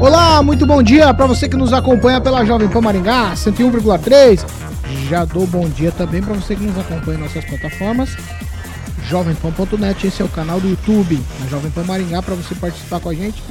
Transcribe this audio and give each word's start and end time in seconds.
Olá, 0.00 0.42
muito 0.42 0.64
bom 0.66 0.82
dia 0.82 1.12
para 1.12 1.26
você 1.26 1.46
que 1.46 1.58
nos 1.58 1.74
acompanha 1.74 2.22
pela 2.22 2.42
Jovem 2.42 2.66
Pan 2.70 2.80
Maringá 2.80 3.34
101,3. 3.34 4.42
Já 5.10 5.26
dou 5.26 5.46
bom 5.46 5.68
dia 5.68 5.92
também 5.92 6.22
para 6.22 6.32
você 6.32 6.56
que 6.56 6.62
nos 6.62 6.78
acompanha 6.78 7.18
em 7.18 7.20
nossas 7.20 7.44
plataformas. 7.44 8.16
Jovempan.net, 9.04 10.06
esse 10.06 10.22
é 10.22 10.24
o 10.24 10.28
canal 10.28 10.58
do 10.58 10.70
YouTube 10.70 11.22
da 11.40 11.46
Jovem 11.48 11.70
Pan 11.70 11.84
Maringá 11.84 12.22
para 12.22 12.34
você 12.34 12.54
participar 12.54 12.98
com 13.00 13.10
a 13.10 13.14
gente 13.14 13.42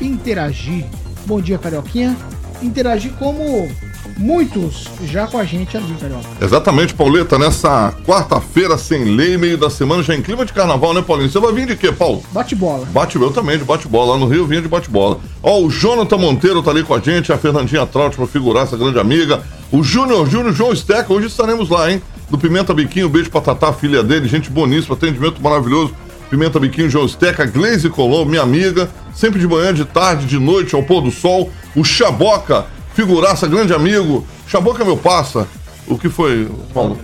e 0.00 0.06
interagir. 0.06 0.84
Bom 1.26 1.40
dia, 1.40 1.58
Carioquinha. 1.58 2.16
Interagir 2.62 3.12
como 3.18 3.68
muitos 4.16 4.84
já 5.04 5.26
com 5.26 5.38
a 5.38 5.44
gente 5.44 5.76
ali, 5.76 5.94
Carioca. 6.00 6.24
Exatamente, 6.40 6.94
Pauleta, 6.94 7.38
nessa 7.38 7.92
quarta-feira 8.04 8.78
sem 8.78 9.04
lei, 9.04 9.36
meio 9.36 9.58
da 9.58 9.68
semana, 9.68 10.02
já 10.02 10.14
em 10.14 10.22
clima 10.22 10.44
de 10.44 10.52
carnaval, 10.52 10.94
né, 10.94 11.02
Paulinho? 11.02 11.30
Você 11.30 11.38
vai 11.38 11.52
vir 11.52 11.66
de 11.66 11.76
quê, 11.76 11.92
Paulo? 11.92 12.22
Bate-bola. 12.32 12.86
Bate, 12.86 13.16
eu 13.16 13.30
também, 13.30 13.58
de 13.58 13.64
bate-bola. 13.64 14.12
Lá 14.12 14.18
no 14.18 14.26
Rio 14.26 14.46
vinha 14.46 14.62
de 14.62 14.68
bate-bola. 14.68 15.20
Ó, 15.42 15.60
o 15.60 15.70
Jonathan 15.70 16.16
Monteiro 16.16 16.62
tá 16.62 16.70
ali 16.70 16.82
com 16.82 16.94
a 16.94 17.00
gente, 17.00 17.32
a 17.32 17.38
Fernandinha 17.38 17.86
Traut 17.86 18.16
pra 18.16 18.26
figurar, 18.26 18.64
essa 18.64 18.76
grande 18.76 18.98
amiga. 18.98 19.42
O 19.70 19.82
Júnior 19.82 20.28
Júnior 20.28 20.54
João 20.54 20.74
Steca, 20.74 21.12
hoje 21.12 21.26
estaremos 21.26 21.68
lá, 21.68 21.90
hein? 21.90 22.00
Do 22.30 22.38
Pimenta 22.38 22.74
Biquinho, 22.74 23.08
beijo 23.08 23.30
pra 23.30 23.40
Tatá, 23.40 23.72
filha 23.72 24.02
dele, 24.02 24.28
gente 24.28 24.50
boníssima, 24.50 24.94
atendimento 24.94 25.40
maravilhoso. 25.42 25.92
Pimenta 26.28 26.58
Biquinho, 26.58 26.90
João 26.90 27.06
Steca, 27.06 27.46
Glaze 27.46 27.88
Colombo, 27.88 28.30
minha 28.30 28.42
amiga, 28.42 28.88
sempre 29.14 29.38
de 29.38 29.46
manhã, 29.46 29.72
de 29.72 29.84
tarde, 29.84 30.26
de 30.26 30.38
noite, 30.38 30.74
ao 30.74 30.82
pôr 30.82 31.00
do 31.00 31.10
sol. 31.10 31.50
O 31.74 31.84
Chaboca, 31.84 32.66
figuraça, 32.96 33.46
grande 33.46 33.74
amigo. 33.74 34.26
Chaboca 34.48 34.82
é 34.82 34.86
meu 34.86 34.96
passa. 34.96 35.46
O 35.86 35.98
que 35.98 36.08
foi, 36.08 36.48
Paulo? 36.72 36.98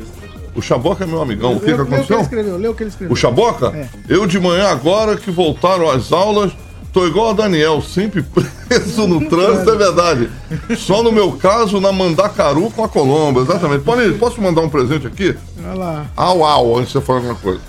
O 0.56 0.62
Chaboca 0.62 1.04
é 1.04 1.06
meu 1.06 1.20
amigão. 1.20 1.52
O 1.56 1.60
que, 1.60 1.66
que 1.66 1.70
Lê 1.70 1.74
o 1.74 1.76
que 1.76 1.82
ele 1.82 1.94
aconteceu? 1.94 2.20
escreveu, 2.22 2.74
que 2.74 2.82
ele 2.82 2.90
escreveu. 2.90 3.12
O 3.12 3.16
Chaboca? 3.16 3.66
É. 3.68 3.88
Eu 4.08 4.26
de 4.26 4.40
manhã, 4.40 4.68
agora 4.68 5.16
que 5.16 5.30
voltaram 5.30 5.90
às 5.90 6.10
aulas, 6.10 6.50
tô 6.94 7.06
igual 7.06 7.30
a 7.30 7.32
Daniel, 7.34 7.82
sempre 7.82 8.22
preso 8.66 9.06
no 9.06 9.28
trânsito, 9.28 9.70
é 9.70 9.76
verdade. 9.76 10.30
Só 10.78 11.02
no 11.02 11.12
meu 11.12 11.32
caso, 11.32 11.78
na 11.78 11.92
Mandacaru 11.92 12.70
com 12.70 12.82
a 12.82 12.88
Colomba, 12.88 13.42
exatamente. 13.42 13.84
Paulinho, 13.84 14.18
posso 14.18 14.40
mandar 14.40 14.62
um 14.62 14.70
presente 14.70 15.06
aqui? 15.06 15.36
Olha 15.62 15.74
lá. 15.78 16.06
Au, 16.16 16.42
au, 16.42 16.78
antes 16.78 16.88
de 16.88 16.92
você 16.94 17.00
falar 17.04 17.18
alguma 17.18 17.34
coisa. 17.34 17.60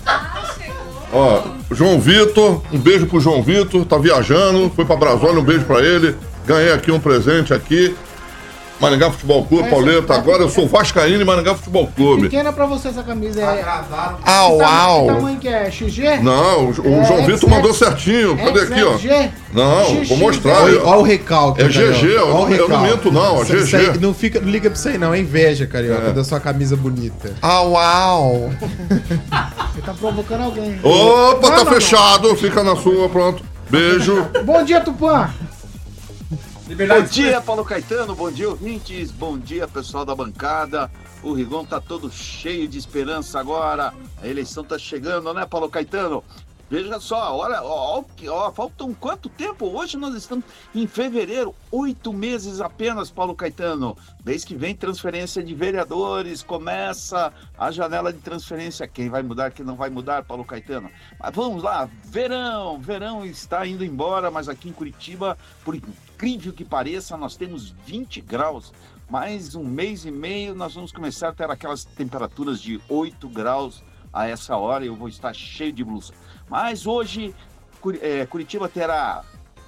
Ó, 1.12 1.42
João 1.70 2.00
Vitor, 2.00 2.62
um 2.72 2.78
beijo 2.78 3.06
pro 3.06 3.20
João 3.20 3.42
Vitor, 3.42 3.84
tá 3.84 3.96
viajando, 3.98 4.70
foi 4.74 4.84
pra 4.84 4.96
Brasólia, 4.96 5.40
um 5.40 5.44
beijo 5.44 5.64
pra 5.64 5.80
ele. 5.80 6.16
Ganhei 6.46 6.72
aqui 6.72 6.90
um 6.90 6.98
presente 7.00 7.54
aqui. 7.54 7.94
Maringá 8.80 9.10
Futebol 9.10 9.44
Clube, 9.46 9.70
Pauleta. 9.70 10.14
Agora 10.14 10.42
eu 10.42 10.48
sou 10.50 10.66
Vascaíno 10.66 11.22
e 11.22 11.24
Maringá 11.24 11.54
Futebol 11.54 11.86
Clube. 11.94 12.22
Pequena 12.22 12.52
pra 12.52 12.66
você 12.66 12.88
essa 12.88 13.02
camisa 13.02 13.40
é. 13.40 13.64
Au, 13.64 14.52
Que 14.58 14.58
tama- 14.64 14.82
au. 14.82 15.06
Que 15.06 15.14
tamanho 15.14 15.38
que 15.38 15.48
é? 15.48 15.70
XG? 15.70 16.18
Não, 16.22 16.64
o, 16.66 16.68
o 16.70 17.00
É, 17.00 17.04
João 17.04 17.24
Vitor 17.24 17.48
mandou 17.48 17.72
certinho. 17.72 18.36
Cadê 18.36 18.60
aqui, 18.60 18.82
ó? 18.82 18.98
XLG? 18.98 19.30
Não, 19.52 20.04
vou 20.04 20.16
mostrar. 20.18 20.62
Olha- 20.64 20.84
Olha 20.84 20.98
o 20.98 21.02
recalque. 21.02 21.62
É. 21.62 21.68
GG, 21.68 22.04
eu 22.16 22.28
Olha 22.28 22.34
o 22.46 22.48
não- 22.50 22.56
eu 22.56 22.68
não 22.68 22.80
minto, 22.82 23.12
não, 23.12 23.40
é 23.40 23.44
GG. 23.44 23.98
não, 24.00 24.12
fica, 24.12 24.40
não 24.40 24.48
liga 24.50 24.68
pra 24.68 24.78
isso 24.78 24.88
aí, 24.88 24.98
não. 24.98 25.14
É 25.14 25.18
inveja, 25.20 25.66
Carioca, 25.66 26.08
É. 26.08 26.12
da 26.12 26.24
sua 26.24 26.40
camisa 26.40 26.76
bonita. 26.76 27.32
Au, 27.40 27.76
au. 27.76 28.50
Você 29.74 29.82
tá 29.82 29.94
provocando 29.94 30.42
alguém. 30.44 30.78
Opa, 30.82 31.48
Não, 31.50 31.56
tá 31.58 31.64
não, 31.64 31.72
fechado. 31.72 32.34
Fica 32.36 32.62
na 32.62 32.76
sua, 32.76 33.08
pronto. 33.08 33.42
Beijo. 33.70 34.28
não. 34.34 34.44
Bom 34.44 34.62
dia, 34.64 34.80
Tupã. 34.80 35.30
Bom 36.74 37.02
dia, 37.04 37.40
Paulo 37.40 37.64
Caetano. 37.64 38.16
Bom 38.16 38.32
dia, 38.32 38.48
ouvintes. 38.48 39.12
Bom 39.12 39.38
dia, 39.38 39.68
pessoal 39.68 40.04
da 40.04 40.12
bancada. 40.12 40.90
O 41.22 41.32
Rigon 41.32 41.64
tá 41.64 41.80
todo 41.80 42.10
cheio 42.10 42.66
de 42.66 42.76
esperança 42.76 43.38
agora. 43.38 43.94
A 44.20 44.26
eleição 44.26 44.64
tá 44.64 44.76
chegando, 44.76 45.32
né, 45.32 45.46
Paulo 45.46 45.68
Caetano? 45.68 46.24
Veja 46.68 46.98
só, 46.98 47.36
olha, 47.36 47.62
ó, 47.62 48.02
ó, 48.28 48.50
faltam 48.50 48.92
quanto 48.94 49.28
tempo? 49.28 49.66
Hoje 49.66 49.96
nós 49.96 50.14
estamos 50.14 50.44
em 50.74 50.86
fevereiro, 50.88 51.54
oito 51.70 52.12
meses 52.12 52.60
apenas, 52.60 53.10
Paulo 53.10 53.36
Caetano. 53.36 53.96
Mês 54.24 54.44
que 54.44 54.56
vem, 54.56 54.74
transferência 54.74 55.44
de 55.44 55.54
vereadores, 55.54 56.42
começa 56.42 57.32
a 57.56 57.70
janela 57.70 58.12
de 58.12 58.18
transferência. 58.18 58.88
Quem 58.88 59.08
vai 59.08 59.22
mudar, 59.22 59.52
quem 59.52 59.64
não 59.64 59.76
vai 59.76 59.90
mudar, 59.90 60.24
Paulo 60.24 60.44
Caetano. 60.44 60.90
Mas 61.20 61.34
vamos 61.34 61.62
lá, 61.62 61.88
verão, 62.06 62.80
verão 62.80 63.24
está 63.24 63.64
indo 63.64 63.84
embora, 63.84 64.30
mas 64.30 64.48
aqui 64.48 64.68
em 64.68 64.72
Curitiba, 64.72 65.38
por 65.64 65.76
incrível 66.26 66.52
que 66.52 66.64
pareça, 66.64 67.16
nós 67.16 67.36
temos 67.36 67.70
20 67.84 68.20
graus. 68.20 68.72
Mais 69.10 69.54
um 69.54 69.64
mês 69.64 70.04
e 70.04 70.10
meio, 70.10 70.54
nós 70.54 70.74
vamos 70.74 70.90
começar 70.90 71.28
a 71.28 71.32
ter 71.32 71.50
aquelas 71.50 71.84
temperaturas 71.84 72.60
de 72.60 72.80
8 72.88 73.28
graus 73.28 73.82
a 74.12 74.26
essa 74.26 74.56
hora. 74.56 74.84
Eu 74.84 74.96
vou 74.96 75.08
estar 75.08 75.34
cheio 75.34 75.72
de 75.72 75.84
blusa. 75.84 76.14
Mas 76.48 76.86
hoje, 76.86 77.34
eh, 78.00 78.26
Curitiba 78.26 78.68
terá 78.68 79.22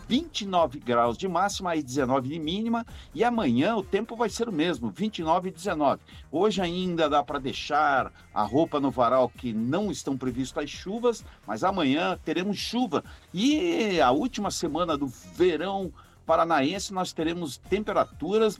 29 0.09 0.79
graus 0.79 1.19
de 1.19 1.29
máxima 1.29 1.77
e 1.77 1.83
19 1.83 2.29
de 2.29 2.39
mínima. 2.39 2.87
E 3.15 3.23
amanhã 3.23 3.77
o 3.77 3.83
tempo 3.83 4.17
vai 4.17 4.29
ser 4.29 4.49
o 4.49 4.53
mesmo, 4.53 4.91
29 4.91 5.49
e 5.49 5.53
19. 5.53 6.01
Hoje 6.31 6.63
ainda 6.63 7.09
dá 7.09 7.23
para 7.23 7.39
deixar 7.39 8.13
a 8.33 8.43
roupa 8.43 8.81
no 8.81 8.91
varal 8.91 9.29
que 9.29 9.53
não 9.53 9.91
estão 9.91 10.17
previstas 10.17 10.65
as 10.65 10.71
chuvas, 10.71 11.25
mas 11.47 11.63
amanhã 11.63 12.19
teremos 12.25 12.57
chuva. 12.57 13.05
E 13.35 14.01
a 14.01 14.11
última 14.11 14.51
semana 14.51 14.97
do 14.97 15.07
verão 15.07 15.93
paranaense 16.27 16.93
nós 16.93 17.13
teremos 17.13 17.57
temperaturas 17.57 18.59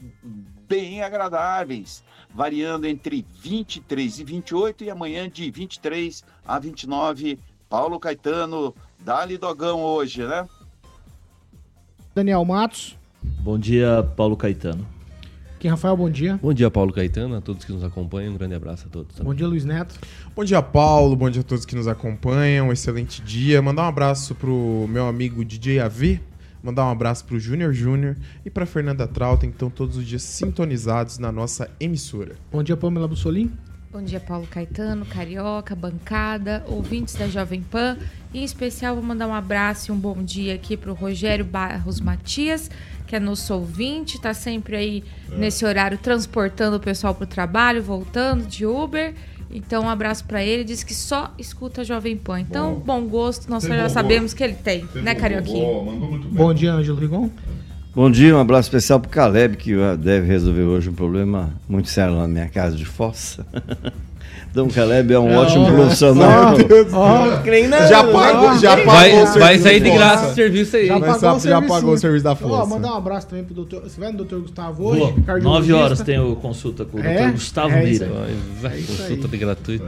bem 0.67 1.03
agradáveis, 1.03 2.03
variando 2.33 2.85
entre 2.85 3.25
23 3.41 4.19
e 4.19 4.23
28 4.23 4.83
e 4.85 4.89
amanhã 4.89 5.29
de 5.29 5.51
23 5.51 6.23
a 6.45 6.57
29. 6.57 7.37
Paulo 7.69 7.99
Caetano, 7.99 8.73
dá-lhe 8.99 9.37
dogão 9.37 9.81
hoje, 9.81 10.25
né? 10.25 10.47
Daniel 12.15 12.45
Matos. 12.45 12.97
Bom 13.21 13.59
dia, 13.59 14.09
Paulo 14.15 14.37
Caetano. 14.37 14.87
Quem 15.59 15.71
Rafael, 15.71 15.97
bom 15.97 16.09
dia. 16.09 16.39
Bom 16.41 16.53
dia, 16.53 16.69
Paulo 16.69 16.93
Caetano, 16.93 17.35
a 17.35 17.41
todos 17.41 17.65
que 17.65 17.71
nos 17.71 17.83
acompanham. 17.83 18.33
Um 18.33 18.37
grande 18.37 18.53
abraço 18.53 18.87
a 18.87 18.89
todos. 18.89 19.17
Bom 19.19 19.33
dia, 19.33 19.47
Luiz 19.47 19.65
Neto. 19.65 19.95
Bom 20.35 20.43
dia, 20.43 20.61
Paulo. 20.61 21.15
Bom 21.15 21.29
dia 21.29 21.41
a 21.41 21.43
todos 21.43 21.65
que 21.65 21.75
nos 21.75 21.87
acompanham. 21.87 22.67
Um 22.67 22.71
excelente 22.71 23.21
dia. 23.23 23.59
Mandar 23.59 23.83
um 23.83 23.87
abraço 23.87 24.35
pro 24.35 24.85
meu 24.87 25.07
amigo 25.07 25.43
DJ 25.43 25.79
AV. 25.79 26.21
Mandar 26.63 26.85
um 26.85 26.91
abraço 26.91 27.25
pro 27.25 27.39
Júnior 27.39 27.73
Júnior 27.73 28.15
e 28.45 28.49
pra 28.49 28.65
Fernanda 28.65 29.07
Trautem, 29.07 29.49
que 29.49 29.55
estão 29.55 29.69
todos 29.69 29.97
os 29.97 30.05
dias 30.05 30.23
sintonizados 30.23 31.17
na 31.17 31.31
nossa 31.31 31.69
emissora. 31.79 32.35
Bom 32.51 32.63
dia, 32.63 32.75
Pamela 32.75 33.07
Bussolim. 33.07 33.51
Bom 33.89 34.03
dia, 34.03 34.19
Paulo 34.19 34.45
Caetano, 34.45 35.05
Carioca, 35.05 35.73
bancada, 35.73 36.63
ouvintes 36.67 37.15
da 37.15 37.27
Jovem 37.27 37.61
Pan. 37.61 37.97
E 38.33 38.39
em 38.39 38.43
especial, 38.43 38.95
vou 38.95 39.03
mandar 39.03 39.27
um 39.27 39.33
abraço 39.33 39.89
e 39.89 39.95
um 39.95 39.97
bom 39.97 40.21
dia 40.21 40.55
aqui 40.55 40.75
para 40.75 40.91
o 40.91 40.93
Rogério 40.93 41.45
Barros 41.45 42.01
Matias, 42.01 42.69
que 43.07 43.15
é 43.15 43.19
nosso 43.19 43.53
ouvinte, 43.53 44.19
tá 44.19 44.33
sempre 44.33 44.75
aí 44.75 45.03
nesse 45.37 45.65
horário 45.65 45.97
transportando 45.97 46.75
o 46.75 46.79
pessoal 46.79 47.15
para 47.15 47.23
o 47.23 47.27
trabalho, 47.27 47.81
voltando 47.81 48.45
de 48.45 48.65
Uber. 48.65 49.15
Então, 49.51 49.83
um 49.83 49.89
abraço 49.89 50.25
para 50.25 50.43
ele. 50.43 50.63
Diz 50.63 50.83
que 50.83 50.93
só 50.93 51.33
escuta 51.37 51.83
Jovem 51.83 52.17
Pan. 52.17 52.39
Então, 52.39 52.81
bom, 52.85 53.05
gosto, 53.07 53.49
nós 53.49 53.63
já 53.63 53.83
bom 53.83 53.89
sabemos 53.89 54.33
que 54.33 54.43
ele 54.43 54.53
tem, 54.55 54.85
né, 54.95 55.15
Carioquinha? 55.15 55.65
Boa, 55.65 55.83
mandou 55.83 56.09
muito 56.09 56.27
bem. 56.27 56.35
Bom 56.35 56.53
dia, 56.53 56.73
Ângelo 56.73 56.99
Rigon. 56.99 57.29
Bom 57.95 58.11
dia, 58.11 58.35
um 58.35 58.39
abraço 58.39 58.67
especial 58.67 58.99
pro 58.99 59.09
Caleb, 59.09 59.57
que 59.57 59.73
deve 59.97 60.27
resolver 60.27 60.61
hoje 60.61 60.89
um 60.89 60.93
problema 60.93 61.49
muito 61.67 61.89
sério 61.89 62.15
lá 62.15 62.21
na 62.21 62.27
minha 62.27 62.47
casa 62.47 62.75
de 62.75 62.85
fossa. 62.85 63.45
Então, 64.57 64.65
o 64.65 64.73
Caleb 64.73 65.13
é 65.13 65.19
um 65.19 65.37
ótimo 65.37 65.67
profissional. 65.71 66.55
Já 67.87 68.03
pagou, 68.03 68.57
já 68.57 68.75
pagou 68.77 68.85
Vai, 68.91 69.09
o 69.11 69.13
serviço 69.27 69.39
vai 69.39 69.59
sair 69.59 69.79
de 69.81 69.91
graça 69.91 70.31
o 70.31 70.33
serviço 70.33 70.75
aí. 70.77 70.87
Já 70.87 70.99
pagou 70.99 71.19
sa- 71.19 71.31
o 71.31 71.33
já 71.35 71.39
serviço. 71.41 71.73
pagou 71.73 71.93
o 71.93 71.97
serviço 71.99 72.23
da 72.23 72.31
Ó, 72.31 72.35
força. 72.35 72.65
mandar 72.65 72.93
um 72.93 72.97
abraço 72.97 73.27
também 73.27 73.43
pro 73.45 73.53
doutor. 73.53 73.83
Você 73.83 73.99
vai 73.99 74.11
no 74.11 74.17
doutor 74.17 74.41
Gustavo 74.41 74.83
hoje? 74.83 74.99
Vou. 74.99 75.13
cardiologista. 75.23 75.73
9 75.73 75.73
horas 75.73 76.01
tem 76.01 76.19
o 76.19 76.35
consulta 76.37 76.85
com 76.85 76.97
o 76.97 77.05
É? 77.05 77.27
Dr. 77.27 77.31
Gustavo 77.33 77.69
É 77.69 77.83
isso 77.87 78.03
Mira. 78.03 78.15
aí. 78.25 78.35
Vai, 78.59 78.71
vai, 78.71 78.79
isso 78.79 78.87
consulta 78.97 79.25
aí. 79.25 79.29
de 79.31 79.37
gratuito. 79.37 79.85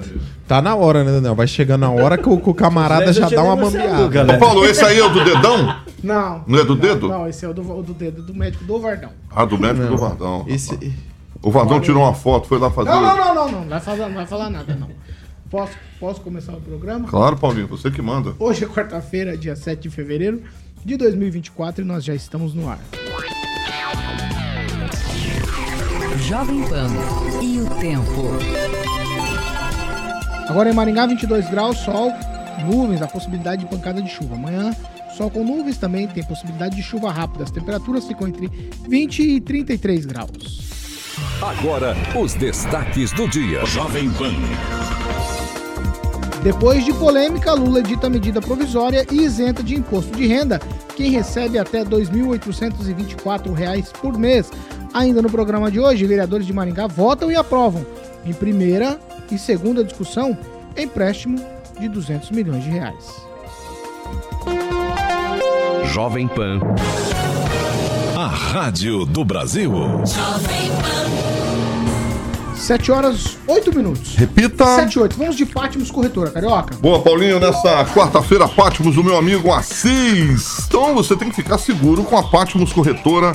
Tá 0.48 0.62
na 0.62 0.76
hora, 0.76 1.04
né, 1.04 1.12
Daniel? 1.14 1.34
Vai 1.34 1.48
chegando 1.48 1.86
a 1.86 1.90
hora 1.90 2.16
que 2.16 2.30
o, 2.30 2.38
que 2.38 2.50
o 2.52 2.54
camarada 2.54 3.12
já 3.12 3.28
dá 3.28 3.42
uma 3.42 3.56
bambeada. 3.56 4.08
Caleb. 4.08 4.40
Paulo, 4.40 4.66
esse 4.68 4.86
aí 4.86 5.00
é 5.00 5.04
o 5.04 5.10
do 5.10 5.24
dedão? 5.26 5.76
Não. 6.04 6.44
Não 6.46 6.60
é 6.60 6.64
do 6.64 6.76
dedo? 6.76 7.08
Não, 7.08 7.28
esse 7.28 7.44
é 7.44 7.50
o 7.50 7.54
do, 7.56 7.62
o 7.76 7.82
do 7.82 7.94
dedo 7.96 8.22
do 8.22 8.36
médico 8.36 8.64
do 8.66 8.80
Vardão. 8.80 9.10
Ah, 9.36 9.46
do 9.46 9.58
médico 9.58 9.88
do 9.88 9.98
Vardão. 9.98 10.46
Esse, 10.48 10.78
O 11.42 11.52
Vardão 11.52 11.80
tirou 11.80 12.04
uma 12.04 12.14
foto, 12.14 12.48
foi 12.48 12.60
lá 12.60 12.70
fazer. 12.70 12.90
Não, 12.90 13.02
não, 13.02 13.18
não, 13.18 13.36
não, 13.36 13.52
não. 13.52 13.62
Não 13.62 13.70
vai 13.70 13.80
falar, 13.80 14.08
não 14.08 14.16
vai 14.16 14.26
falar 14.26 14.50
nada, 14.50 14.76
não. 14.76 14.90
Posso, 15.50 15.74
posso 16.00 16.22
começar 16.22 16.54
o 16.54 16.62
programa? 16.62 17.08
Claro, 17.08 17.38
Paulinho, 17.38 17.68
você 17.68 17.90
que 17.90 18.02
manda. 18.02 18.36
Hoje 18.38 18.66
é 18.66 18.68
quarta-feira, 18.68 19.38
dia 19.38 19.56
7 19.56 19.82
de 19.84 19.90
fevereiro. 19.90 20.44
de 20.84 20.96
2024 20.98 21.84
e 21.84 21.88
nós 21.88 22.04
já 22.04 22.14
estamos 22.14 22.54
no 22.54 22.70
ar. 22.70 22.80
Jovem 26.28 26.62
Pan 26.68 26.90
e 27.42 27.60
o 27.60 27.66
tempo. 27.80 28.30
Agora 30.48 30.70
em 30.70 30.74
Maringá, 30.74 31.06
22 31.06 31.50
graus, 31.50 31.78
sol, 31.80 32.12
nuvens, 32.66 33.02
a 33.02 33.08
possibilidade 33.08 33.64
de 33.64 33.70
pancada 33.70 34.02
de 34.02 34.10
chuva. 34.10 34.36
Amanhã, 34.36 34.72
sol 35.16 35.30
com 35.30 35.44
nuvens, 35.44 35.78
também 35.78 36.08
tem 36.08 36.24
possibilidade 36.24 36.76
de 36.76 36.84
chuva 36.84 37.12
rápida. 37.12 37.44
As 37.44 37.52
temperaturas 37.52 38.06
ficam 38.06 38.28
entre 38.28 38.48
20 38.88 39.20
e 39.22 39.42
33 39.42 40.06
graus. 40.06 40.79
Agora, 41.42 41.96
os 42.16 42.34
destaques 42.34 43.12
do 43.12 43.28
dia. 43.28 43.66
Jovem 43.66 44.10
Pan. 44.12 44.34
Depois 46.44 46.86
de 46.86 46.94
polêmica, 46.94 47.54
Lula 47.54 47.80
edita 47.80 48.10
medida 48.10 48.42
provisória 48.42 49.06
e 49.12 49.24
isenta 49.24 49.62
de 49.62 49.76
imposto 49.76 50.16
de 50.16 50.26
renda 50.26 50.60
quem 50.96 51.12
recebe 51.12 51.58
até 51.58 51.84
2.824 51.84 53.54
reais 53.54 53.92
por 53.92 54.18
mês. 54.18 54.52
Ainda 54.94 55.22
no 55.22 55.30
programa 55.30 55.70
de 55.70 55.80
hoje, 55.80 56.06
vereadores 56.06 56.46
de 56.46 56.54
Maringá 56.54 56.88
votam 56.88 57.32
e 57.32 57.36
aprovam, 57.36 57.86
em 58.26 58.34
primeira 58.34 59.00
e 59.32 59.38
segunda 59.38 59.84
discussão, 59.84 60.38
empréstimo 60.78 61.38
de 61.80 61.88
200 61.88 62.32
milhões 62.32 62.64
de 62.64 62.70
reais. 62.70 63.30
Jovem 65.86 66.28
Pan. 66.28 66.60
A 68.20 68.28
Rádio 68.28 69.06
do 69.06 69.24
Brasil. 69.24 69.72
7 72.54 72.92
horas, 72.92 73.38
8 73.48 73.74
minutos. 73.74 74.14
Repita. 74.16 74.66
7 74.76 74.94
e 74.94 75.00
8. 75.00 75.18
Vamos 75.18 75.38
de 75.38 75.46
Fátimos 75.46 75.90
Corretora, 75.90 76.30
Carioca. 76.30 76.76
Boa, 76.82 77.00
Paulinho, 77.00 77.40
nessa 77.40 77.86
quarta-feira, 77.86 78.46
Pátimos, 78.46 78.98
o 78.98 79.04
meu 79.06 79.16
amigo 79.16 79.54
Assis. 79.54 80.66
Então 80.68 80.94
você 80.94 81.16
tem 81.16 81.30
que 81.30 81.36
ficar 81.38 81.58
seguro 81.58 82.04
com 82.04 82.18
a 82.18 82.24
Pátimos 82.24 82.74
Corretora 82.74 83.32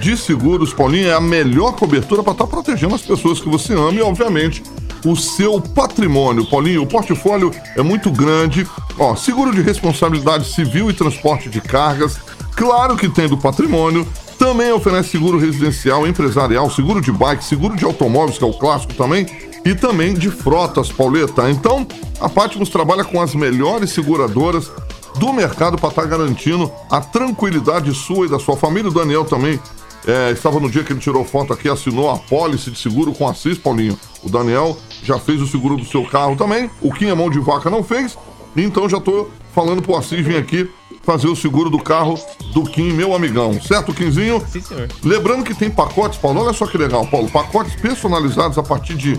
de 0.00 0.16
Seguros. 0.16 0.72
Paulinho, 0.72 1.08
é 1.08 1.14
a 1.14 1.20
melhor 1.20 1.72
cobertura 1.72 2.22
para 2.22 2.30
estar 2.30 2.46
protegendo 2.46 2.94
as 2.94 3.02
pessoas 3.02 3.40
que 3.40 3.48
você 3.48 3.74
ama 3.74 3.94
e, 3.94 4.02
obviamente, 4.02 4.62
o 5.04 5.16
seu 5.16 5.60
patrimônio. 5.60 6.46
Paulinho, 6.46 6.82
o 6.82 6.86
portfólio 6.86 7.50
é 7.76 7.82
muito 7.82 8.08
grande. 8.08 8.64
Ó, 9.00 9.16
seguro 9.16 9.52
de 9.52 9.62
responsabilidade 9.62 10.44
civil 10.46 10.88
e 10.88 10.94
transporte 10.94 11.48
de 11.48 11.60
cargas. 11.60 12.20
Claro 12.54 12.96
que 12.96 13.08
tem 13.08 13.28
do 13.28 13.36
patrimônio. 13.36 14.06
Também 14.38 14.72
oferece 14.72 15.10
seguro 15.10 15.36
residencial, 15.36 16.06
empresarial, 16.06 16.70
seguro 16.70 17.00
de 17.00 17.10
bike, 17.10 17.44
seguro 17.44 17.76
de 17.76 17.84
automóveis, 17.84 18.38
que 18.38 18.44
é 18.44 18.46
o 18.46 18.52
clássico 18.52 18.94
também, 18.94 19.26
e 19.64 19.74
também 19.74 20.14
de 20.14 20.30
frotas, 20.30 20.92
Pauleta. 20.92 21.50
Então, 21.50 21.84
a 22.20 22.28
Patmos 22.28 22.68
trabalha 22.68 23.02
com 23.02 23.20
as 23.20 23.34
melhores 23.34 23.90
seguradoras 23.90 24.70
do 25.16 25.32
mercado 25.32 25.76
para 25.76 25.88
estar 25.88 26.06
garantindo 26.06 26.70
a 26.88 27.00
tranquilidade 27.00 27.92
sua 27.92 28.26
e 28.26 28.28
da 28.28 28.38
sua 28.38 28.56
família. 28.56 28.88
O 28.88 28.94
Daniel 28.94 29.24
também 29.24 29.58
é, 30.06 30.30
estava 30.30 30.60
no 30.60 30.70
dia 30.70 30.84
que 30.84 30.92
ele 30.92 31.00
tirou 31.00 31.24
foto 31.24 31.52
aqui, 31.52 31.68
assinou 31.68 32.08
a 32.08 32.16
pólice 32.16 32.70
de 32.70 32.78
seguro 32.78 33.12
com 33.12 33.28
a 33.28 33.34
CIS, 33.34 33.58
Paulinho. 33.58 33.98
O 34.22 34.30
Daniel 34.30 34.78
já 35.02 35.18
fez 35.18 35.42
o 35.42 35.48
seguro 35.48 35.76
do 35.76 35.84
seu 35.84 36.04
carro 36.04 36.36
também. 36.36 36.70
O 36.80 36.92
é 37.04 37.14
mão 37.14 37.28
de 37.28 37.40
vaca 37.40 37.68
não 37.68 37.82
fez. 37.82 38.16
Então 38.56 38.88
já 38.88 39.00
tô 39.00 39.28
falando 39.52 39.82
pro 39.82 39.96
Assis 39.96 40.24
vir 40.24 40.36
aqui 40.36 40.70
fazer 41.08 41.28
o 41.28 41.34
seguro 41.34 41.70
do 41.70 41.78
carro 41.78 42.20
do 42.52 42.64
Kim, 42.64 42.92
meu 42.92 43.14
amigão. 43.14 43.58
Certo, 43.62 43.94
Quinzinho? 43.94 44.44
Sim, 44.46 44.60
senhor. 44.60 44.88
Lembrando 45.02 45.42
que 45.42 45.54
tem 45.54 45.70
pacotes, 45.70 46.18
Paulo, 46.18 46.42
olha 46.42 46.52
só 46.52 46.66
que 46.66 46.76
legal, 46.76 47.06
Paulo. 47.06 47.30
Pacotes 47.30 47.74
personalizados 47.76 48.58
a 48.58 48.62
partir 48.62 48.94
de 48.94 49.18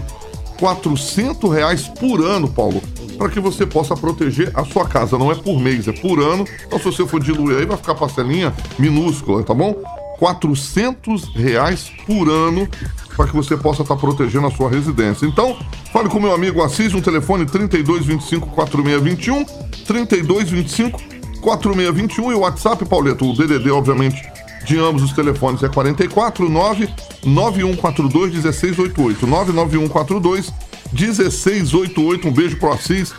400 0.59 1.51
reais 1.51 1.87
por 1.99 2.23
ano, 2.23 2.47
Paulo. 2.47 2.79
Para 3.17 3.29
que 3.29 3.39
você 3.39 3.65
possa 3.65 3.95
proteger 3.95 4.51
a 4.53 4.63
sua 4.65 4.85
casa. 4.85 5.17
Não 5.17 5.31
é 5.31 5.35
por 5.35 5.59
mês, 5.59 5.87
é 5.87 5.91
por 5.91 6.19
ano. 6.19 6.45
Então, 6.67 6.77
se 6.77 6.85
você 6.85 7.07
for 7.07 7.19
diluir 7.19 7.57
aí, 7.57 7.65
vai 7.65 7.75
ficar 7.75 7.95
parcelinha 7.95 8.53
minúscula, 8.77 9.41
tá 9.41 9.55
bom? 9.55 9.73
400 10.19 11.33
reais 11.33 11.91
por 12.05 12.29
ano 12.29 12.69
para 13.17 13.25
que 13.25 13.35
você 13.35 13.57
possa 13.57 13.81
estar 13.81 13.95
protegendo 13.95 14.45
a 14.45 14.51
sua 14.51 14.69
residência. 14.69 15.25
Então, 15.25 15.57
fale 15.91 16.07
com 16.07 16.19
meu 16.19 16.35
amigo 16.35 16.61
Assis, 16.61 16.93
no 16.93 17.01
telefone 17.01 17.47
3225 17.47 18.47
4621, 18.51 19.43
3225 19.87 21.18
4621 21.41 22.31
e 22.31 22.35
o 22.35 22.39
WhatsApp, 22.39 22.85
Pauleto, 22.85 23.29
o 23.29 23.33
DDD, 23.33 23.71
obviamente, 23.71 24.21
de 24.65 24.77
ambos 24.77 25.03
os 25.03 25.13
telefones 25.13 25.63
é 25.63 25.69
44 25.69 26.47
9 26.49 26.89
9142 27.23 28.33
1688. 28.33 29.25
99142 29.25 30.51
1688. 30.91 32.27
Um 32.27 32.31
beijo 32.31 32.57
pro 32.57 32.71
Assis 32.71 33.13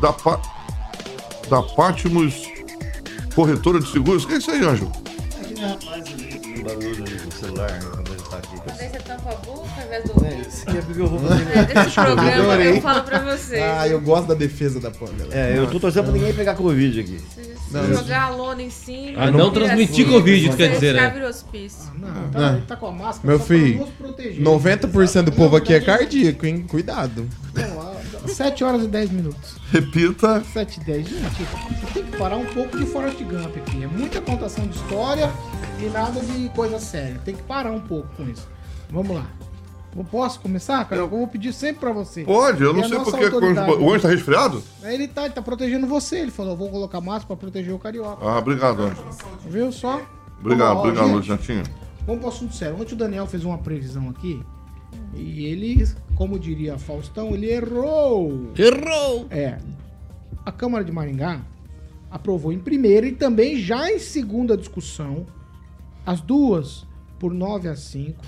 da, 0.00 0.12
pa... 0.12 0.40
da 1.48 1.62
Patmos 1.62 2.48
Corretora 3.34 3.80
de 3.80 3.90
Seguros. 3.90 4.24
O 4.24 4.28
que 4.28 4.34
é 4.34 4.36
isso 4.36 4.50
aí, 4.50 4.64
Anjo? 4.64 4.90
barulho 6.62 7.04
do 7.04 7.34
celular 7.34 7.80
quando 7.80 8.12
ele 8.12 8.22
tá 8.22 8.36
aqui. 8.38 8.56
Você 8.56 8.98
tampa 9.00 9.30
a 9.30 9.34
boca 9.36 9.68
ao 9.76 9.86
invés 9.86 10.04
do 10.04 10.12
ouvido. 10.12 10.48
Isso 10.48 10.62
aqui 10.68 10.78
é 10.78 10.82
porque 10.82 11.00
eu 11.00 11.06
vou 11.06 11.18
fazer. 11.18 11.44
Desse 11.44 11.94
programa 11.94 12.54
eu 12.56 12.82
falo 12.82 13.02
pra 13.02 13.18
vocês. 13.18 13.62
Ah, 13.62 13.88
eu 13.88 14.00
gosto 14.00 14.28
da 14.28 14.34
defesa 14.34 14.80
da 14.80 14.90
Pamela. 14.90 15.34
É, 15.34 15.58
eu 15.58 15.70
tô 15.70 15.80
torcendo 15.80 16.04
pra 16.04 16.12
ninguém 16.12 16.32
pegar 16.32 16.54
Covid 16.54 17.00
aqui. 17.00 17.20
Se 17.34 17.51
Não, 17.72 17.94
jogar 17.94 18.22
a 18.22 18.30
lona 18.30 18.62
em 18.62 18.70
cima. 18.70 19.22
Ah, 19.22 19.30
não 19.30 19.50
vira 19.50 19.66
transmitir 19.66 20.04
assim, 20.04 20.14
Covid, 20.14 20.50
tu 20.50 20.56
quer 20.56 20.68
dizer, 20.72 20.94
né? 20.94 21.24
o 21.24 21.28
hospício. 21.28 21.92
Não, 21.98 22.28
tá, 22.30 22.40
Não. 22.40 22.56
ele 22.56 22.66
tá 22.66 22.76
com 22.76 22.86
a 22.86 22.92
máscara. 22.92 23.28
Meu 23.28 23.38
filho, 23.40 23.78
nos 23.80 23.90
proteger. 23.90 24.42
90% 24.42 25.22
do 25.22 25.32
povo 25.32 25.56
aqui 25.56 25.74
é 25.74 25.80
cardíaco, 25.80 26.46
hein? 26.46 26.64
Cuidado. 26.68 27.28
Vamos 27.54 27.76
lá, 27.76 27.92
7 28.26 28.64
horas 28.64 28.82
e 28.84 28.88
10 28.88 29.10
minutos. 29.10 29.56
Repita. 29.70 30.42
7 30.52 30.80
e 30.80 30.84
10. 30.84 31.08
Gente, 31.08 31.22
você 31.22 31.94
tem 31.94 32.04
que 32.04 32.16
parar 32.16 32.36
um 32.36 32.46
pouco 32.46 32.78
de 32.78 32.86
Forrest 32.86 33.18
Gump 33.22 33.56
aqui. 33.56 33.82
É 33.82 33.86
muita 33.86 34.20
contação 34.20 34.66
de 34.66 34.76
história 34.76 35.30
e 35.80 35.86
nada 35.86 36.20
de 36.20 36.48
coisa 36.50 36.78
séria. 36.78 37.20
Tem 37.24 37.34
que 37.34 37.42
parar 37.42 37.72
um 37.72 37.80
pouco 37.80 38.08
com 38.16 38.28
isso. 38.28 38.46
Vamos 38.90 39.16
lá. 39.16 39.26
Eu 39.94 40.04
posso 40.04 40.40
começar, 40.40 40.82
cara? 40.88 41.02
Eu 41.02 41.08
vou 41.08 41.26
pedir 41.26 41.52
sempre 41.52 41.80
pra 41.80 41.92
você. 41.92 42.24
Pode, 42.24 42.62
eu 42.62 42.72
não 42.72 42.82
a 42.82 42.88
sei 42.88 42.98
porque. 42.98 43.24
autoridade? 43.24 43.72
O 43.72 43.90
Anjo 43.90 44.02
tá 44.02 44.08
resfriado? 44.08 44.62
Ele 44.82 45.06
tá, 45.06 45.24
ele 45.26 45.34
tá 45.34 45.42
protegendo 45.42 45.86
você. 45.86 46.20
Ele 46.20 46.30
falou, 46.30 46.52
eu 46.52 46.56
vou 46.56 46.70
colocar 46.70 47.00
máscara 47.00 47.26
pra 47.26 47.36
proteger 47.36 47.74
o 47.74 47.78
carioca. 47.78 48.24
Ah, 48.26 48.38
obrigado, 48.38 48.82
Anjo. 48.82 49.02
Viu 49.46 49.70
só? 49.70 50.00
Obrigado, 50.40 50.76
ó, 50.76 50.80
obrigado. 50.80 51.22
Jantinho. 51.22 51.62
Vamos 52.06 52.20
pro 52.20 52.30
assunto 52.30 52.54
sério. 52.54 52.80
Ontem 52.80 52.94
o 52.94 52.96
Daniel 52.96 53.26
fez 53.26 53.44
uma 53.44 53.58
previsão 53.58 54.08
aqui. 54.08 54.42
E 55.14 55.44
ele, 55.44 55.86
como 56.16 56.38
diria 56.38 56.78
Faustão, 56.78 57.34
ele 57.34 57.50
errou. 57.50 58.50
Errou! 58.56 59.26
É. 59.30 59.58
A 60.44 60.50
Câmara 60.50 60.84
de 60.84 60.90
Maringá 60.90 61.40
aprovou 62.10 62.52
em 62.52 62.58
primeira 62.58 63.06
e 63.06 63.12
também 63.12 63.58
já 63.58 63.90
em 63.90 63.98
segunda 63.98 64.56
discussão, 64.56 65.26
as 66.04 66.20
duas 66.20 66.84
por 67.18 67.32
9 67.32 67.68
a 67.68 67.76
5, 67.76 68.20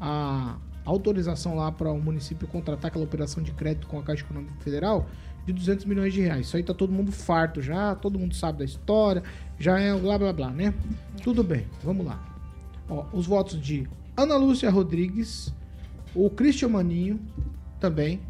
a 0.00 0.56
autorização 0.88 1.54
lá 1.54 1.70
para 1.70 1.90
o 1.92 2.00
município 2.00 2.48
contratar 2.48 2.88
aquela 2.88 3.04
operação 3.04 3.42
de 3.42 3.52
crédito 3.52 3.86
com 3.86 3.98
a 3.98 4.02
Caixa 4.02 4.24
Econômica 4.24 4.54
Federal 4.60 5.06
de 5.46 5.52
200 5.52 5.84
milhões 5.86 6.12
de 6.12 6.20
reais. 6.20 6.46
Isso 6.46 6.56
aí 6.56 6.62
tá 6.62 6.74
todo 6.74 6.92
mundo 6.92 7.10
farto 7.10 7.60
já, 7.62 7.94
todo 7.94 8.18
mundo 8.18 8.34
sabe 8.34 8.58
da 8.58 8.64
história, 8.64 9.22
já 9.58 9.78
é 9.78 9.94
blá 9.94 10.18
blá 10.18 10.32
blá, 10.32 10.50
né? 10.50 10.74
Tudo 11.22 11.42
bem, 11.42 11.66
vamos 11.82 12.06
lá. 12.06 12.22
Ó, 12.88 13.06
os 13.12 13.26
votos 13.26 13.60
de 13.60 13.88
Ana 14.16 14.36
Lúcia 14.36 14.70
Rodrigues, 14.70 15.54
o 16.14 16.28
Christian 16.30 16.68
Maninho 16.68 17.20
também 17.78 18.20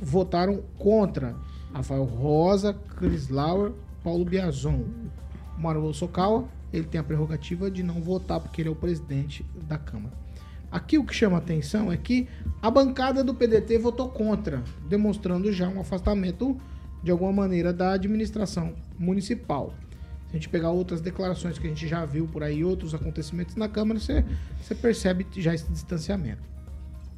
votaram 0.00 0.62
contra 0.76 1.34
Rafael 1.72 2.04
Rosa, 2.04 2.74
Chris 2.96 3.28
Lauer, 3.28 3.72
Paulo 4.02 4.24
Biazon. 4.24 4.84
O 5.56 5.60
Manuel 5.60 5.92
Sokawa, 5.92 6.44
ele 6.72 6.84
tem 6.84 7.00
a 7.00 7.04
prerrogativa 7.04 7.70
de 7.70 7.82
não 7.82 8.00
votar 8.00 8.40
porque 8.40 8.62
ele 8.62 8.68
é 8.68 8.72
o 8.72 8.76
presidente 8.76 9.44
da 9.66 9.76
Câmara. 9.76 10.14
Aqui 10.70 10.98
o 10.98 11.04
que 11.04 11.14
chama 11.14 11.38
atenção 11.38 11.90
é 11.90 11.96
que 11.96 12.28
a 12.60 12.70
bancada 12.70 13.24
do 13.24 13.34
PDT 13.34 13.78
votou 13.78 14.08
contra, 14.08 14.62
demonstrando 14.88 15.50
já 15.52 15.68
um 15.68 15.80
afastamento 15.80 16.60
de 17.02 17.10
alguma 17.10 17.32
maneira 17.32 17.72
da 17.72 17.92
administração 17.92 18.74
municipal. 18.98 19.72
Se 20.26 20.36
a 20.36 20.38
gente 20.38 20.48
pegar 20.48 20.70
outras 20.70 21.00
declarações 21.00 21.58
que 21.58 21.66
a 21.66 21.70
gente 21.70 21.88
já 21.88 22.04
viu 22.04 22.26
por 22.26 22.42
aí, 22.42 22.62
outros 22.62 22.94
acontecimentos 22.94 23.56
na 23.56 23.66
Câmara, 23.66 23.98
você, 23.98 24.24
você 24.60 24.74
percebe 24.74 25.26
já 25.36 25.54
esse 25.54 25.70
distanciamento. 25.70 26.42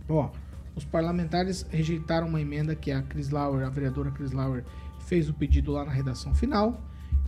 Ó, 0.08 0.30
os 0.76 0.84
parlamentares 0.84 1.66
rejeitaram 1.70 2.28
uma 2.28 2.40
emenda 2.40 2.76
que 2.76 2.92
a 2.92 3.02
Chris 3.02 3.30
Lauer, 3.30 3.66
a 3.66 3.70
vereadora 3.70 4.12
Chris 4.12 4.30
Lauer, 4.30 4.64
fez 5.06 5.28
o 5.28 5.34
pedido 5.34 5.72
lá 5.72 5.84
na 5.84 5.90
redação 5.90 6.32
final. 6.34 6.80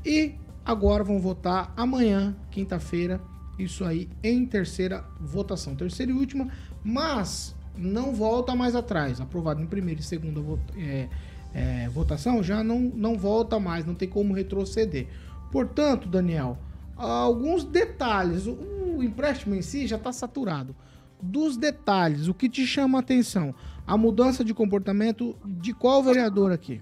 E 0.05 0.37
agora 0.65 1.03
vão 1.03 1.19
votar 1.19 1.73
amanhã, 1.77 2.37
quinta-feira, 2.51 3.21
isso 3.63 3.85
aí 3.85 4.09
em 4.23 4.45
terceira 4.47 5.05
votação. 5.21 5.75
Terceira 5.75 6.13
e 6.13 6.15
última, 6.15 6.49
mas 6.83 7.55
não 7.77 8.13
volta 8.13 8.55
mais 8.55 8.75
atrás. 8.75 9.21
Aprovado 9.21 9.63
em 9.63 9.67
primeira 9.67 10.01
e 10.01 10.05
segunda 10.05 10.41
é, 10.77 11.09
é, 11.55 11.89
votação, 11.89 12.43
já 12.43 12.63
não, 12.63 12.81
não 12.81 13.17
volta 13.17 13.59
mais, 13.59 13.85
não 13.85 13.95
tem 13.95 14.09
como 14.09 14.35
retroceder. 14.35 15.07
Portanto, 15.51 16.09
Daniel, 16.09 16.59
alguns 16.97 17.65
detalhes. 17.65 18.47
O, 18.47 18.73
o 18.97 19.03
empréstimo 19.03 19.55
em 19.55 19.63
si 19.63 19.87
já 19.87 19.97
está 19.97 20.13
saturado. 20.13 20.75
Dos 21.21 21.57
detalhes, 21.57 22.29
o 22.29 22.35
que 22.35 22.49
te 22.49 22.67
chama 22.67 22.99
a 22.99 23.01
atenção? 23.01 23.55
A 23.87 23.97
mudança 23.97 24.45
de 24.45 24.53
comportamento 24.53 25.37
de 25.45 25.73
qual 25.73 26.03
vereador 26.03 26.53
aqui? 26.53 26.81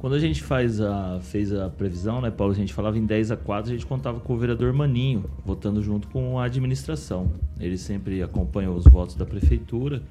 Quando 0.00 0.14
a 0.14 0.18
gente 0.18 0.42
faz 0.42 0.80
a, 0.80 1.20
fez 1.20 1.52
a 1.52 1.68
previsão, 1.68 2.22
né, 2.22 2.30
Paulo, 2.30 2.54
a 2.54 2.56
gente 2.56 2.72
falava 2.72 2.96
em 2.96 3.04
10 3.04 3.32
a 3.32 3.36
4, 3.36 3.70
a 3.70 3.74
gente 3.74 3.84
contava 3.84 4.18
com 4.18 4.32
o 4.32 4.38
vereador 4.38 4.72
Maninho, 4.72 5.26
votando 5.44 5.82
junto 5.82 6.08
com 6.08 6.38
a 6.38 6.44
administração. 6.44 7.30
Ele 7.60 7.76
sempre 7.76 8.22
acompanha 8.22 8.70
os 8.70 8.84
votos 8.84 9.14
da 9.14 9.26
prefeitura 9.26 10.02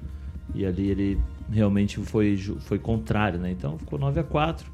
e 0.54 0.64
ali 0.64 0.88
ele 0.90 1.20
realmente 1.50 1.98
foi, 1.98 2.36
foi 2.60 2.78
contrário, 2.78 3.40
né? 3.40 3.50
Então 3.50 3.76
ficou 3.78 3.98
9 3.98 4.20
a 4.20 4.22
4. 4.22 4.70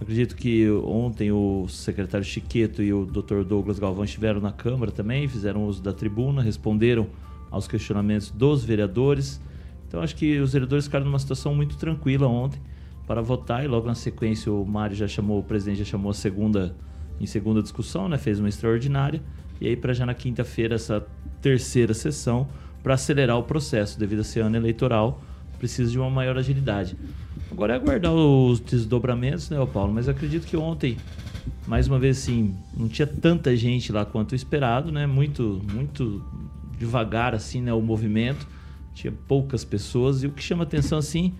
Acredito 0.00 0.36
que 0.36 0.70
ontem 0.70 1.32
o 1.32 1.66
secretário 1.66 2.24
Chiqueto 2.24 2.84
e 2.84 2.92
o 2.92 3.04
Dr. 3.04 3.42
Douglas 3.42 3.80
Galvão 3.80 4.04
estiveram 4.04 4.40
na 4.40 4.52
Câmara 4.52 4.92
também, 4.92 5.26
fizeram 5.26 5.66
uso 5.66 5.82
da 5.82 5.92
tribuna, 5.92 6.40
responderam 6.40 7.08
aos 7.50 7.66
questionamentos 7.66 8.30
dos 8.30 8.64
vereadores. 8.64 9.40
Então 9.88 10.00
acho 10.00 10.14
que 10.14 10.38
os 10.38 10.52
vereadores 10.52 10.84
ficaram 10.84 11.04
numa 11.04 11.18
situação 11.18 11.52
muito 11.52 11.76
tranquila 11.76 12.28
ontem 12.28 12.60
para 13.06 13.20
votar 13.20 13.64
e 13.64 13.68
logo 13.68 13.86
na 13.86 13.94
sequência 13.94 14.52
o 14.52 14.64
Mário 14.64 14.96
já 14.96 15.08
chamou, 15.08 15.40
o 15.40 15.42
presidente 15.42 15.78
já 15.78 15.84
chamou 15.84 16.10
a 16.10 16.14
segunda 16.14 16.74
em 17.20 17.26
segunda 17.26 17.62
discussão, 17.62 18.08
né? 18.08 18.18
Fez 18.18 18.40
uma 18.40 18.48
extraordinária 18.48 19.22
e 19.60 19.68
aí 19.68 19.76
para 19.76 19.92
já 19.92 20.04
na 20.04 20.14
quinta-feira 20.14 20.74
essa 20.74 21.06
terceira 21.40 21.94
sessão 21.94 22.48
para 22.82 22.94
acelerar 22.94 23.38
o 23.38 23.44
processo 23.44 23.98
devido 23.98 24.20
a 24.20 24.24
ser 24.24 24.40
ano 24.40 24.56
eleitoral 24.56 25.20
precisa 25.62 25.92
de 25.92 25.96
uma 25.96 26.10
maior 26.10 26.36
agilidade. 26.36 26.96
Agora 27.48 27.74
é 27.74 27.76
aguardar 27.76 28.12
os 28.12 28.58
desdobramentos, 28.58 29.48
né, 29.48 29.64
Paulo? 29.72 29.92
Mas 29.92 30.08
acredito 30.08 30.44
que 30.44 30.56
ontem, 30.56 30.96
mais 31.68 31.86
uma 31.86 32.00
vez 32.00 32.18
assim, 32.18 32.52
não 32.76 32.88
tinha 32.88 33.06
tanta 33.06 33.54
gente 33.56 33.92
lá 33.92 34.04
quanto 34.04 34.34
esperado, 34.34 34.90
né? 34.90 35.06
Muito, 35.06 35.62
muito 35.72 36.20
devagar 36.76 37.32
assim, 37.32 37.62
né, 37.62 37.72
o 37.72 37.80
movimento. 37.80 38.44
Tinha 38.92 39.12
poucas 39.28 39.64
pessoas 39.64 40.24
e 40.24 40.26
o 40.26 40.32
que 40.32 40.42
chama 40.42 40.64
atenção 40.64 40.98
assim, 40.98 41.32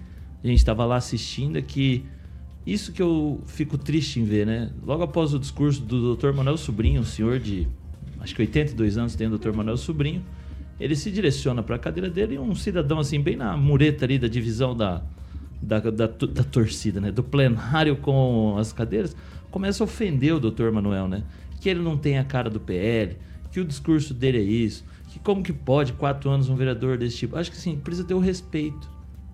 a 0.42 0.46
gente 0.46 0.58
estava 0.58 0.84
lá 0.84 0.96
assistindo 0.96 1.56
é 1.56 1.62
que 1.62 2.04
isso 2.66 2.92
que 2.92 3.02
eu 3.02 3.40
fico 3.46 3.76
triste 3.76 4.20
em 4.20 4.24
ver, 4.24 4.46
né? 4.46 4.70
Logo 4.84 5.02
após 5.02 5.34
o 5.34 5.38
discurso 5.38 5.80
do 5.82 6.14
Dr. 6.14 6.32
Manuel 6.32 6.56
Sobrinho, 6.56 7.00
um 7.00 7.04
senhor 7.04 7.38
de 7.38 7.66
acho 8.20 8.34
que 8.34 8.42
82 8.42 8.98
anos 8.98 9.14
tem 9.16 9.26
o 9.26 9.36
Dr. 9.36 9.52
Manuel 9.52 9.76
Sobrinho, 9.76 10.24
ele 10.78 10.94
se 10.94 11.10
direciona 11.10 11.62
para 11.62 11.76
a 11.76 11.78
cadeira 11.78 12.08
dele 12.08 12.36
e 12.36 12.38
um 12.38 12.54
cidadão 12.54 12.98
assim 12.98 13.20
bem 13.20 13.36
na 13.36 13.56
mureta 13.56 14.04
ali 14.04 14.18
da 14.18 14.28
divisão 14.28 14.76
da, 14.76 15.02
da, 15.60 15.78
da, 15.78 16.06
da 16.06 16.44
torcida, 16.44 17.00
né? 17.00 17.10
Do 17.10 17.22
plenário 17.22 17.96
com 17.96 18.56
as 18.58 18.72
cadeiras, 18.72 19.16
começa 19.50 19.82
a 19.82 19.84
ofender 19.84 20.34
o 20.34 20.40
Dr. 20.40 20.70
Manuel, 20.72 21.08
né? 21.08 21.24
Que 21.60 21.68
ele 21.68 21.80
não 21.80 21.96
tem 21.96 22.18
a 22.18 22.24
cara 22.24 22.48
do 22.48 22.60
PL, 22.60 23.16
que 23.50 23.60
o 23.60 23.64
discurso 23.64 24.14
dele 24.14 24.38
é 24.38 24.42
isso, 24.42 24.84
que 25.08 25.18
como 25.18 25.42
que 25.42 25.52
pode 25.52 25.92
quatro 25.92 26.30
anos 26.30 26.48
um 26.48 26.56
vereador 26.56 26.96
desse 26.96 27.18
tipo? 27.18 27.36
Acho 27.36 27.50
que 27.50 27.56
sim, 27.56 27.76
precisa 27.76 28.06
ter 28.06 28.14
o 28.14 28.18
respeito. 28.18 28.90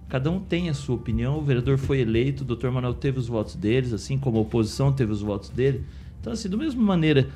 Cada 0.09 0.31
um 0.31 0.41
tem 0.41 0.71
a 0.71 0.75
sua 0.75 0.95
opinião, 0.95 1.39
o 1.39 1.43
vereador 1.43 1.77
foi 1.77 2.01
eleito, 2.01 2.43
o 2.43 2.57
Dr. 2.57 2.69
Manuel 2.71 2.95
teve 2.95 3.19
os 3.19 3.29
votos 3.29 3.55
deles, 3.55 3.93
assim 3.93 4.17
como 4.17 4.39
a 4.39 4.41
oposição 4.41 4.91
teve 4.91 5.13
os 5.13 5.21
votos 5.21 5.51
dele. 5.51 5.85
Então, 6.19 6.33
assim, 6.33 6.49
da 6.49 6.57
mesma 6.57 6.83
maneira 6.83 7.29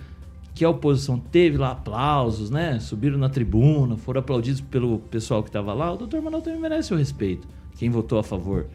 que 0.54 0.64
a 0.64 0.70
oposição 0.70 1.18
teve 1.18 1.58
lá 1.58 1.72
aplausos, 1.72 2.50
né? 2.50 2.78
Subiram 2.80 3.18
na 3.18 3.28
tribuna, 3.28 3.96
foram 3.96 4.20
aplaudidos 4.20 4.60
pelo 4.60 4.98
pessoal 4.98 5.42
que 5.42 5.50
estava 5.50 5.74
lá, 5.74 5.92
o 5.92 5.96
Dr. 5.98 6.20
Manuel 6.20 6.42
também 6.42 6.60
merece 6.60 6.94
o 6.94 6.96
respeito, 6.96 7.46
quem 7.76 7.90
votou 7.90 8.18
a 8.18 8.22
favor. 8.22 8.66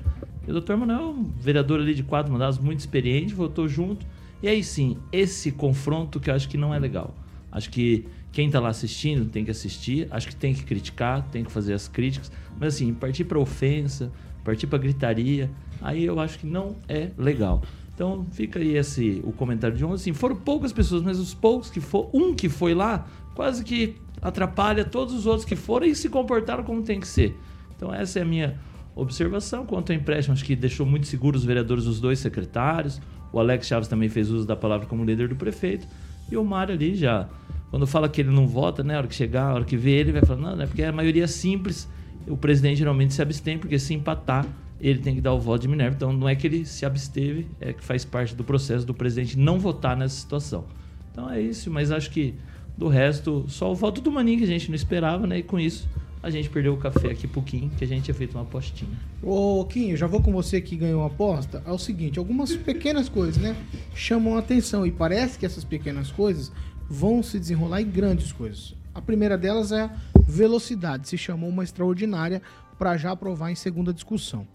E 0.48 0.52
o 0.52 0.62
Dr. 0.62 0.76
Manuel 0.76 1.00
é 1.00 1.06
um 1.06 1.24
vereador 1.24 1.80
ali 1.80 1.96
de 1.96 2.04
quatro 2.04 2.32
mandados, 2.32 2.60
muito 2.60 2.80
experiente, 2.80 3.34
votou 3.34 3.68
junto. 3.68 4.06
E 4.42 4.48
aí 4.48 4.64
sim, 4.64 4.98
esse 5.12 5.52
confronto 5.52 6.20
que 6.20 6.30
eu 6.30 6.36
acho 6.36 6.48
que 6.48 6.58
não 6.58 6.74
é 6.74 6.78
legal. 6.78 7.16
Acho 7.52 7.72
que 7.72 8.06
quem 8.32 8.50
tá 8.50 8.60
lá 8.60 8.70
assistindo 8.70 9.30
tem 9.30 9.44
que 9.44 9.52
assistir, 9.52 10.08
acho 10.12 10.28
que 10.28 10.36
tem 10.36 10.54
que 10.54 10.64
criticar, 10.64 11.28
tem 11.32 11.44
que 11.44 11.52
fazer 11.52 11.74
as 11.74 11.88
críticas, 11.88 12.32
mas 12.60 12.76
assim, 12.76 12.94
partir 12.94 13.24
para 13.24 13.40
ofensa, 13.40 14.12
partir 14.44 14.68
para 14.68 14.78
gritaria, 14.80 15.50
aí 15.82 16.06
eu 16.06 16.20
acho 16.20 16.40
que 16.40 16.46
não 16.46 16.76
é 16.88 17.10
legal. 17.18 17.62
Então 17.94 18.28
fica 18.32 18.60
aí 18.60 18.78
esse 18.78 19.22
o 19.24 19.32
comentário 19.32 19.76
de 19.76 19.84
ontem. 19.84 19.96
Assim, 19.96 20.14
foram 20.14 20.36
poucas 20.36 20.72
pessoas, 20.72 21.02
mas 21.02 21.18
os 21.18 21.34
poucos 21.34 21.70
que 21.70 21.82
for, 21.82 22.10
um 22.14 22.36
que 22.36 22.48
foi 22.48 22.76
lá, 22.76 23.08
quase 23.34 23.64
que 23.64 23.96
atrapalha 24.22 24.86
todos 24.86 25.16
os 25.16 25.26
outros 25.26 25.46
que 25.46 25.56
foram 25.56 25.88
e 25.88 25.96
se 25.96 26.08
comportaram 26.08 26.64
como 26.64 26.84
tem 26.84 27.00
que 27.00 27.08
ser. 27.08 27.36
Então 27.76 27.92
essa 27.92 28.20
é 28.20 28.22
a 28.22 28.26
minha 28.26 28.60
observação 28.96 29.66
quanto 29.66 29.92
ao 29.92 29.98
empréstimo. 29.98 30.34
Acho 30.34 30.46
que 30.46 30.56
deixou 30.56 30.86
muito 30.86 31.08
seguros 31.08 31.42
os 31.42 31.48
vereadores, 31.48 31.86
os 31.86 32.00
dois 32.00 32.20
secretários. 32.20 33.02
O 33.34 33.40
Alex 33.40 33.68
Chaves 33.68 33.88
também 33.88 34.10
fez 34.10 34.30
uso 34.30 34.46
da 34.46 34.56
palavra 34.56 34.86
como 34.86 35.04
líder 35.04 35.30
do 35.30 35.36
prefeito. 35.36 35.88
E 36.32 36.38
o 36.38 36.44
Mário 36.44 36.76
ali 36.76 36.96
já, 36.96 37.28
quando 37.70 37.86
fala 37.86 38.08
que 38.08 38.22
ele 38.22 38.32
não 38.32 38.48
vota, 38.48 38.84
né? 38.84 38.96
A 38.96 39.00
hora 39.00 39.08
que 39.08 39.16
chegar, 39.16 39.50
a 39.50 39.54
hora 39.54 39.66
que 39.66 39.76
vê 39.76 39.92
ele, 39.92 40.12
vai 40.12 40.24
falar, 40.24 40.40
não, 40.40 40.56
não 40.56 40.64
é 40.64 40.68
porque 40.68 40.84
a 40.84 40.92
maioria 40.92 41.26
é 41.26 41.28
simples. 41.28 41.88
O 42.28 42.38
presidente 42.38 42.78
geralmente 42.78 43.14
se 43.14 43.22
abstém, 43.22 43.58
porque 43.58 43.78
se 43.80 43.94
empatar, 43.94 44.46
ele 44.80 45.00
tem 45.00 45.16
que 45.16 45.22
dar 45.22 45.34
o 45.34 45.40
voto 45.40 45.62
de 45.62 45.68
Minerva. 45.68 45.96
Então 45.96 46.14
não 46.14 46.28
é 46.28 46.36
que 46.36 46.48
ele 46.48 46.66
se 46.66 46.86
absteve, 46.86 47.48
é 47.60 47.74
que 47.74 47.84
faz 47.84 48.06
parte 48.06 48.36
do 48.36 48.44
processo 48.44 48.86
do 48.86 48.94
presidente 48.94 49.38
não 49.38 49.60
votar 49.60 49.98
nessa 49.98 50.16
situação. 50.16 50.66
Então 51.12 51.30
é 51.30 51.42
isso, 51.42 51.70
mas 51.72 51.92
acho 51.92 52.12
que 52.12 52.36
do 52.78 52.88
resto, 52.88 53.46
só 53.48 53.72
o 53.72 53.76
voto 53.76 54.02
do 54.02 54.12
Maninho 54.12 54.38
que 54.38 54.44
a 54.44 54.48
gente 54.48 54.70
não 54.70 54.76
esperava, 54.76 55.26
né? 55.26 55.40
E 55.40 55.44
com 55.44 55.60
isso, 55.60 55.90
a 56.22 56.30
gente 56.30 56.50
perdeu 56.50 56.74
o 56.74 56.78
café 56.78 57.10
aqui 57.10 57.28
pro 57.28 57.42
Kim, 57.42 57.70
que 57.78 57.84
a 57.84 57.88
gente 57.88 58.04
tinha 58.04 58.14
feito 58.14 58.36
uma 58.36 58.44
apostinha. 58.44 58.92
Ô, 59.24 59.66
Kim, 59.66 59.90
eu 59.90 59.98
já 59.98 60.06
vou 60.06 60.22
com 60.22 60.32
você 60.32 60.62
que 60.62 60.76
ganhou 60.76 61.04
a 61.04 61.08
aposta. 61.08 61.64
É 61.66 61.72
o 61.72 61.78
seguinte, 61.78 62.20
algumas 62.20 62.56
pequenas 62.56 63.10
coisas, 63.10 63.38
né? 63.38 63.56
Chamam 63.96 64.36
a 64.36 64.40
atenção 64.40 64.86
e 64.86 64.92
parece 64.92 65.40
que 65.40 65.46
essas 65.46 65.64
pequenas 65.64 66.12
coisas 66.12 66.52
vão 66.90 67.22
se 67.22 67.40
desenrolar 67.40 67.82
em 67.82 67.90
grandes 67.90 68.32
coisas. 68.32 68.76
A 68.94 69.02
primeira 69.02 69.38
delas 69.38 69.72
é 69.72 69.82
a 69.82 69.92
velocidade. 70.28 71.08
Se 71.08 71.18
chamou 71.18 71.50
uma 71.50 71.64
extraordinária 71.64 72.42
para 72.78 72.98
já 72.98 73.12
aprovar 73.12 73.52
em 73.52 73.56
segunda 73.56 73.94
discussão. 73.94 74.48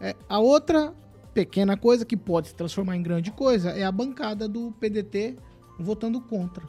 É, 0.00 0.14
a 0.28 0.38
outra 0.38 0.92
pequena 1.32 1.76
coisa 1.76 2.04
que 2.04 2.16
pode 2.16 2.48
se 2.48 2.54
transformar 2.54 2.96
em 2.96 3.02
grande 3.02 3.30
coisa 3.30 3.70
é 3.70 3.84
a 3.84 3.92
bancada 3.92 4.48
do 4.48 4.72
PDT 4.80 5.36
votando 5.78 6.20
contra. 6.20 6.64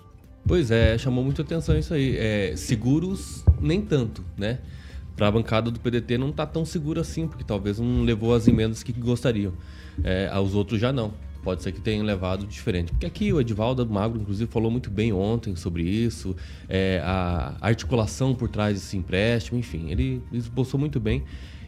Pois 0.45 0.71
é, 0.71 0.97
chamou 0.97 1.23
muita 1.23 1.41
atenção 1.41 1.77
isso 1.77 1.93
aí. 1.93 2.15
É, 2.17 2.53
seguros, 2.55 3.43
nem 3.59 3.81
tanto, 3.81 4.23
né? 4.37 4.59
Para 5.15 5.27
a 5.27 5.31
bancada 5.31 5.71
do 5.71 5.79
PDT 5.79 6.17
não 6.17 6.31
tá 6.31 6.45
tão 6.45 6.63
seguro 6.63 7.01
assim, 7.01 7.27
porque 7.27 7.43
talvez 7.43 7.79
não 7.79 8.03
levou 8.03 8.33
as 8.33 8.47
emendas 8.47 8.83
que 8.83 8.93
gostariam. 8.93 9.53
É, 10.03 10.29
aos 10.31 10.53
outros 10.53 10.79
já 10.79 10.93
não. 10.93 11.13
Pode 11.47 11.63
ser 11.63 11.71
que 11.71 11.79
tenham 11.79 12.05
levado 12.05 12.45
diferente. 12.45 12.91
Porque 12.91 13.05
aqui 13.05 13.31
o 13.31 13.39
Edivaldo 13.39 13.87
Magro, 13.89 14.19
inclusive, 14.19 14.51
falou 14.51 14.69
muito 14.69 14.89
bem 14.91 15.13
ontem 15.13 15.55
sobre 15.55 15.81
isso, 15.81 16.35
é, 16.67 17.01
a 17.01 17.55
articulação 17.61 18.35
por 18.35 18.49
trás 18.49 18.73
desse 18.73 18.97
empréstimo, 18.97 19.57
enfim, 19.57 19.89
ele 19.89 20.21
esboçou 20.29 20.77
muito 20.77 20.99
bem 20.99 21.23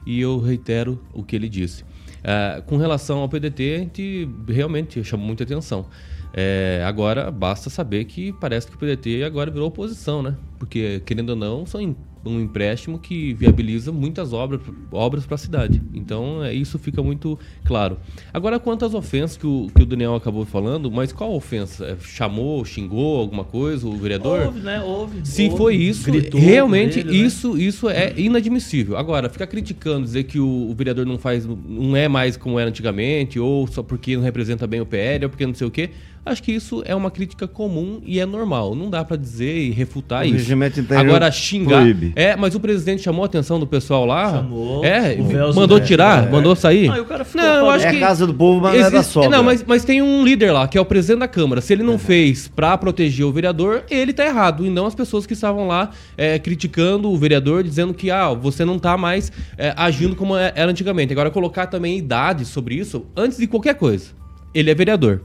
e 0.05 0.19
eu 0.19 0.37
reitero 0.37 1.01
o 1.13 1.23
que 1.23 1.33
ele 1.33 1.47
disse. 1.47 1.85
É, 2.21 2.61
com 2.65 2.75
relação 2.75 3.19
ao 3.19 3.29
PDT, 3.29 3.75
a 3.75 3.77
gente 3.77 4.29
realmente 4.49 5.01
chamou 5.01 5.25
muita 5.25 5.45
atenção. 5.45 5.85
É, 6.33 6.83
agora 6.85 7.31
basta 7.31 7.69
saber 7.69 8.03
que 8.03 8.33
parece 8.33 8.67
que 8.67 8.75
o 8.75 8.77
PDT 8.77 9.23
agora 9.23 9.49
virou 9.49 9.69
oposição, 9.69 10.21
né? 10.21 10.35
Porque, 10.57 11.01
querendo 11.05 11.29
ou 11.29 11.35
não, 11.37 11.65
são 11.65 11.95
um 12.25 12.39
empréstimo 12.39 12.99
que 12.99 13.33
viabiliza 13.33 13.91
muitas 13.91 14.33
obras 14.33 14.61
obras 14.91 15.25
para 15.25 15.35
a 15.35 15.37
cidade. 15.37 15.81
Então, 15.93 16.43
é, 16.43 16.53
isso 16.53 16.77
fica 16.77 17.01
muito 17.01 17.39
claro. 17.63 17.97
Agora, 18.33 18.59
quanto 18.59 18.85
às 18.85 18.93
ofensas 18.93 19.37
que 19.37 19.47
o, 19.47 19.69
que 19.73 19.83
o 19.83 19.85
Daniel 19.85 20.15
acabou 20.15 20.45
falando, 20.45 20.91
mas 20.91 21.13
qual 21.13 21.33
ofensa? 21.33 21.85
É, 21.85 21.97
chamou, 22.01 22.63
xingou 22.65 23.19
alguma 23.19 23.43
coisa 23.43 23.87
o 23.87 23.95
vereador? 23.95 24.47
Houve, 24.47 24.59
né? 24.59 24.81
Houve. 24.81 25.21
Se 25.23 25.45
houve, 25.45 25.57
foi 25.57 25.75
isso, 25.75 26.11
realmente 26.33 26.99
ele, 26.99 27.11
né? 27.11 27.17
isso, 27.17 27.57
isso 27.57 27.89
é 27.89 28.13
inadmissível. 28.17 28.97
Agora, 28.97 29.29
ficar 29.29 29.47
criticando, 29.47 30.03
dizer 30.03 30.23
que 30.23 30.39
o, 30.39 30.69
o 30.69 30.73
vereador 30.73 31.05
não 31.05 31.17
faz, 31.17 31.45
não 31.45 31.95
é 31.95 32.07
mais 32.07 32.35
como 32.35 32.59
era 32.59 32.69
antigamente, 32.69 33.39
ou 33.39 33.67
só 33.67 33.81
porque 33.81 34.15
não 34.15 34.23
representa 34.23 34.67
bem 34.67 34.81
o 34.81 34.85
PL, 34.85 35.25
ou 35.25 35.29
porque 35.29 35.45
não 35.45 35.53
sei 35.53 35.67
o 35.67 35.71
quê, 35.71 35.89
acho 36.25 36.43
que 36.43 36.51
isso 36.51 36.81
é 36.85 36.93
uma 36.95 37.09
crítica 37.11 37.47
comum 37.47 38.01
e 38.05 38.19
é 38.19 38.25
normal. 38.25 38.75
Não 38.75 38.89
dá 38.89 39.03
pra 39.03 39.17
dizer 39.17 39.57
e 39.57 39.71
refutar 39.71 40.21
O 40.23 40.25
isso. 40.25 40.35
regimento 40.37 40.79
interior 40.79 41.05
Agora, 41.05 41.31
xingar. 41.31 41.81
proíbe. 41.81 42.13
É, 42.15 42.35
mas 42.35 42.55
o 42.55 42.59
presidente 42.59 43.01
chamou 43.01 43.23
a 43.23 43.25
atenção 43.25 43.59
do 43.59 43.65
pessoal 43.67 44.05
lá. 44.05 44.31
Chamou. 44.31 44.83
É, 44.85 45.15
mandou 45.55 45.79
tirar, 45.79 46.27
É. 46.27 46.29
mandou 46.31 46.55
sair. 46.55 46.89
Ah, 46.91 46.97
e 46.97 47.01
o 47.01 47.05
cara 47.05 47.25
ficou 47.25 47.41
não, 47.41 47.55
eu 47.55 47.69
acho 47.69 47.85
É 47.87 47.91
que 47.91 47.97
a 47.97 47.99
casa 47.99 48.27
do 48.27 48.33
povo, 48.33 48.61
mas 48.61 48.73
não 48.73 48.79
é 48.79 48.89
da 48.91 48.97
Existe- 48.97 49.13
sogra. 49.13 49.29
Não, 49.29 49.43
mas, 49.43 49.63
mas 49.65 49.83
tem 49.83 50.01
um 50.01 50.23
líder 50.23 50.51
lá, 50.51 50.67
que 50.67 50.77
é 50.77 50.81
o 50.81 50.85
presidente 50.85 51.19
da 51.19 51.27
Câmara. 51.27 51.61
Se 51.61 51.73
ele 51.73 51.83
não 51.83 51.97
fez 51.97 52.47
pra 52.47 52.77
proteger 52.77 53.25
o 53.25 53.31
vereador, 53.31 53.83
ele 53.89 54.13
tá 54.13 54.25
errado. 54.25 54.65
E 54.65 54.69
não 54.69 54.85
as 54.85 54.95
pessoas 54.95 55.25
que 55.25 55.33
estavam 55.33 55.67
lá 55.67 55.89
é, 56.17 56.37
criticando 56.39 57.09
o 57.11 57.17
vereador, 57.17 57.63
dizendo 57.63 57.93
que 57.93 58.09
ah, 58.11 58.33
você 58.33 58.63
não 58.65 58.77
tá 58.79 58.97
mais 58.97 59.31
é, 59.57 59.73
agindo 59.75 60.15
como 60.15 60.35
é- 60.37 60.51
era 60.55 60.69
antigamente. 60.71 61.11
Agora, 61.13 61.29
colocar 61.31 61.67
também 61.67 61.97
idade 61.97 62.45
sobre 62.45 62.75
isso, 62.75 63.05
antes 63.15 63.37
de 63.37 63.47
qualquer 63.47 63.75
coisa. 63.75 64.07
Ele 64.53 64.69
é 64.71 64.75
vereador. 64.75 65.21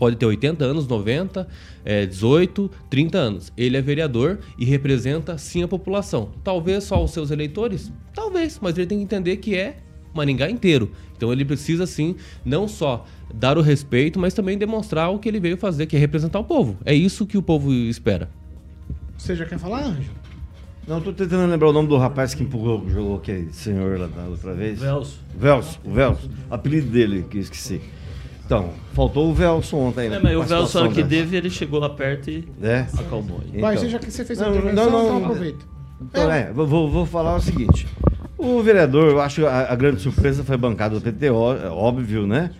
Pode 0.00 0.16
ter 0.16 0.24
80 0.24 0.64
anos, 0.64 0.88
90, 0.88 1.46
é, 1.84 2.06
18, 2.06 2.70
30 2.88 3.18
anos. 3.18 3.52
Ele 3.54 3.76
é 3.76 3.82
vereador 3.82 4.38
e 4.56 4.64
representa 4.64 5.36
sim 5.36 5.62
a 5.62 5.68
população. 5.68 6.30
Talvez 6.42 6.84
só 6.84 7.04
os 7.04 7.10
seus 7.10 7.30
eleitores? 7.30 7.92
Talvez, 8.14 8.58
mas 8.62 8.78
ele 8.78 8.86
tem 8.86 8.96
que 8.96 9.04
entender 9.04 9.36
que 9.36 9.54
é 9.54 9.76
Maringá 10.14 10.48
inteiro. 10.48 10.90
Então 11.14 11.30
ele 11.30 11.44
precisa 11.44 11.86
sim 11.86 12.16
não 12.42 12.66
só 12.66 13.04
dar 13.34 13.58
o 13.58 13.60
respeito, 13.60 14.18
mas 14.18 14.32
também 14.32 14.56
demonstrar 14.56 15.10
o 15.10 15.18
que 15.18 15.28
ele 15.28 15.38
veio 15.38 15.58
fazer, 15.58 15.84
que 15.84 15.96
é 15.96 15.98
representar 15.98 16.38
o 16.38 16.44
povo. 16.44 16.78
É 16.82 16.94
isso 16.94 17.26
que 17.26 17.36
o 17.36 17.42
povo 17.42 17.70
espera. 17.70 18.30
Você 19.18 19.36
já 19.36 19.44
quer 19.44 19.58
falar, 19.58 19.84
Anjo? 19.84 20.12
Não, 20.88 20.98
tô 21.02 21.12
tentando 21.12 21.46
lembrar 21.50 21.68
o 21.68 21.74
nome 21.74 21.88
do 21.88 21.98
rapaz 21.98 22.32
que 22.32 22.42
empurrou, 22.42 22.88
jogou 22.88 23.18
aquele 23.18 23.52
senhor 23.52 24.00
lá 24.00 24.06
da 24.06 24.22
outra 24.22 24.54
vez. 24.54 24.80
Velso. 24.80 25.20
Velso, 25.36 25.78
o 25.84 25.92
Velso. 25.92 26.30
Apelido 26.50 26.90
dele, 26.90 27.26
que 27.28 27.36
eu 27.36 27.42
esqueci. 27.42 27.82
Então, 28.50 28.70
faltou 28.94 29.30
o 29.30 29.32
Velson 29.32 29.76
ontem. 29.76 30.06
É, 30.06 30.10
né? 30.10 30.20
mas 30.20 30.36
o 30.36 30.42
Velson, 30.42 30.88
que 30.88 31.04
dessa. 31.04 31.08
teve, 31.08 31.36
ele 31.36 31.48
chegou 31.48 31.78
lá 31.78 31.88
perto 31.88 32.28
e 32.30 32.48
É. 32.60 32.84
acalmou. 32.98 33.40
Então. 33.54 33.76
seja 33.78 33.96
que 34.00 34.10
você 34.10 34.24
fez 34.24 34.42
a 34.42 34.46
Não, 34.46 34.50
intervenção, 34.56 34.84
não, 34.86 34.90
não, 34.90 35.02
então 35.04 35.18
não. 35.20 35.24
aproveita. 35.26 35.64
Então, 36.02 36.32
é, 36.32 36.52
vou- 36.52 36.66
vou, 36.66 36.90
vou 36.90 37.06
falar 37.06 37.36
o 37.36 37.40
seguinte. 37.40 37.86
O 38.36 38.60
vereador, 38.60 39.08
eu 39.10 39.20
acho 39.20 39.42
que 39.42 39.46
a, 39.46 39.70
a 39.72 39.76
grande 39.76 40.00
surpresa 40.00 40.42
foi 40.42 40.56
bancada 40.56 40.96
do 40.96 41.00
PT, 41.00 41.26
é 41.26 41.30
óbvio, 41.30 42.26
né? 42.26 42.50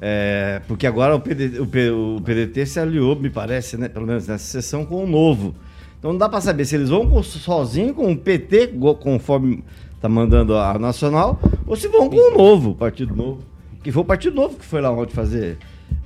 É, 0.00 0.60
porque 0.66 0.84
agora 0.84 1.14
o, 1.14 1.20
PD, 1.20 1.60
o, 1.60 1.66
P- 1.66 1.90
o 1.90 2.20
PDT 2.24 2.66
se 2.66 2.80
aliou, 2.80 3.14
me 3.14 3.30
parece, 3.30 3.76
né? 3.76 3.88
Pelo 3.88 4.04
menos 4.04 4.26
nessa 4.26 4.44
sessão, 4.44 4.84
com 4.84 5.04
o 5.04 5.06
novo. 5.06 5.54
Então 5.96 6.10
não 6.10 6.18
dá 6.18 6.28
para 6.28 6.40
saber 6.40 6.64
se 6.64 6.74
eles 6.74 6.88
vão 6.88 7.08
com, 7.08 7.22
sozinho 7.22 7.94
com 7.94 8.10
o 8.10 8.16
PT, 8.16 8.72
conforme 9.00 9.62
tá 10.00 10.08
mandando 10.08 10.56
a 10.56 10.76
Nacional, 10.76 11.38
ou 11.64 11.76
se 11.76 11.86
vão 11.86 12.10
com 12.10 12.16
o 12.16 12.36
novo, 12.36 12.70
o 12.70 12.74
Partido 12.74 13.14
Novo. 13.14 13.42
Que 13.86 13.92
foi 13.92 14.02
o 14.02 14.04
Partido 14.04 14.34
Novo 14.34 14.56
que 14.56 14.64
foi 14.64 14.80
lá 14.80 14.90
ontem 14.90 15.14
fazer. 15.14 15.58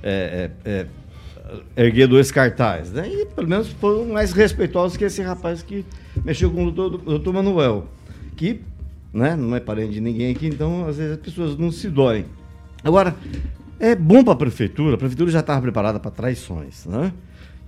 é, 0.03 0.51
é, 0.63 0.71
é, 0.71 0.87
erguer 1.75 2.07
dois 2.07 2.31
cartazes, 2.31 2.93
né? 2.93 3.09
E 3.09 3.25
pelo 3.25 3.47
menos 3.47 3.69
foram 3.69 4.05
mais 4.05 4.33
respeitosos 4.33 4.95
que 4.95 5.03
esse 5.03 5.19
rapaz 5.23 5.63
que 5.63 5.83
mexeu 6.23 6.51
com 6.51 6.67
o 6.67 6.69
doutor, 6.69 7.33
Manuel, 7.33 7.87
que 8.35 8.61
né, 9.11 9.35
não 9.35 9.55
é 9.55 9.59
parente 9.59 9.93
de 9.93 9.99
ninguém 9.99 10.31
aqui, 10.31 10.45
então 10.45 10.87
às 10.87 10.97
vezes 10.97 11.13
as 11.13 11.17
pessoas 11.17 11.57
não 11.57 11.71
se 11.71 11.89
doem. 11.89 12.27
Agora, 12.83 13.15
é 13.79 13.95
bom 13.95 14.23
para 14.23 14.33
a 14.33 14.35
prefeitura, 14.35 14.93
a 14.93 14.97
prefeitura 14.99 15.31
já 15.31 15.39
estava 15.39 15.59
preparada 15.59 15.99
para 15.99 16.11
traições, 16.11 16.85
né? 16.85 17.11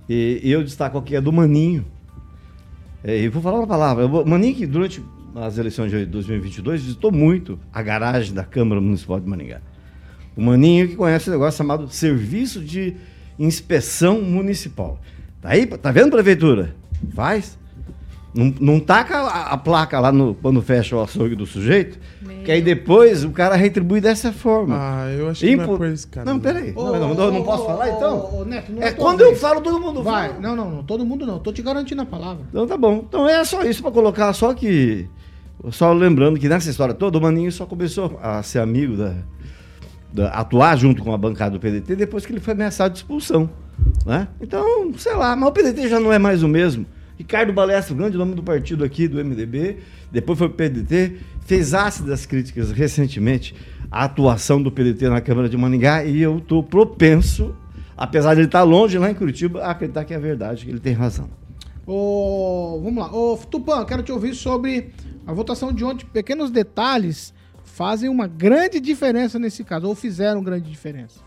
E, 0.08 0.42
e 0.44 0.52
eu 0.52 0.62
destaco 0.62 0.96
aqui 0.96 1.16
a 1.16 1.20
do 1.20 1.32
Maninho. 1.32 1.84
É, 3.02 3.18
e 3.18 3.28
vou 3.28 3.42
falar 3.42 3.58
uma 3.58 3.66
palavra. 3.66 4.06
O 4.06 4.24
Maninho, 4.24 4.54
que 4.54 4.64
durante 4.64 5.02
as 5.34 5.58
eleições 5.58 5.90
de 5.90 6.06
2022 6.06 6.84
visitou 6.84 7.10
muito 7.10 7.58
a 7.72 7.82
garagem 7.82 8.32
da 8.32 8.44
Câmara 8.44 8.80
Municipal 8.80 9.18
de 9.18 9.28
Maringá. 9.28 9.60
O 10.36 10.42
Maninho 10.42 10.88
que 10.88 10.96
conhece 10.96 11.30
um 11.30 11.32
negócio 11.32 11.58
chamado 11.58 11.88
Serviço 11.88 12.60
de 12.60 12.94
Inspeção 13.38 14.20
Municipal. 14.20 14.98
Tá 15.40 15.50
aí? 15.50 15.66
Tá 15.66 15.92
vendo, 15.92 16.10
prefeitura? 16.10 16.74
Faz. 17.14 17.58
Não, 18.34 18.52
não 18.60 18.80
taca 18.80 19.16
a, 19.16 19.52
a 19.52 19.56
placa 19.56 20.00
lá 20.00 20.10
no, 20.10 20.34
quando 20.34 20.60
fecha 20.60 20.96
o 20.96 21.00
açougue 21.00 21.36
do 21.36 21.46
sujeito, 21.46 22.00
que 22.44 22.50
aí 22.50 22.60
depois 22.60 23.24
o 23.24 23.30
cara 23.30 23.54
retribui 23.54 24.00
dessa 24.00 24.32
forma. 24.32 24.74
Ah, 24.76 25.12
eu 25.12 25.28
acho 25.28 25.40
que 25.40 25.54
não 25.54 25.62
é 25.62 25.66
por 25.66 25.86
esse 25.86 26.06
cara. 26.08 26.28
Não, 26.28 26.40
peraí. 26.40 26.72
Não, 26.72 26.98
não, 26.98 27.14
não, 27.14 27.30
não 27.32 27.44
posso 27.44 27.64
falar 27.64 27.90
então? 27.90 28.18
Ô, 28.18 28.40
ô, 28.40 28.44
Neto, 28.44 28.72
não 28.72 28.82
É 28.82 28.90
tua 28.90 29.04
quando 29.04 29.20
eu 29.20 29.36
falo, 29.36 29.60
todo 29.60 29.78
mundo 29.78 30.02
Vai, 30.02 30.30
fala. 30.30 30.40
não, 30.40 30.56
não, 30.56 30.70
não, 30.70 30.82
todo 30.82 31.06
mundo 31.06 31.24
não. 31.24 31.38
Tô 31.38 31.52
te 31.52 31.62
garantindo 31.62 32.02
a 32.02 32.06
palavra. 32.06 32.44
Então 32.48 32.66
tá 32.66 32.76
bom. 32.76 33.04
Então 33.08 33.28
é 33.28 33.44
só 33.44 33.62
isso 33.62 33.80
pra 33.80 33.92
colocar, 33.92 34.32
só 34.32 34.52
que. 34.52 35.08
Só 35.70 35.92
lembrando 35.92 36.38
que 36.38 36.48
nessa 36.48 36.68
história 36.68 36.92
toda, 36.92 37.16
o 37.16 37.22
Maninho 37.22 37.52
só 37.52 37.64
começou 37.64 38.18
a 38.20 38.42
ser 38.42 38.58
amigo 38.58 38.96
da. 38.96 39.14
Atuar 40.32 40.76
junto 40.76 41.02
com 41.02 41.12
a 41.12 41.18
bancada 41.18 41.52
do 41.52 41.60
PDT 41.60 41.96
depois 41.96 42.24
que 42.24 42.32
ele 42.32 42.40
foi 42.40 42.54
ameaçado 42.54 42.92
de 42.92 42.98
expulsão. 42.98 43.50
Né? 44.06 44.28
Então, 44.40 44.92
sei 44.96 45.14
lá, 45.14 45.34
mas 45.34 45.48
o 45.48 45.52
PDT 45.52 45.88
já 45.88 45.98
não 45.98 46.12
é 46.12 46.18
mais 46.18 46.42
o 46.42 46.48
mesmo. 46.48 46.86
Ricardo 47.16 47.52
Balestra, 47.52 47.94
o 47.94 47.96
grande 47.96 48.16
nome 48.16 48.34
do 48.34 48.42
partido 48.42 48.84
aqui, 48.84 49.06
do 49.06 49.24
MDB, 49.24 49.78
depois 50.10 50.38
foi 50.38 50.48
pro 50.48 50.56
PDT, 50.56 51.16
fez 51.46 51.72
ácidas 51.72 52.26
críticas 52.26 52.72
recentemente 52.72 53.54
à 53.90 54.04
atuação 54.04 54.60
do 54.60 54.70
PDT 54.70 55.08
na 55.08 55.20
Câmara 55.20 55.48
de 55.48 55.56
Maningá 55.56 56.04
e 56.04 56.20
eu 56.20 56.40
tô 56.40 56.62
propenso, 56.62 57.54
apesar 57.96 58.34
de 58.34 58.40
ele 58.40 58.48
estar 58.48 58.62
longe 58.62 58.98
lá 58.98 59.10
em 59.10 59.14
Curitiba, 59.14 59.62
a 59.62 59.70
acreditar 59.70 60.04
que 60.04 60.12
é 60.12 60.18
verdade, 60.18 60.64
que 60.64 60.70
ele 60.70 60.80
tem 60.80 60.92
razão. 60.92 61.28
Ô, 61.86 62.80
vamos 62.82 63.04
lá. 63.04 63.14
Ô, 63.14 63.36
Tupã, 63.36 63.84
quero 63.84 64.02
te 64.02 64.10
ouvir 64.10 64.34
sobre 64.34 64.90
a 65.26 65.32
votação 65.32 65.72
de 65.72 65.84
ontem. 65.84 66.06
Pequenos 66.12 66.50
detalhes 66.50 67.32
fazem 67.74 68.08
uma 68.08 68.28
grande 68.28 68.78
diferença 68.78 69.36
nesse 69.36 69.64
caso, 69.64 69.88
ou 69.88 69.96
fizeram 69.96 70.44
grande 70.44 70.70
diferença. 70.70 71.20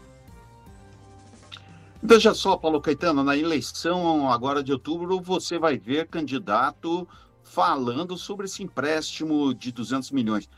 Veja 2.02 2.34
só, 2.34 2.56
Paulo 2.56 2.80
Caetano, 2.80 3.22
na 3.22 3.36
eleição 3.36 4.32
agora 4.32 4.64
de 4.64 4.72
outubro, 4.72 5.20
você 5.20 5.60
vai 5.60 5.78
ver 5.78 6.08
candidato 6.08 7.06
falando 7.44 8.16
sobre 8.16 8.46
esse 8.46 8.64
empréstimo 8.64 9.54
de 9.54 9.74
200 9.74 10.12
milhões. 10.12 10.50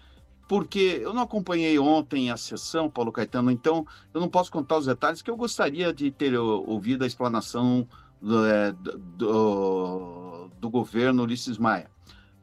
Porque 0.47 0.99
eu 1.01 1.11
não 1.11 1.23
acompanhei 1.23 1.79
ontem 1.79 2.29
a 2.29 2.37
sessão, 2.37 2.87
Paulo 2.87 3.11
Caetano, 3.11 3.49
então 3.49 3.85
eu 4.13 4.21
não 4.21 4.29
posso 4.29 4.51
contar 4.51 4.77
os 4.77 4.85
detalhes, 4.85 5.23
que 5.23 5.31
eu 5.31 5.37
gostaria 5.37 5.91
de 5.91 6.11
ter 6.11 6.37
ouvido 6.37 7.03
a 7.03 7.07
explanação 7.07 7.87
do, 8.21 8.45
é, 8.45 8.71
do, 8.71 10.51
do 10.59 10.69
governo 10.69 11.23
Ulisses 11.23 11.57
Maia. 11.57 11.89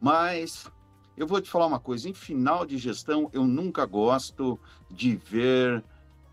Mas 0.00 0.68
eu 1.16 1.26
vou 1.26 1.40
te 1.40 1.50
falar 1.50 1.66
uma 1.66 1.80
coisa: 1.80 2.08
em 2.08 2.14
final 2.14 2.66
de 2.66 2.78
gestão, 2.78 3.30
eu 3.32 3.46
nunca 3.46 3.84
gosto 3.86 4.58
de 4.90 5.16
ver 5.16 5.82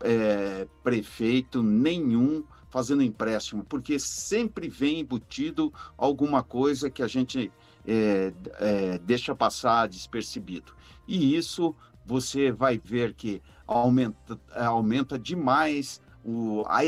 é, 0.00 0.66
prefeito 0.82 1.62
nenhum 1.62 2.44
fazendo 2.68 3.02
empréstimo, 3.02 3.64
porque 3.64 3.98
sempre 4.00 4.68
vem 4.68 5.00
embutido 5.00 5.72
alguma 5.96 6.42
coisa 6.42 6.90
que 6.90 7.02
a 7.02 7.06
gente 7.06 7.52
é, 7.86 8.32
é, 8.58 8.98
deixa 8.98 9.34
passar 9.34 9.88
despercebido. 9.88 10.72
E 11.06 11.36
isso 11.36 11.74
você 12.04 12.50
vai 12.50 12.76
ver 12.76 13.14
que 13.14 13.40
aumenta, 13.66 14.38
aumenta 14.54 15.18
demais. 15.18 16.00
O, 16.24 16.64
a- 16.66 16.80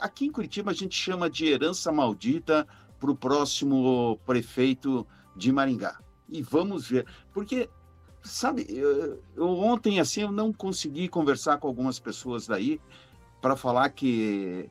aqui 0.00 0.26
em 0.26 0.32
Curitiba 0.32 0.70
a 0.70 0.74
gente 0.74 0.96
chama 0.96 1.30
de 1.30 1.46
herança 1.46 1.92
maldita 1.92 2.66
para 2.98 3.10
o 3.10 3.16
próximo 3.16 4.18
prefeito 4.26 5.06
de 5.36 5.52
Maringá. 5.52 5.98
E 6.30 6.42
vamos 6.42 6.88
ver, 6.88 7.06
porque 7.32 7.68
sabe, 8.22 8.66
eu, 8.68 9.22
eu 9.34 9.48
ontem 9.48 9.98
assim 9.98 10.22
eu 10.22 10.32
não 10.32 10.52
consegui 10.52 11.08
conversar 11.08 11.58
com 11.58 11.66
algumas 11.66 11.98
pessoas 11.98 12.46
daí 12.46 12.80
para 13.40 13.56
falar 13.56 13.88
que 13.90 14.70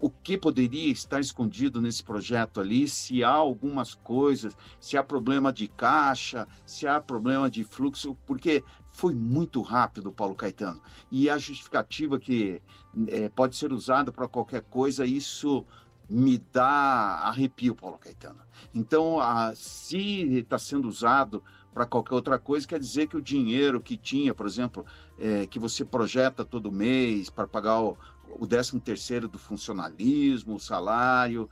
o 0.00 0.08
que 0.08 0.38
poderia 0.38 0.92
estar 0.92 1.20
escondido 1.20 1.80
nesse 1.80 2.02
projeto 2.04 2.60
ali, 2.60 2.86
se 2.86 3.24
há 3.24 3.30
algumas 3.30 3.94
coisas, 3.94 4.56
se 4.78 4.96
há 4.96 5.02
problema 5.02 5.52
de 5.52 5.66
caixa, 5.66 6.46
se 6.64 6.86
há 6.86 7.00
problema 7.00 7.50
de 7.50 7.64
fluxo, 7.64 8.16
porque 8.24 8.62
foi 8.92 9.12
muito 9.14 9.60
rápido, 9.60 10.12
Paulo 10.12 10.36
Caetano. 10.36 10.80
E 11.10 11.28
a 11.28 11.36
justificativa 11.36 12.18
que 12.18 12.62
eh, 13.08 13.28
pode 13.30 13.56
ser 13.56 13.72
usada 13.72 14.12
para 14.12 14.28
qualquer 14.28 14.62
coisa, 14.62 15.04
isso 15.04 15.66
me 16.08 16.38
dá 16.52 17.20
arrepio, 17.24 17.74
Paulo 17.74 17.98
Caetano. 17.98 18.40
Então, 18.74 19.20
ah, 19.20 19.52
se 19.54 20.38
está 20.38 20.58
sendo 20.58 20.88
usado 20.88 21.42
para 21.74 21.84
qualquer 21.84 22.14
outra 22.14 22.38
coisa, 22.38 22.66
quer 22.66 22.80
dizer 22.80 23.06
que 23.06 23.16
o 23.16 23.22
dinheiro 23.22 23.80
que 23.80 23.96
tinha, 23.96 24.34
por 24.34 24.46
exemplo, 24.46 24.84
eh, 25.18 25.46
que 25.46 25.58
você 25.58 25.84
projeta 25.84 26.44
todo 26.44 26.72
mês 26.72 27.30
para 27.30 27.46
pagar 27.46 27.80
o, 27.80 27.96
o 28.30 28.46
13 28.46 28.80
terceiro 28.80 29.28
do 29.28 29.38
funcionalismo, 29.38 30.56
o 30.56 30.60
salário, 30.60 31.48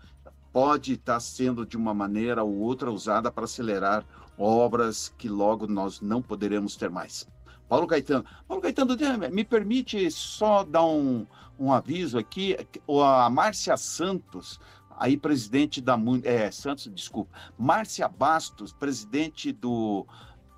pode 0.53 0.95
estar 0.95 1.21
sendo 1.21 1.67
de 1.67 1.77
uma 1.77 1.93
maneira 1.93 2.43
ou 2.43 2.59
outra 2.59 2.91
usada 2.91 3.31
para 3.31 3.45
acelerar 3.45 4.07
obras 4.39 5.13
que 5.17 5.29
logo 5.29 5.67
nós 5.67 6.01
não 6.01 6.23
poderemos 6.23 6.77
ter 6.77 6.91
mais. 6.91 7.29
Paulo 7.69 7.87
Caetano, 7.87 8.25
Paulo 8.47 8.63
Caetano, 8.63 8.97
me 9.31 9.45
permite 9.45 10.11
só 10.11 10.63
dar 10.63 10.85
um, 10.85 11.27
um 11.59 11.73
aviso 11.73 12.19
aqui, 12.19 12.57
a 12.89 13.29
Márcia 13.31 13.77
Santos, 13.77 14.61
aí 14.99 15.17
presidente 15.17 15.81
da 15.81 15.99
é, 16.23 16.51
Santos, 16.51 16.91
desculpa, 16.95 17.37
Márcia 17.59 18.09
Bastos, 18.09 18.73
presidente 18.73 19.53
do 19.53 20.07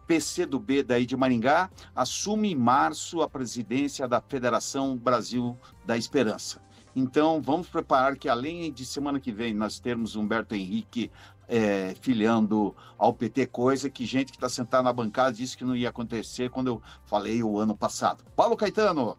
PCdoB 0.07 0.83
daí 0.83 1.05
de 1.05 1.17
Maringá, 1.17 1.71
assume 1.95 2.53
em 2.53 2.57
março 2.57 3.21
a 3.21 3.29
presidência 3.29 4.09
da 4.09 4.21
Federação 4.21 4.97
Brasil 4.97 5.57
da 5.85 5.97
Esperança. 5.97 6.61
Então, 6.97 7.41
vamos 7.41 7.69
preparar 7.69 8.17
que, 8.17 8.29
além 8.29 8.73
de 8.73 8.85
semana 8.85 9.21
que 9.21 9.31
vem, 9.31 9.55
nós 9.55 9.79
termos 9.79 10.17
Humberto 10.17 10.55
Henrique 10.55 11.13
é, 11.49 11.95
filiando 12.01 12.75
ao 12.99 13.13
PT, 13.15 13.47
coisa 13.47 13.89
que 13.89 14.05
gente 14.05 14.31
que 14.31 14.37
está 14.37 14.49
sentada 14.49 14.83
na 14.83 14.93
bancada 14.93 15.33
disse 15.33 15.57
que 15.57 15.65
não 15.65 15.75
ia 15.75 15.89
acontecer 15.89 16.51
quando 16.51 16.67
eu 16.69 16.83
falei 17.07 17.43
o 17.43 17.59
ano 17.59 17.77
passado. 17.77 18.23
Paulo 18.37 18.57
Caetano, 18.57 19.17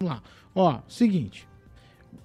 Vamos 0.00 0.14
lá. 0.16 0.22
Ó, 0.54 0.80
seguinte. 0.88 1.48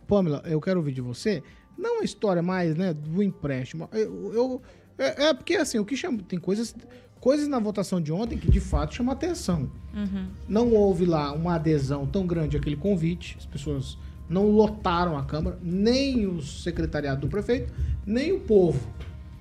Pamela, 0.07 0.41
eu 0.45 0.59
quero 0.61 0.79
ouvir 0.79 0.93
de 0.93 1.01
você. 1.01 1.43
Não 1.77 2.01
a 2.01 2.03
história 2.03 2.41
mais, 2.41 2.75
né, 2.75 2.93
do 2.93 3.21
empréstimo. 3.21 3.87
Eu, 3.91 4.33
eu- 4.33 4.61
é, 4.97 5.25
é 5.27 5.33
porque, 5.33 5.55
assim, 5.55 5.77
o 5.77 5.85
que 5.85 5.95
chama... 5.95 6.23
Tem 6.23 6.39
coisas, 6.39 6.75
coisas 7.19 7.47
na 7.47 7.59
votação 7.59 8.01
de 8.01 8.11
ontem 8.11 8.37
que, 8.37 8.49
de 8.49 8.59
fato, 8.59 8.95
chamam 8.95 9.13
atenção. 9.13 9.69
Uhum. 9.93 10.27
Não 10.47 10.73
houve 10.73 11.05
lá 11.05 11.31
uma 11.33 11.55
adesão 11.55 12.07
tão 12.07 12.25
grande 12.25 12.57
àquele 12.57 12.75
convite. 12.75 13.35
As 13.37 13.45
pessoas 13.45 13.97
não 14.29 14.49
lotaram 14.51 15.17
a 15.17 15.23
Câmara, 15.23 15.57
nem 15.61 16.27
o 16.27 16.41
secretariado 16.41 17.21
do 17.21 17.27
prefeito, 17.27 17.73
nem 18.05 18.31
o 18.33 18.39
povo. 18.41 18.79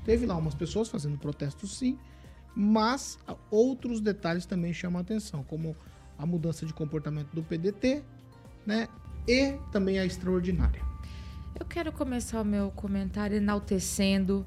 Teve 0.04 0.26
lá 0.26 0.36
umas 0.36 0.54
pessoas 0.54 0.88
fazendo 0.88 1.18
protesto, 1.18 1.66
sim, 1.66 1.98
mas 2.54 3.18
outros 3.50 4.00
detalhes 4.00 4.46
também 4.46 4.72
chamam 4.72 4.98
a 4.98 5.02
atenção, 5.02 5.42
como 5.44 5.76
a 6.18 6.24
mudança 6.24 6.64
de 6.64 6.72
comportamento 6.72 7.28
do 7.32 7.42
PDT, 7.42 8.02
né? 8.64 8.88
E 9.28 9.58
também 9.72 9.98
a 9.98 10.06
extraordinária. 10.06 10.80
Eu 11.58 11.66
quero 11.66 11.90
começar 11.92 12.40
o 12.40 12.44
meu 12.44 12.70
comentário 12.70 13.36
enaltecendo 13.36 14.46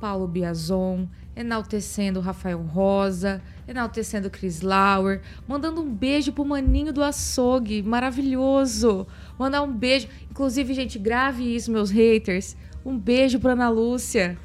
Paulo 0.00 0.28
Biazon, 0.28 1.08
enaltecendo 1.38 2.20
Rafael 2.20 2.60
Rosa, 2.60 3.40
enaltecendo 3.66 4.28
Chris 4.28 4.60
Lauer, 4.60 5.20
mandando 5.46 5.80
um 5.80 5.88
beijo 5.88 6.32
pro 6.32 6.44
maninho 6.44 6.92
do 6.92 7.02
açougue, 7.02 7.80
maravilhoso. 7.82 9.06
Mandar 9.38 9.62
um 9.62 9.72
beijo, 9.72 10.08
inclusive, 10.28 10.74
gente, 10.74 10.98
grave 10.98 11.54
isso, 11.54 11.70
meus 11.70 11.90
haters. 11.90 12.56
Um 12.84 12.98
beijo 12.98 13.38
pra 13.38 13.52
Ana 13.52 13.68
Lúcia. 13.68 14.36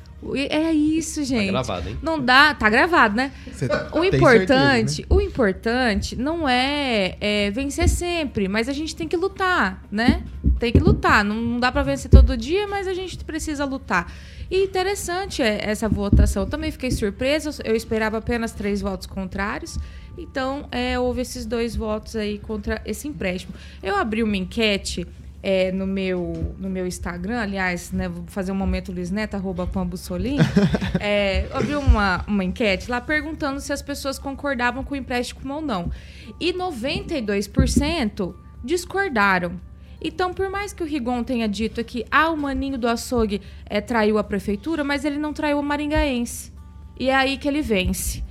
É 0.49 0.71
isso, 0.71 1.23
gente. 1.23 1.51
gravado, 1.51 1.89
hein? 1.89 1.97
Não 2.01 2.19
dá, 2.19 2.53
tá 2.53 2.69
gravado, 2.69 3.15
né? 3.15 3.31
Você 3.51 3.67
O 3.91 4.03
importante, 4.05 4.95
certeza, 4.95 5.01
né? 5.01 5.05
o 5.09 5.19
importante 5.19 6.15
não 6.15 6.47
é, 6.47 7.17
é 7.19 7.51
vencer 7.51 7.89
sempre, 7.89 8.47
mas 8.47 8.69
a 8.69 8.73
gente 8.73 8.95
tem 8.95 9.07
que 9.07 9.17
lutar, 9.17 9.83
né? 9.91 10.23
Tem 10.63 10.71
que 10.71 10.79
lutar. 10.79 11.25
Não, 11.25 11.35
não 11.35 11.59
dá 11.59 11.69
pra 11.73 11.83
vencer 11.83 12.09
todo 12.09 12.37
dia, 12.37 12.65
mas 12.69 12.87
a 12.87 12.93
gente 12.93 13.21
precisa 13.25 13.65
lutar. 13.65 14.09
E 14.49 14.63
interessante 14.63 15.41
é 15.41 15.59
essa 15.61 15.89
votação. 15.89 16.43
Eu 16.43 16.49
também 16.49 16.71
fiquei 16.71 16.89
surpresa. 16.89 17.49
Eu 17.65 17.75
esperava 17.75 18.19
apenas 18.19 18.53
três 18.53 18.79
votos 18.79 19.05
contrários. 19.05 19.77
Então, 20.17 20.69
é, 20.71 20.97
houve 20.97 21.19
esses 21.19 21.45
dois 21.45 21.75
votos 21.75 22.15
aí 22.15 22.39
contra 22.39 22.81
esse 22.85 23.09
empréstimo. 23.09 23.53
Eu 23.81 23.97
abri 23.97 24.23
uma 24.23 24.37
enquete 24.37 25.05
é, 25.43 25.69
no, 25.73 25.85
meu, 25.85 26.55
no 26.57 26.69
meu 26.69 26.87
Instagram, 26.87 27.41
aliás, 27.41 27.91
né, 27.91 28.07
vou 28.07 28.23
fazer 28.27 28.53
um 28.53 28.55
momento 28.55 28.89
Luiz 28.89 29.11
Neto, 29.11 29.35
arroba 29.35 29.67
Pambussolim. 29.67 30.37
é, 30.97 31.45
abri 31.51 31.75
uma, 31.75 32.23
uma 32.25 32.41
enquete 32.45 32.89
lá 32.89 33.01
perguntando 33.01 33.59
se 33.59 33.73
as 33.73 33.81
pessoas 33.81 34.17
concordavam 34.17 34.81
com 34.81 34.93
o 34.93 34.97
empréstimo 34.97 35.55
ou 35.55 35.61
não. 35.61 35.91
E 36.39 36.53
92% 36.53 38.33
discordaram. 38.63 39.59
Então, 40.03 40.33
por 40.33 40.49
mais 40.49 40.73
que 40.73 40.83
o 40.83 40.85
Rigon 40.85 41.23
tenha 41.23 41.47
dito 41.47 41.79
aqui, 41.79 42.05
ah, 42.11 42.29
o 42.29 42.37
maninho 42.37 42.77
do 42.77 42.87
açougue 42.87 43.41
é, 43.65 43.79
traiu 43.79 44.17
a 44.17 44.23
prefeitura, 44.23 44.83
mas 44.83 45.05
ele 45.05 45.17
não 45.17 45.31
traiu 45.31 45.59
o 45.59 45.63
maringaense. 45.63 46.51
E 46.99 47.09
é 47.09 47.15
aí 47.15 47.37
que 47.37 47.47
ele 47.47 47.61
vence. 47.61 48.23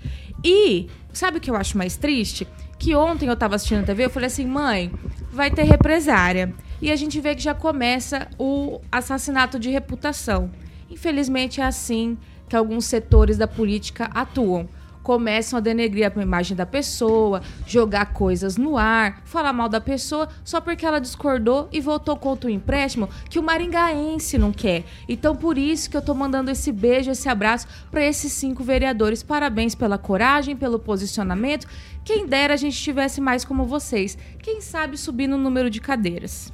E, 0.44 0.88
sabe 1.12 1.38
o 1.38 1.40
que 1.40 1.50
eu 1.50 1.56
acho 1.56 1.78
mais 1.78 1.96
triste? 1.96 2.46
Que 2.78 2.94
ontem 2.94 3.28
eu 3.28 3.36
tava 3.36 3.54
assistindo 3.54 3.80
a 3.80 3.86
TV, 3.86 4.04
eu 4.04 4.10
falei 4.10 4.26
assim, 4.26 4.46
mãe, 4.46 4.92
vai 5.30 5.50
ter 5.50 5.62
represária. 5.62 6.52
E 6.80 6.90
a 6.90 6.96
gente 6.96 7.20
vê 7.20 7.34
que 7.34 7.42
já 7.42 7.54
começa 7.54 8.28
o 8.38 8.80
assassinato 8.90 9.58
de 9.58 9.70
reputação. 9.70 10.50
Infelizmente 10.90 11.60
é 11.60 11.64
assim 11.64 12.18
que 12.48 12.56
alguns 12.56 12.84
setores 12.84 13.38
da 13.38 13.48
política 13.48 14.10
atuam. 14.12 14.68
Começam 15.02 15.56
a 15.56 15.60
denegrir 15.60 16.06
a 16.06 16.22
imagem 16.22 16.56
da 16.56 16.64
pessoa, 16.64 17.42
jogar 17.66 18.12
coisas 18.12 18.56
no 18.56 18.76
ar, 18.76 19.22
falar 19.24 19.52
mal 19.52 19.68
da 19.68 19.80
pessoa 19.80 20.28
só 20.44 20.60
porque 20.60 20.86
ela 20.86 21.00
discordou 21.00 21.68
e 21.72 21.80
votou 21.80 22.16
contra 22.16 22.48
o 22.48 22.52
empréstimo 22.52 23.08
que 23.28 23.38
o 23.38 23.42
maringaense 23.42 24.38
não 24.38 24.52
quer. 24.52 24.84
Então 25.08 25.34
por 25.34 25.58
isso 25.58 25.90
que 25.90 25.96
eu 25.96 26.02
tô 26.02 26.14
mandando 26.14 26.50
esse 26.50 26.70
beijo, 26.70 27.10
esse 27.10 27.28
abraço 27.28 27.66
para 27.90 28.04
esses 28.04 28.32
cinco 28.32 28.62
vereadores. 28.62 29.22
Parabéns 29.22 29.74
pela 29.74 29.98
coragem, 29.98 30.56
pelo 30.56 30.78
posicionamento. 30.78 31.66
Quem 32.04 32.26
dera 32.26 32.54
a 32.54 32.56
gente 32.56 32.80
tivesse 32.80 33.20
mais 33.20 33.44
como 33.44 33.64
vocês. 33.64 34.16
Quem 34.40 34.60
sabe 34.60 34.96
subir 34.96 35.26
no 35.26 35.38
número 35.38 35.70
de 35.70 35.80
cadeiras. 35.80 36.52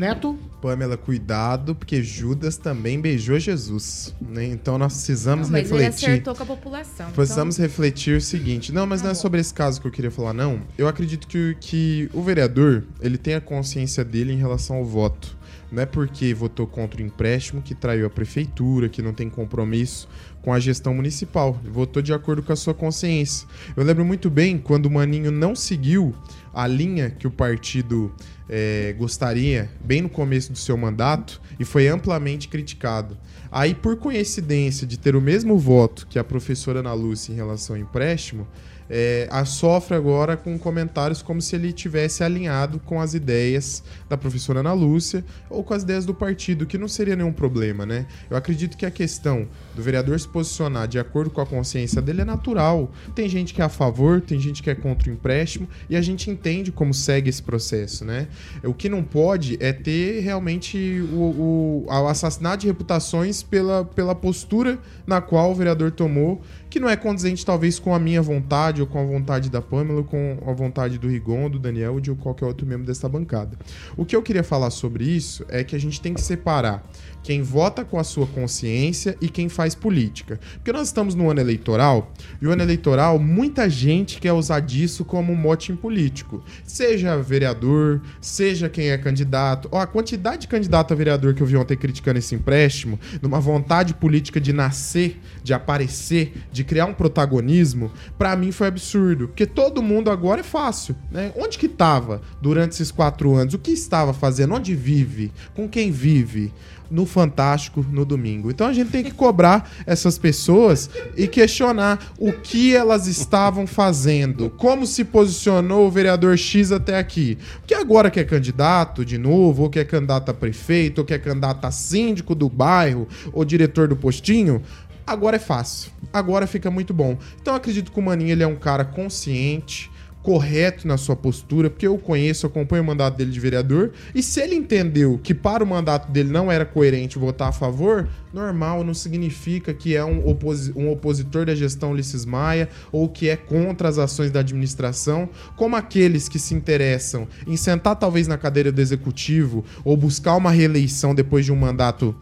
Neto, 0.00 0.34
Pamela, 0.62 0.96
cuidado, 0.96 1.74
porque 1.74 2.02
Judas 2.02 2.56
também 2.56 2.98
beijou 2.98 3.38
Jesus. 3.38 4.14
né? 4.18 4.46
Então 4.46 4.78
nós 4.78 4.94
precisamos 4.94 5.50
Não, 5.50 5.52
mas 5.58 5.70
ele 5.70 5.82
refletir. 5.82 6.06
acertou 6.06 6.34
com 6.34 6.42
a 6.42 6.46
população. 6.46 7.10
Precisamos 7.10 7.56
então... 7.56 7.66
refletir 7.68 8.16
o 8.16 8.20
seguinte. 8.20 8.72
Não, 8.72 8.86
mas 8.86 9.02
Tá 9.02 9.08
não 9.08 9.12
é 9.12 9.14
sobre 9.14 9.42
esse 9.42 9.52
caso 9.52 9.78
que 9.78 9.86
eu 9.86 9.90
queria 9.90 10.10
falar, 10.10 10.32
não. 10.32 10.62
Eu 10.78 10.88
acredito 10.88 11.26
que, 11.28 11.54
que 11.60 12.08
o 12.14 12.22
vereador, 12.22 12.84
ele 13.02 13.18
tem 13.18 13.34
a 13.34 13.42
consciência 13.42 14.02
dele 14.02 14.32
em 14.32 14.38
relação 14.38 14.76
ao 14.76 14.86
voto. 14.86 15.36
Não 15.70 15.82
é 15.82 15.86
porque 15.86 16.32
votou 16.32 16.66
contra 16.66 17.00
o 17.00 17.04
empréstimo 17.04 17.60
que 17.60 17.74
traiu 17.74 18.06
a 18.06 18.10
prefeitura, 18.10 18.88
que 18.88 19.02
não 19.02 19.12
tem 19.12 19.28
compromisso 19.28 20.08
com 20.42 20.52
a 20.52 20.60
gestão 20.60 20.94
municipal. 20.94 21.58
Votou 21.64 22.02
de 22.02 22.12
acordo 22.12 22.42
com 22.42 22.52
a 22.52 22.56
sua 22.56 22.74
consciência. 22.74 23.46
Eu 23.76 23.84
lembro 23.84 24.04
muito 24.04 24.30
bem 24.30 24.58
quando 24.58 24.86
o 24.86 24.90
Maninho 24.90 25.30
não 25.30 25.54
seguiu 25.54 26.14
a 26.52 26.66
linha 26.66 27.10
que 27.10 27.26
o 27.26 27.30
partido 27.30 28.12
eh, 28.48 28.94
gostaria, 28.98 29.70
bem 29.84 30.02
no 30.02 30.08
começo 30.08 30.50
do 30.52 30.58
seu 30.58 30.76
mandato, 30.76 31.40
e 31.58 31.64
foi 31.64 31.88
amplamente 31.88 32.48
criticado. 32.48 33.16
Aí, 33.52 33.74
por 33.74 33.96
coincidência 33.96 34.86
de 34.86 34.98
ter 34.98 35.14
o 35.14 35.20
mesmo 35.20 35.58
voto 35.58 36.06
que 36.06 36.18
a 36.18 36.24
professora 36.24 36.80
Ana 36.80 36.92
Lúcia 36.92 37.32
em 37.32 37.36
relação 37.36 37.76
ao 37.76 37.82
empréstimo, 37.82 38.46
é, 38.90 39.28
sofre 39.46 39.94
agora 39.94 40.36
com 40.36 40.58
comentários 40.58 41.22
como 41.22 41.40
se 41.40 41.54
ele 41.54 41.72
tivesse 41.72 42.24
alinhado 42.24 42.80
com 42.80 43.00
as 43.00 43.14
ideias 43.14 43.84
da 44.08 44.16
professora 44.16 44.60
Ana 44.60 44.72
Lúcia 44.72 45.24
ou 45.48 45.62
com 45.62 45.72
as 45.72 45.84
ideias 45.84 46.04
do 46.04 46.12
partido, 46.12 46.66
que 46.66 46.76
não 46.76 46.88
seria 46.88 47.14
nenhum 47.14 47.32
problema, 47.32 47.86
né? 47.86 48.06
Eu 48.28 48.36
acredito 48.36 48.76
que 48.76 48.84
a 48.84 48.90
questão 48.90 49.46
do 49.74 49.82
vereador 49.82 50.18
se 50.18 50.26
posicionar 50.26 50.88
de 50.88 50.98
acordo 50.98 51.30
com 51.30 51.40
a 51.40 51.46
consciência 51.46 52.02
dele 52.02 52.22
é 52.22 52.24
natural. 52.24 52.90
Tem 53.14 53.28
gente 53.28 53.54
que 53.54 53.62
é 53.62 53.64
a 53.64 53.68
favor, 53.68 54.20
tem 54.20 54.40
gente 54.40 54.60
que 54.62 54.68
é 54.68 54.74
contra 54.74 55.08
o 55.08 55.12
empréstimo 55.12 55.68
e 55.88 55.96
a 55.96 56.02
gente 56.02 56.28
entende 56.28 56.72
como 56.72 56.92
segue 56.92 57.30
esse 57.30 57.42
processo, 57.42 58.04
né? 58.04 58.26
O 58.64 58.74
que 58.74 58.88
não 58.88 59.04
pode 59.04 59.56
é 59.60 59.72
ter 59.72 60.20
realmente 60.20 61.00
o, 61.12 61.84
o, 61.86 61.86
o 61.86 62.08
assassinato 62.08 62.62
de 62.62 62.66
reputações 62.66 63.42
pela, 63.42 63.84
pela 63.84 64.14
postura 64.14 64.78
na 65.06 65.20
qual 65.20 65.52
o 65.52 65.54
vereador 65.54 65.92
tomou, 65.92 66.42
que 66.70 66.78
não 66.78 66.88
é 66.88 66.96
condizente 66.96 67.44
talvez 67.44 67.78
com 67.80 67.92
a 67.94 67.98
minha 67.98 68.22
vontade 68.22 68.80
ou 68.80 68.86
com 68.86 69.00
a 69.00 69.04
vontade 69.04 69.50
da 69.50 69.60
Pamela, 69.60 70.04
com 70.04 70.38
a 70.46 70.52
vontade 70.52 70.98
do 70.98 71.08
Rigon, 71.08 71.50
do 71.50 71.58
Daniel 71.58 71.94
ou 71.94 72.00
de 72.00 72.14
qualquer 72.14 72.46
outro 72.46 72.64
membro 72.64 72.86
dessa 72.86 73.08
bancada. 73.08 73.58
O 73.96 74.04
que 74.04 74.14
eu 74.14 74.22
queria 74.22 74.44
falar 74.44 74.70
sobre 74.70 75.04
isso 75.04 75.44
é 75.48 75.64
que 75.64 75.74
a 75.74 75.80
gente 75.80 76.00
tem 76.00 76.14
que 76.14 76.20
separar 76.20 76.88
quem 77.22 77.42
vota 77.42 77.84
com 77.84 77.98
a 77.98 78.04
sua 78.04 78.26
consciência 78.26 79.16
e 79.20 79.28
quem 79.28 79.48
faz 79.48 79.74
política. 79.74 80.40
Porque 80.54 80.72
nós 80.72 80.88
estamos 80.88 81.14
no 81.14 81.30
ano 81.30 81.40
eleitoral, 81.40 82.12
e 82.40 82.46
o 82.46 82.50
ano 82.50 82.62
eleitoral, 82.62 83.18
muita 83.18 83.68
gente 83.68 84.20
quer 84.20 84.32
usar 84.32 84.60
disso 84.60 85.04
como 85.04 85.32
um 85.32 85.36
mote 85.36 85.72
político. 85.72 86.42
Seja 86.64 87.16
vereador, 87.16 88.00
seja 88.20 88.68
quem 88.68 88.90
é 88.90 88.98
candidato. 88.98 89.68
Ó, 89.72 89.78
a 89.78 89.86
quantidade 89.86 90.42
de 90.42 90.48
candidato 90.48 90.92
a 90.92 90.96
vereador 90.96 91.34
que 91.34 91.42
eu 91.42 91.46
vi 91.46 91.56
ontem 91.56 91.76
criticando 91.76 92.18
esse 92.18 92.34
empréstimo, 92.34 92.98
numa 93.20 93.40
vontade 93.40 93.94
política 93.94 94.40
de 94.40 94.52
nascer, 94.52 95.20
de 95.42 95.52
aparecer, 95.52 96.32
de 96.52 96.64
criar 96.64 96.86
um 96.86 96.94
protagonismo, 96.94 97.90
pra 98.18 98.36
mim 98.36 98.52
foi 98.52 98.68
absurdo. 98.68 99.28
Porque 99.28 99.46
todo 99.46 99.82
mundo 99.82 100.10
agora 100.10 100.40
é 100.40 100.44
fácil, 100.44 100.96
né? 101.10 101.32
Onde 101.36 101.58
que 101.58 101.68
tava 101.68 102.20
durante 102.40 102.72
esses 102.72 102.90
quatro 102.90 103.34
anos? 103.34 103.54
O 103.54 103.58
que 103.58 103.70
estava 103.70 104.12
fazendo? 104.12 104.54
Onde 104.54 104.74
vive? 104.74 105.32
Com 105.54 105.68
quem 105.68 105.90
vive? 105.90 106.52
No 106.90 107.06
Fantástico 107.06 107.84
no 107.90 108.04
domingo. 108.04 108.50
Então 108.50 108.66
a 108.66 108.72
gente 108.72 108.90
tem 108.90 109.04
que 109.04 109.12
cobrar 109.12 109.70
essas 109.86 110.18
pessoas 110.18 110.90
e 111.16 111.26
questionar 111.26 112.12
o 112.18 112.32
que 112.32 112.74
elas 112.74 113.06
estavam 113.06 113.66
fazendo, 113.66 114.50
como 114.50 114.86
se 114.86 115.04
posicionou 115.04 115.86
o 115.86 115.90
vereador 115.90 116.36
X 116.36 116.72
até 116.72 116.98
aqui. 116.98 117.38
Porque 117.60 117.74
agora 117.74 118.10
que 118.10 118.18
é 118.18 118.24
candidato 118.24 119.04
de 119.04 119.18
novo, 119.18 119.64
ou 119.64 119.70
que 119.70 119.78
é 119.78 119.84
candidato 119.84 120.30
a 120.30 120.34
prefeito, 120.34 120.98
ou 120.98 121.04
que 121.04 121.14
é 121.14 121.18
candidato 121.18 121.64
a 121.64 121.70
síndico 121.70 122.34
do 122.34 122.48
bairro, 122.48 123.06
ou 123.32 123.44
diretor 123.44 123.86
do 123.86 123.96
postinho, 123.96 124.62
agora 125.06 125.36
é 125.36 125.40
fácil. 125.40 125.92
Agora 126.12 126.46
fica 126.46 126.70
muito 126.70 126.92
bom. 126.92 127.16
Então 127.40 127.54
acredito 127.54 127.92
que 127.92 127.98
o 127.98 128.02
Maninho 128.02 128.30
ele 128.30 128.42
é 128.42 128.46
um 128.46 128.56
cara 128.56 128.84
consciente, 128.84 129.90
correto 130.22 130.86
na 130.86 130.96
sua 130.96 131.16
postura, 131.16 131.70
porque 131.70 131.86
eu 131.86 131.96
conheço, 131.96 132.46
acompanho 132.46 132.82
o 132.82 132.86
mandato 132.86 133.16
dele 133.16 133.30
de 133.30 133.40
vereador, 133.40 133.92
e 134.14 134.22
se 134.22 134.40
ele 134.40 134.54
entendeu 134.54 135.18
que 135.22 135.34
para 135.34 135.64
o 135.64 135.66
mandato 135.66 136.10
dele 136.10 136.30
não 136.30 136.52
era 136.52 136.64
coerente 136.64 137.18
votar 137.18 137.48
a 137.48 137.52
favor, 137.52 138.08
normal, 138.32 138.84
não 138.84 138.92
significa 138.92 139.72
que 139.72 139.96
é 139.96 140.04
um, 140.04 140.26
oposi 140.28 140.72
um 140.76 140.90
opositor 140.90 141.46
da 141.46 141.54
gestão 141.54 141.92
Ulisses 141.92 142.24
Maia 142.24 142.68
ou 142.92 143.08
que 143.08 143.28
é 143.28 143.36
contra 143.36 143.88
as 143.88 143.98
ações 143.98 144.30
da 144.30 144.40
administração, 144.40 145.28
como 145.56 145.74
aqueles 145.76 146.28
que 146.28 146.38
se 146.38 146.54
interessam 146.54 147.26
em 147.46 147.56
sentar 147.56 147.96
talvez 147.96 148.28
na 148.28 148.36
cadeira 148.36 148.70
do 148.70 148.80
executivo 148.80 149.64
ou 149.84 149.96
buscar 149.96 150.36
uma 150.36 150.50
reeleição 150.50 151.14
depois 151.14 151.44
de 151.44 151.52
um 151.52 151.56
mandato 151.56 152.14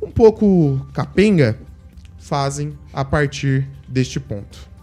um 0.00 0.10
pouco 0.10 0.86
capenga, 0.92 1.58
fazem 2.18 2.76
a 2.92 3.04
partir 3.04 3.66
deste 3.88 4.20
ponto. 4.20 4.75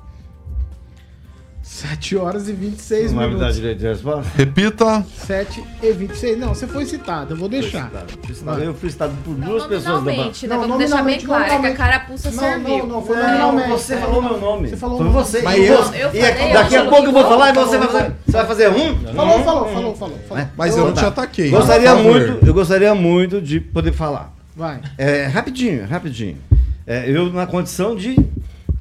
7 1.73 2.15
horas 2.17 2.47
e 2.47 2.53
26 2.53 3.11
Não 3.11 3.17
vai 3.17 3.25
me 3.27 3.31
dar 3.33 3.37
minutos. 3.39 3.55
direito 3.55 3.79
de 3.79 3.87
resposta? 3.87 4.31
Repita. 4.37 5.03
7 5.25 5.63
e 5.81 5.91
26. 5.91 6.37
Não, 6.37 6.49
você 6.49 6.67
foi 6.67 6.85
citado, 6.85 7.33
eu 7.33 7.37
vou 7.37 7.49
deixar. 7.49 7.89
Fui 8.23 8.35
citado- 8.35 8.61
Eu 8.63 8.73
fui 8.75 8.89
citado 8.91 9.13
por 9.25 9.33
duas 9.33 9.63
pessoas 9.65 9.83
da 9.83 9.91
Nominalmente, 9.93 10.47
né? 10.47 10.55
Não, 10.55 10.61
Vamos 10.61 10.77
deixar 10.77 11.03
bem 11.03 11.19
claro 11.19 11.43
é 11.45 11.59
que 11.59 11.65
a 11.65 11.75
carapuça 11.75 12.29
Não, 12.29 12.37
serviu. 12.39 12.77
não, 12.77 12.87
não, 12.87 13.01
foi 13.03 13.15
Não, 13.15 13.23
nominalmente. 13.23 13.69
você 13.71 13.97
falou 13.97 14.21
meu 14.21 14.39
nome. 14.39 14.69
Você 14.69 14.77
falou 14.77 14.97
Foi 14.99 15.09
você. 15.09 15.41
Mas 15.41 15.57
E 15.57 15.65
eu- 15.65 15.77
você- 15.83 16.03
eu 16.03 16.13
e 16.13 16.19
é- 16.19 16.35
falei, 16.35 16.53
daqui 16.53 16.75
a 16.75 16.85
pouco 16.85 17.05
eu 17.07 17.11
vou 17.11 17.23
falar 17.23 17.49
e 17.49 17.53
você 17.53 17.77
vai 17.79 17.87
fazer. 17.87 18.13
Você 18.25 18.31
vai 18.37 18.45
fazer 18.45 18.69
um? 18.69 18.99
Falou, 19.15 19.43
falou, 19.43 19.43
falou, 19.73 19.95
falou. 19.95 20.19
falou. 20.29 20.47
Mas 20.55 20.77
eu 20.77 20.85
não 20.85 20.93
tá. 20.93 21.01
te 21.01 21.05
ataquei. 21.07 21.49
Gostaria 21.49 21.95
muito, 21.95 22.45
eu 22.45 22.53
gostaria 22.53 22.93
muito 22.93 23.41
de 23.41 23.59
poder 23.59 23.93
falar. 23.93 24.31
Vai. 24.55 24.79
É, 24.95 25.25
rapidinho, 25.25 25.87
rapidinho. 25.87 26.37
É, 26.85 27.09
eu 27.09 27.33
na 27.33 27.47
condição 27.47 27.95
de 27.95 28.15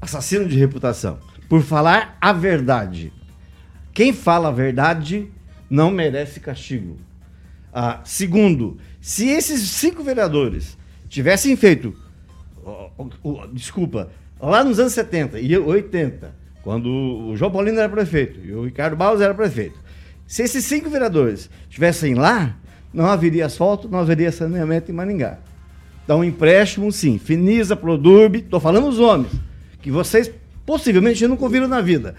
assassino 0.00 0.46
de 0.46 0.58
reputação. 0.58 1.16
Por 1.52 1.60
falar 1.60 2.16
a 2.18 2.32
verdade. 2.32 3.12
Quem 3.92 4.10
fala 4.10 4.48
a 4.48 4.50
verdade 4.50 5.28
não 5.68 5.90
merece 5.90 6.40
castigo. 6.40 6.96
Ah, 7.70 8.00
segundo, 8.04 8.78
se 9.02 9.28
esses 9.28 9.60
cinco 9.68 10.02
vereadores 10.02 10.78
tivessem 11.10 11.54
feito, 11.54 11.94
ó, 12.64 12.88
ó, 12.96 13.06
ó, 13.22 13.46
desculpa, 13.48 14.08
lá 14.40 14.64
nos 14.64 14.80
anos 14.80 14.94
70 14.94 15.40
e 15.40 15.54
80, 15.54 16.34
quando 16.62 16.86
o 16.86 17.36
João 17.36 17.50
Paulino 17.50 17.80
era 17.80 17.88
prefeito 17.90 18.40
e 18.42 18.54
o 18.54 18.64
Ricardo 18.64 18.96
Barros 18.96 19.20
era 19.20 19.34
prefeito. 19.34 19.78
Se 20.26 20.42
esses 20.42 20.64
cinco 20.64 20.88
vereadores 20.88 21.50
estivessem 21.68 22.14
lá, 22.14 22.56
não 22.94 23.04
haveria 23.04 23.44
asfalto, 23.44 23.90
não 23.90 23.98
haveria 23.98 24.32
saneamento 24.32 24.90
em 24.90 24.94
Maringá. 24.94 25.36
Um 26.08 26.24
empréstimo, 26.24 26.90
sim. 26.90 27.18
Finisa, 27.18 27.76
Produrbe, 27.76 28.38
estou 28.38 28.58
falando 28.58 28.88
os 28.88 28.98
homens, 28.98 29.32
que 29.82 29.90
vocês 29.90 30.32
possivelmente 30.66 31.26
nunca 31.26 31.44
ouviram 31.44 31.68
na 31.68 31.80
vida. 31.80 32.14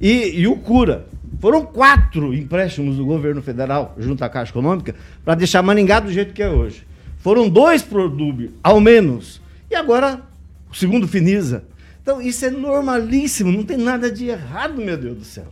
E, 0.00 0.40
e 0.40 0.46
o 0.46 0.56
Cura. 0.56 1.06
Foram 1.40 1.64
quatro 1.66 2.32
empréstimos 2.32 2.96
do 2.96 3.04
governo 3.04 3.42
federal, 3.42 3.94
junto 3.98 4.22
à 4.24 4.28
Caixa 4.28 4.50
Econômica, 4.52 4.94
para 5.24 5.34
deixar 5.34 5.62
Maringá 5.62 6.00
do 6.00 6.10
jeito 6.12 6.32
que 6.32 6.42
é 6.42 6.48
hoje. 6.48 6.86
Foram 7.18 7.48
dois 7.48 7.82
Produrbe, 7.82 8.52
ao 8.62 8.80
menos. 8.80 9.40
E 9.70 9.74
agora, 9.74 10.22
o 10.70 10.74
segundo 10.74 11.08
Finisa. 11.08 11.64
Então, 12.02 12.20
isso 12.22 12.44
é 12.44 12.50
normalíssimo, 12.50 13.50
não 13.50 13.62
tem 13.64 13.76
nada 13.76 14.10
de 14.10 14.26
errado, 14.26 14.76
meu 14.80 14.96
Deus 14.96 15.16
do 15.18 15.24
céu. 15.24 15.46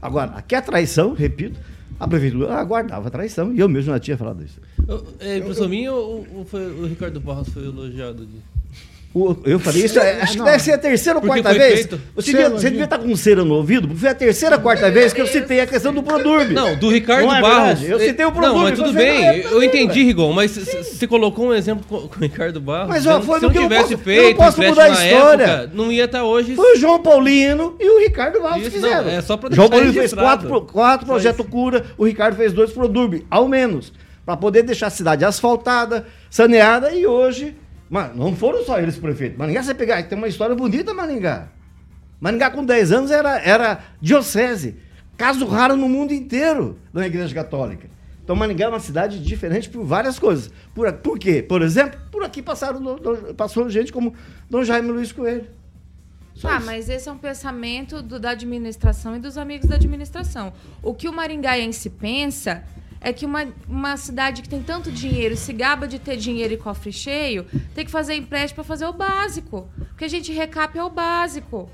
Agora, 0.00 0.32
aqui 0.32 0.54
a 0.54 0.62
traição, 0.62 1.12
repito, 1.14 1.58
a 1.98 2.06
prefeitura 2.08 2.54
aguardava 2.54 3.08
a 3.08 3.10
traição 3.10 3.52
e 3.52 3.60
eu 3.60 3.68
mesmo 3.68 3.92
já 3.92 3.98
tinha 4.00 4.16
falado 4.16 4.42
isso. 4.44 4.60
Eu- 4.88 5.04
É 5.20 5.38
impressão 5.38 5.68
minha 5.68 5.92
ou, 5.92 6.26
ou 6.34 6.44
foi 6.44 6.64
o 6.66 6.86
Ricardo 6.86 7.20
Barros 7.20 7.48
foi 7.50 7.64
elogiado 7.64 8.24
de... 8.26 8.36
Eu 9.44 9.58
falei 9.58 9.84
isso, 9.84 9.98
é, 9.98 10.20
acho 10.20 10.32
que 10.32 10.38
Não. 10.38 10.44
deve 10.44 10.58
ser 10.62 10.72
a 10.72 10.78
terceira 10.78 11.18
ou 11.18 11.24
quarta 11.24 11.54
vez. 11.54 11.74
feito. 11.74 12.00
Você 12.14 12.32
devia, 12.32 12.50
você 12.50 12.68
devia 12.70 12.84
estar 12.84 12.98
com 12.98 13.16
cera 13.16 13.44
no 13.44 13.54
ouvido, 13.54 13.86
porque 13.88 14.00
foi 14.00 14.10
a 14.10 14.14
terceira 14.14 14.56
ou 14.56 14.62
quarta 14.62 14.90
vez 14.90 15.12
que 15.12 15.20
eu 15.22 15.26
citei 15.26 15.60
a 15.60 15.66
questão 15.66 15.92
do 15.92 16.02
Produrbe. 16.02 16.52
Não, 16.52 16.76
do 16.76 16.90
Ricardo 16.90 17.26
Não 17.26 17.34
é 17.34 17.40
Barros. 17.40 17.80
verdade? 17.80 17.90
Eu 17.90 17.98
citei 17.98 18.24
o 18.26 18.28
Não, 18.28 18.34
Produrbe. 18.36 18.62
mas 18.70 18.78
tudo 18.78 18.92
bem, 18.92 19.22
não 19.22 19.50
é 19.50 19.52
eu 19.54 19.62
entendi. 19.62 20.02
Rigon, 20.04 20.32
mas 20.32 20.50
você 20.52 21.06
colocou 21.06 21.46
um 21.48 21.54
exemplo 21.54 21.84
com, 21.88 22.08
com 22.08 22.16
o 22.18 22.22
Ricardo 22.22 22.60
Barros. 22.60 22.88
Mas, 22.88 23.06
ó, 23.06 23.18
dizendo 23.18 23.26
foi 23.26 23.34
se 23.36 23.40
do 23.40 23.46
não 23.46 23.52
que 23.52 23.58
eu 23.58 23.62
tivesse 23.62 23.82
posso- 23.82 23.92
eu 23.94 23.98
feito 23.98 24.38
não 24.38 24.44
posso 24.44 24.62
mudar 24.62 24.84
a 24.84 24.88
história. 24.90 25.44
época, 25.44 25.70
não 25.74 25.92
ia 25.92 26.04
estar 26.04 26.24
hoje. 26.24 26.54
Foi 26.54 26.76
o 26.76 26.76
João 26.78 27.02
Paulino 27.02 27.74
e 27.80 27.88
o 27.88 28.00
Ricardo 28.00 28.40
Barros 28.40 28.60
Isso, 28.62 28.70
que 28.70 28.76
fizeram. 28.76 29.04
não, 29.04 29.10
é 29.10 29.20
só 29.22 29.36
pra 29.36 29.50
João 29.54 29.68
Paulino 29.70 29.92
fez 29.94 30.12
quatro, 30.12 30.60
quatro 30.62 31.06
projetos 31.06 31.46
cura, 31.46 31.84
o 31.96 32.04
Ricardo 32.04 32.36
fez 32.36 32.52
dois 32.52 32.70
Produrbe, 32.70 33.26
ao 33.30 33.48
menos. 33.48 33.92
Para 34.26 34.36
poder 34.36 34.62
deixar 34.64 34.88
a 34.88 34.90
cidade 34.90 35.24
asfaltada, 35.24 36.04
saneada 36.28 36.90
e 36.92 37.06
hoje. 37.06 37.54
Mano, 37.88 38.14
não 38.16 38.34
foram 38.36 38.64
só 38.64 38.78
eles 38.80 38.96
prefeito. 38.98 39.38
Maringá, 39.38 39.62
você 39.62 39.74
pegar, 39.74 40.02
tem 40.02 40.18
uma 40.18 40.28
história 40.28 40.54
bonita, 40.56 40.92
Maringá. 40.92 41.48
Maringá, 42.20 42.50
com 42.50 42.64
10 42.64 42.92
anos, 42.92 43.10
era, 43.10 43.38
era 43.40 43.80
diocese. 44.00 44.76
Caso 45.16 45.46
raro 45.46 45.76
no 45.76 45.88
mundo 45.88 46.12
inteiro 46.12 46.78
da 46.92 47.06
Igreja 47.06 47.34
Católica. 47.34 47.88
Então, 48.24 48.34
Maringá 48.34 48.64
é 48.64 48.68
uma 48.68 48.80
cidade 48.80 49.20
diferente 49.22 49.68
por 49.70 49.84
várias 49.84 50.18
coisas. 50.18 50.50
Por, 50.74 50.92
por 50.94 51.18
quê? 51.18 51.42
Por 51.42 51.62
exemplo, 51.62 51.98
por 52.10 52.24
aqui 52.24 52.42
passaram, 52.42 52.80
passou 53.36 53.70
gente 53.70 53.92
como 53.92 54.14
Dom 54.50 54.64
Jaime 54.64 54.90
Luiz 54.90 55.12
Coelho. 55.12 55.46
Só 56.34 56.48
Ah, 56.48 56.56
isso. 56.56 56.66
mas 56.66 56.88
esse 56.88 57.08
é 57.08 57.12
um 57.12 57.16
pensamento 57.18 58.02
do- 58.02 58.18
da 58.18 58.30
administração 58.30 59.14
e 59.16 59.20
dos 59.20 59.38
amigos 59.38 59.68
da 59.68 59.76
administração. 59.76 60.52
O 60.82 60.92
que 60.92 61.08
o 61.08 61.12
maringaense 61.12 61.88
pensa 61.88 62.62
é 63.00 63.12
que 63.12 63.24
uma, 63.24 63.46
uma 63.68 63.96
cidade 63.96 64.42
que 64.42 64.48
tem 64.48 64.62
tanto 64.62 64.90
dinheiro, 64.90 65.36
se 65.36 65.52
gaba 65.52 65.86
de 65.86 65.98
ter 65.98 66.16
dinheiro 66.16 66.54
e 66.54 66.56
cofre 66.56 66.92
cheio, 66.92 67.44
tem 67.74 67.84
que 67.84 67.90
fazer 67.90 68.14
empréstimo 68.14 68.56
para 68.56 68.64
fazer 68.64 68.86
o 68.86 68.92
básico. 68.92 69.68
O 69.92 69.96
que 69.96 70.04
a 70.04 70.08
gente 70.08 70.32
recapa 70.32 70.78
é 70.78 70.82
o 70.82 70.90
básico. 70.90 71.68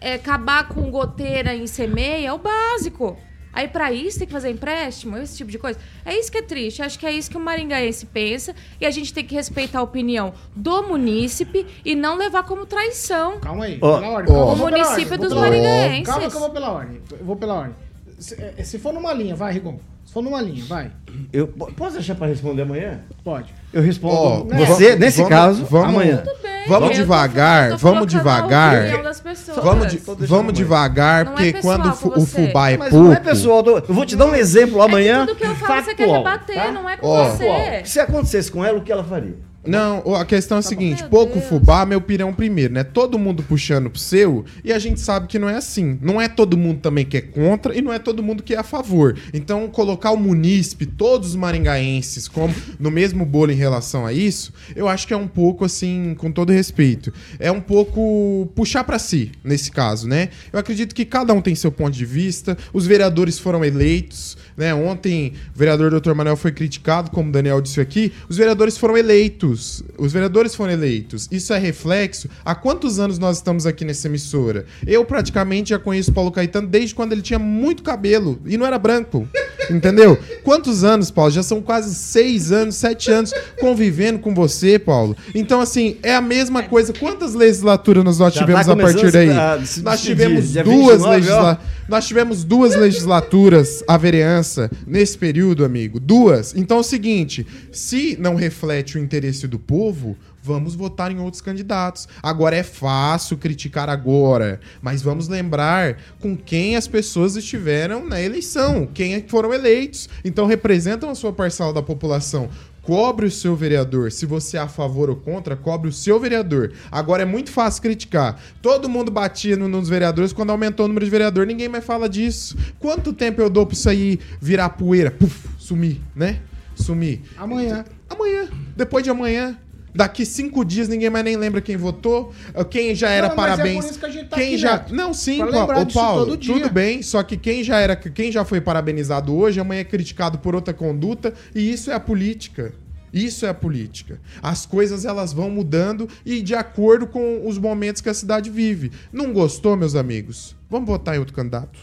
É, 0.00 0.14
acabar 0.14 0.68
com 0.68 0.90
goteira 0.90 1.54
em 1.54 1.66
semeia 1.66 2.28
é 2.28 2.32
o 2.32 2.38
básico. 2.38 3.16
Aí, 3.54 3.68
para 3.68 3.92
isso, 3.92 4.18
tem 4.18 4.26
que 4.26 4.32
fazer 4.32 4.50
empréstimo, 4.50 5.16
esse 5.16 5.36
tipo 5.36 5.48
de 5.48 5.58
coisa. 5.58 5.78
É 6.04 6.18
isso 6.18 6.30
que 6.30 6.38
é 6.38 6.42
triste. 6.42 6.82
Acho 6.82 6.98
que 6.98 7.06
é 7.06 7.12
isso 7.12 7.30
que 7.30 7.36
o 7.36 7.40
maringaense 7.40 8.04
pensa. 8.06 8.52
E 8.80 8.84
a 8.84 8.90
gente 8.90 9.14
tem 9.14 9.24
que 9.24 9.32
respeitar 9.32 9.78
a 9.78 9.82
opinião 9.82 10.34
do 10.56 10.82
munícipe 10.82 11.64
e 11.84 11.94
não 11.94 12.16
levar 12.16 12.42
como 12.42 12.66
traição. 12.66 13.38
Calma 13.38 13.66
aí, 13.66 13.78
Ó, 13.80 14.00
pela 14.00 14.10
ordem. 14.12 14.34
vou 14.34 14.52
O 14.52 14.56
município 14.56 15.12
ordem, 15.12 15.18
dos 15.18 15.32
maringaenses. 15.32 16.06
Calma 16.06 16.28
que 16.28 16.36
eu 16.36 16.40
vou 16.40 16.50
pela 16.50 16.72
ordem. 16.72 17.00
Eu 17.12 17.24
vou 17.24 17.36
pela 17.36 17.54
ordem. 17.54 17.76
Se, 18.18 18.34
eh, 18.34 18.64
se 18.64 18.78
for 18.78 18.92
numa 18.92 19.12
linha, 19.12 19.36
vai, 19.36 19.52
Rigon. 19.52 19.78
For 20.14 20.22
numa 20.22 20.40
linha, 20.40 20.64
vai. 20.66 20.90
Eu, 21.32 21.48
po- 21.48 21.72
posso 21.72 21.94
deixar 21.94 22.14
para 22.14 22.28
responder 22.28 22.62
amanhã? 22.62 23.00
Pode. 23.24 23.52
Eu 23.72 23.82
respondo. 23.82 24.14
Ó, 24.16 24.44
você, 24.64 24.84
vamos- 24.90 24.98
nesse 25.00 25.16
vamos- 25.18 25.28
caso, 25.28 25.64
vamos- 25.64 25.88
amanhã. 25.88 26.16
Tudo 26.18 26.40
bem. 26.42 26.54
Vamos 26.68 26.88
eu 26.90 26.94
tô- 26.94 27.00
devagar, 27.02 27.70
tô 27.72 27.76
vamos 27.76 27.98
colocando 27.98 28.16
a 28.16 28.18
devagar. 28.40 28.78
opinião 28.78 29.02
das 29.02 29.20
pessoas. 29.20 29.58
Vamos, 29.64 29.86
de- 29.88 29.98
Tô 29.98 30.14
vamos 30.20 30.52
devagar, 30.54 31.24
Não 31.24 31.32
é 31.32 31.34
porque 31.34 31.52
pessoal 31.52 31.78
quando 31.78 32.16
o 32.22 32.26
fubá 32.26 32.70
é 32.70 32.76
Mas 32.78 32.88
pouco. 32.90 33.04
não 33.06 33.12
é 33.12 33.20
pessoal. 33.20 33.62
tô- 33.62 33.78
Eu 33.78 33.82
vou 33.94 34.06
te 34.06 34.16
dar 34.16 34.26
um 34.26 34.34
exemplo 34.34 34.80
amanhã. 34.80 35.16
É 35.16 35.26
que 35.26 35.26
tudo 35.26 35.36
que 35.38 35.44
eu 35.46 35.54
falo 35.56 35.82
você 35.82 35.94
quer 35.94 36.06
factual, 36.06 36.16
rebater, 36.24 36.54
tá? 36.56 36.72
não 36.72 36.88
é 36.88 36.96
com 36.96 37.06
Ó. 37.08 37.24
você. 37.28 37.82
Se 37.84 38.00
acontecesse 38.00 38.50
com 38.52 38.64
ela, 38.64 38.78
o 38.78 38.82
que 38.82 38.90
ela 38.92 39.04
faria? 39.04 39.34
Não, 39.66 40.02
ó, 40.04 40.16
a 40.16 40.24
questão 40.24 40.56
é 40.56 40.60
a 40.60 40.62
seguinte: 40.62 41.02
Meu 41.02 41.10
pouco 41.10 41.40
fubá, 41.40 41.86
meu 41.86 42.00
pirão 42.00 42.32
primeiro, 42.32 42.74
né? 42.74 42.84
Todo 42.84 43.18
mundo 43.18 43.42
puxando 43.42 43.90
pro 43.90 43.98
seu 43.98 44.44
e 44.62 44.72
a 44.72 44.78
gente 44.78 45.00
sabe 45.00 45.26
que 45.26 45.38
não 45.38 45.48
é 45.48 45.56
assim. 45.56 45.98
Não 46.02 46.20
é 46.20 46.28
todo 46.28 46.56
mundo 46.56 46.80
também 46.80 47.04
que 47.04 47.16
é 47.16 47.20
contra 47.20 47.76
e 47.76 47.82
não 47.82 47.92
é 47.92 47.98
todo 47.98 48.22
mundo 48.22 48.42
que 48.42 48.54
é 48.54 48.58
a 48.58 48.62
favor. 48.62 49.16
Então, 49.32 49.68
colocar 49.68 50.10
o 50.10 50.16
munícipe, 50.16 50.86
todos 50.86 51.30
os 51.30 51.36
maringaenses, 51.36 52.28
como 52.28 52.54
no 52.78 52.90
mesmo 52.90 53.24
bolo 53.24 53.52
em 53.52 53.56
relação 53.56 54.06
a 54.06 54.12
isso, 54.12 54.52
eu 54.76 54.88
acho 54.88 55.06
que 55.06 55.14
é 55.14 55.16
um 55.16 55.28
pouco 55.28 55.64
assim, 55.64 56.14
com 56.16 56.30
todo 56.30 56.52
respeito, 56.52 57.12
é 57.38 57.50
um 57.50 57.60
pouco 57.60 58.48
puxar 58.54 58.84
pra 58.84 58.98
si, 58.98 59.32
nesse 59.42 59.70
caso, 59.70 60.06
né? 60.08 60.28
Eu 60.52 60.58
acredito 60.58 60.94
que 60.94 61.04
cada 61.04 61.32
um 61.32 61.40
tem 61.40 61.54
seu 61.54 61.72
ponto 61.72 61.94
de 61.94 62.04
vista, 62.04 62.56
os 62.72 62.86
vereadores 62.86 63.38
foram 63.38 63.64
eleitos, 63.64 64.36
né? 64.56 64.74
Ontem 64.74 65.32
o 65.54 65.58
vereador 65.58 65.90
Dr. 66.00 66.14
Manuel 66.14 66.36
foi 66.36 66.52
criticado, 66.52 67.10
como 67.10 67.28
o 67.28 67.32
Daniel 67.32 67.60
disse 67.60 67.80
aqui, 67.80 68.12
os 68.28 68.36
vereadores 68.36 68.76
foram 68.76 68.96
eleitos. 68.96 69.82
Os 69.98 70.12
vereadores 70.12 70.54
foram 70.54 70.72
eleitos. 70.72 71.28
Isso 71.30 71.52
é 71.52 71.58
reflexo. 71.58 72.28
Há 72.44 72.54
quantos 72.54 72.98
anos 72.98 73.18
nós 73.18 73.38
estamos 73.38 73.66
aqui 73.66 73.84
nessa 73.84 74.08
emissora? 74.08 74.66
Eu 74.86 75.04
praticamente 75.04 75.70
já 75.70 75.78
conheço 75.78 76.12
Paulo 76.12 76.30
Caetano 76.30 76.66
desde 76.66 76.94
quando 76.94 77.12
ele 77.12 77.22
tinha 77.22 77.38
muito 77.38 77.82
cabelo 77.82 78.40
e 78.46 78.56
não 78.56 78.66
era 78.66 78.78
branco. 78.78 79.28
Entendeu? 79.70 80.18
Quantos 80.42 80.84
anos, 80.84 81.10
Paulo? 81.10 81.30
Já 81.30 81.42
são 81.42 81.60
quase 81.60 81.94
seis 81.94 82.52
anos, 82.52 82.76
sete 82.76 83.10
anos 83.10 83.32
convivendo 83.60 84.18
com 84.18 84.34
você, 84.34 84.78
Paulo. 84.78 85.16
Então, 85.34 85.60
assim, 85.60 85.96
é 86.02 86.14
a 86.14 86.20
mesma 86.20 86.62
coisa. 86.62 86.92
Quantas 86.92 87.34
legislaturas 87.34 88.04
nós 88.04 88.16
Já 88.16 88.30
tivemos 88.30 88.66
tá 88.66 88.72
a 88.72 88.76
partir 88.76 89.10
daí? 89.10 89.30
a 89.30 89.58
Nós 89.82 90.02
tivemos 90.02 90.52
Dia 90.52 90.64
duas 90.64 91.02
29, 91.02 91.06
ó. 91.06 91.10
legislaturas. 91.10 91.58
Nós 91.88 92.06
tivemos 92.06 92.44
duas 92.44 92.74
legislaturas 92.74 93.84
à 93.86 93.96
vereança 93.98 94.70
nesse 94.86 95.18
período, 95.18 95.64
amigo. 95.64 96.00
Duas. 96.00 96.54
Então 96.56 96.78
é 96.78 96.80
o 96.80 96.84
seguinte: 96.84 97.46
se 97.70 98.16
não 98.18 98.34
reflete 98.34 98.96
o 98.96 99.00
interesse 99.00 99.46
do 99.46 99.58
povo, 99.58 100.16
vamos 100.44 100.74
votar 100.74 101.10
em 101.10 101.18
outros 101.18 101.40
candidatos. 101.40 102.06
Agora 102.22 102.54
é 102.54 102.62
fácil 102.62 103.38
criticar 103.38 103.88
agora, 103.88 104.60
mas 104.82 105.00
vamos 105.00 105.26
lembrar 105.26 105.96
com 106.20 106.36
quem 106.36 106.76
as 106.76 106.86
pessoas 106.86 107.34
estiveram 107.34 108.04
na 108.06 108.20
eleição, 108.20 108.86
quem 108.92 109.14
é 109.14 109.20
que 109.22 109.30
foram 109.30 109.54
eleitos. 109.54 110.08
Então 110.22 110.44
representam 110.46 111.08
a 111.08 111.14
sua 111.14 111.32
parcela 111.32 111.72
da 111.72 111.82
população. 111.82 112.50
Cobre 112.82 113.24
o 113.24 113.30
seu 113.30 113.56
vereador. 113.56 114.12
Se 114.12 114.26
você 114.26 114.58
é 114.58 114.60
a 114.60 114.68
favor 114.68 115.08
ou 115.08 115.16
contra, 115.16 115.56
cobre 115.56 115.88
o 115.88 115.92
seu 115.92 116.20
vereador. 116.20 116.70
Agora 116.92 117.22
é 117.22 117.24
muito 117.24 117.50
fácil 117.50 117.80
criticar. 117.80 118.38
Todo 118.60 118.90
mundo 118.90 119.10
batia 119.10 119.56
no- 119.56 119.66
nos 119.68 119.88
vereadores 119.88 120.34
quando 120.34 120.50
aumentou 120.50 120.84
o 120.84 120.88
número 120.88 121.06
de 121.06 121.10
vereador. 121.10 121.46
Ninguém 121.46 121.66
mais 121.66 121.82
fala 121.82 122.06
disso. 122.10 122.54
Quanto 122.78 123.14
tempo 123.14 123.40
eu 123.40 123.48
dou 123.48 123.64
pra 123.64 123.72
isso 123.74 123.88
aí 123.88 124.20
virar 124.38 124.68
poeira? 124.68 125.10
Puf, 125.10 125.48
sumir, 125.58 125.98
né? 126.14 126.40
Sumir. 126.76 127.22
Amanhã. 127.38 127.86
Amanhã. 128.10 128.48
Depois 128.76 129.02
de 129.02 129.08
amanhã. 129.08 129.56
Daqui 129.94 130.26
cinco 130.26 130.64
dias 130.64 130.88
ninguém 130.88 131.08
mais 131.08 131.24
nem 131.24 131.36
lembra 131.36 131.60
quem 131.60 131.76
votou. 131.76 132.32
Ah, 132.52 132.64
Quem 132.64 132.94
já 132.94 133.08
era 133.10 133.28
Não, 133.28 133.36
mas 133.36 133.44
é 133.44 133.50
parabéns. 133.50 133.84
por 133.84 133.90
isso 133.90 133.98
que 134.00 134.06
a 134.06 134.08
gente 134.10 134.28
tá 134.28 134.36
quem 134.36 134.48
aqui, 134.48 134.58
já. 134.58 134.72
Neto. 134.72 134.94
Não, 134.94 135.14
sim, 135.14 135.40
Ô, 135.40 135.46
disso 135.84 135.98
Paulo, 135.98 136.36
tudo 136.36 136.68
bem. 136.68 137.00
Só 137.02 137.22
que 137.22 137.36
quem 137.36 137.62
já 137.62 137.78
era, 137.78 137.94
quem 137.94 138.32
já 138.32 138.44
foi 138.44 138.60
parabenizado 138.60 139.34
hoje, 139.34 139.60
amanhã 139.60 139.82
é 139.82 139.84
criticado 139.84 140.38
por 140.38 140.54
outra 140.54 140.74
conduta. 140.74 141.32
E 141.54 141.72
isso 141.72 141.90
é 141.90 141.94
a 141.94 142.00
política. 142.00 142.74
Isso 143.14 143.46
é 143.46 143.48
a 143.48 143.54
política. 143.54 144.20
As 144.42 144.66
coisas 144.66 145.04
elas 145.04 145.32
vão 145.32 145.48
mudando 145.48 146.08
e 146.26 146.42
de 146.42 146.54
acordo 146.54 147.06
com 147.06 147.46
os 147.46 147.56
momentos 147.56 148.02
que 148.02 148.08
a 148.08 148.14
cidade 148.14 148.50
vive. 148.50 148.90
Não 149.12 149.32
gostou, 149.32 149.76
meus 149.76 149.94
amigos? 149.94 150.56
Vamos 150.68 150.88
votar 150.88 151.14
em 151.14 151.20
outro 151.20 151.32
candidato. 151.32 151.78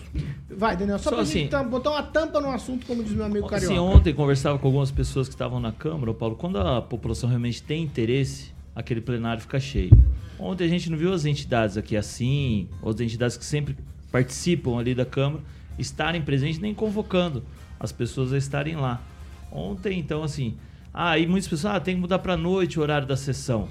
Vai, 0.49 0.75
Daniel, 0.75 0.97
só, 0.99 1.05
Só 1.05 1.09
pra 1.11 1.21
assim- 1.21 1.39
gente 1.49 1.55
botar 1.69 1.91
uma 1.91 2.03
tampa 2.03 2.41
no 2.41 2.51
assunto, 2.51 2.85
como 2.85 3.01
diz 3.01 3.13
meu 3.13 3.23
amigo 3.25 3.47
Carioca. 3.47 3.73
Assim, 3.73 3.79
ontem 3.79 4.13
conversava 4.13 4.59
com 4.59 4.67
algumas 4.67 4.91
pessoas 4.91 5.29
que 5.29 5.33
estavam 5.33 5.59
na 5.61 5.71
Câmara, 5.71 6.13
Paulo, 6.13 6.35
quando 6.35 6.57
a 6.57 6.81
população 6.81 7.29
realmente 7.29 7.63
tem 7.63 7.81
interesse, 7.83 8.51
aquele 8.75 8.99
plenário 8.99 9.41
fica 9.41 9.59
cheio. 9.59 9.91
Ontem 10.37 10.65
a 10.65 10.67
gente 10.67 10.89
não 10.89 10.97
viu 10.97 11.13
as 11.13 11.23
entidades 11.23 11.77
aqui 11.77 11.95
assim, 11.95 12.67
ou 12.81 12.89
as 12.89 12.99
entidades 12.99 13.37
que 13.37 13.45
sempre 13.45 13.77
participam 14.11 14.77
ali 14.77 14.93
da 14.93 15.05
Câmara, 15.05 15.41
estarem 15.79 16.21
presentes 16.21 16.59
nem 16.59 16.73
convocando 16.73 17.43
as 17.79 17.93
pessoas 17.93 18.33
a 18.33 18.37
estarem 18.37 18.75
lá. 18.75 19.01
Ontem, 19.49 19.97
então, 19.99 20.23
assim, 20.23 20.55
ah, 20.93 21.17
e 21.17 21.25
muitas 21.25 21.47
pessoas, 21.47 21.75
ah, 21.75 21.79
tem 21.79 21.95
que 21.95 22.01
mudar 22.01 22.19
para 22.19 22.35
noite 22.35 22.79
o 22.79 22.81
horário 22.81 23.07
da 23.07 23.15
sessão. 23.15 23.61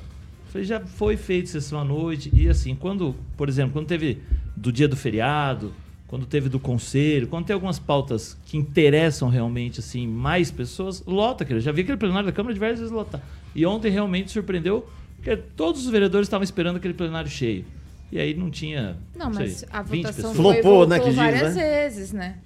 Eu 0.47 0.53
Falei, 0.53 0.67
já 0.67 0.81
foi 0.81 1.17
feito 1.17 1.49
sessão 1.49 1.79
à 1.79 1.85
noite, 1.85 2.31
e 2.33 2.49
assim, 2.49 2.75
quando, 2.75 3.15
por 3.37 3.49
exemplo, 3.49 3.73
quando 3.73 3.87
teve 3.87 4.19
do 4.57 4.73
dia 4.73 4.89
do 4.89 4.97
feriado, 4.97 5.73
quando 6.11 6.27
teve 6.27 6.49
do 6.49 6.59
conselho, 6.59 7.29
quando 7.29 7.47
tem 7.47 7.55
algumas 7.55 7.79
pautas 7.79 8.37
que 8.45 8.57
interessam 8.57 9.29
realmente 9.29 9.79
assim 9.79 10.09
mais 10.09 10.51
pessoas, 10.51 11.05
lota, 11.07 11.45
querido. 11.45 11.65
Já 11.65 11.71
vi 11.71 11.83
aquele 11.83 11.99
plenário 11.99 12.27
da 12.27 12.33
Câmara 12.33 12.53
diversas 12.53 12.81
vezes 12.81 12.93
lotar. 12.93 13.23
E 13.55 13.65
ontem 13.65 13.93
realmente 13.93 14.33
surpreendeu, 14.33 14.89
porque 15.15 15.37
todos 15.37 15.85
os 15.85 15.89
vereadores 15.89 16.27
estavam 16.27 16.43
esperando 16.43 16.79
aquele 16.79 16.95
plenário 16.95 17.31
cheio. 17.31 17.65
E 18.13 18.19
aí 18.19 18.35
não 18.35 18.51
tinha. 18.51 18.99
Não, 19.15 19.33
sei, 19.33 19.47
mas 19.47 19.65
a 19.71 19.83
20 19.83 20.03
votação 20.03 20.31
pessoas. 20.33 20.37
foi 20.37 20.63
Flopou, 20.63 20.87
né, 20.87 20.99
que 20.99 21.07
diz, 21.07 21.15
várias 21.15 21.55
né? 21.55 21.63
vezes, 21.63 22.13
né? 22.13 22.39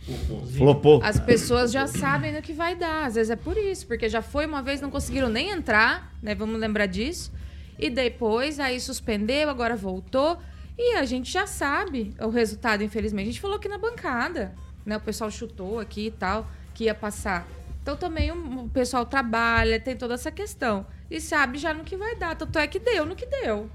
Flopou. 0.56 1.00
As 1.02 1.18
pessoas 1.18 1.72
já 1.72 1.86
sabem 1.86 2.32
no 2.32 2.42
que 2.42 2.52
vai 2.52 2.76
dar. 2.76 3.06
Às 3.06 3.14
vezes 3.14 3.30
é 3.30 3.36
por 3.36 3.56
isso, 3.56 3.86
porque 3.86 4.08
já 4.08 4.20
foi 4.20 4.44
uma 4.44 4.62
vez, 4.62 4.82
não 4.82 4.90
conseguiram 4.90 5.28
nem 5.28 5.48
entrar, 5.50 6.12
né? 6.22 6.34
Vamos 6.34 6.60
lembrar 6.60 6.86
disso. 6.86 7.32
E 7.78 7.88
depois, 7.88 8.60
aí 8.60 8.78
suspendeu, 8.78 9.48
agora 9.48 9.74
voltou. 9.74 10.38
E 10.76 10.96
a 10.96 11.04
gente 11.04 11.32
já 11.32 11.46
sabe 11.46 12.14
o 12.20 12.28
resultado, 12.28 12.82
infelizmente. 12.82 13.28
A 13.28 13.32
gente 13.32 13.40
falou 13.40 13.56
aqui 13.56 13.68
na 13.68 13.78
bancada, 13.78 14.54
né? 14.84 14.98
O 14.98 15.00
pessoal 15.00 15.30
chutou 15.30 15.80
aqui 15.80 16.08
e 16.08 16.10
tal, 16.10 16.46
que 16.74 16.84
ia 16.84 16.94
passar. 16.94 17.48
Então 17.82 17.96
também 17.96 18.30
o 18.30 18.68
pessoal 18.68 19.06
trabalha, 19.06 19.80
tem 19.80 19.96
toda 19.96 20.14
essa 20.14 20.30
questão. 20.30 20.86
E 21.10 21.20
sabe 21.20 21.56
já 21.56 21.72
no 21.72 21.84
que 21.84 21.96
vai 21.96 22.16
dar. 22.16 22.34
Tanto 22.34 22.58
é 22.58 22.66
que 22.66 22.78
deu 22.78 23.06
no 23.06 23.16
que 23.16 23.24
deu. 23.26 23.70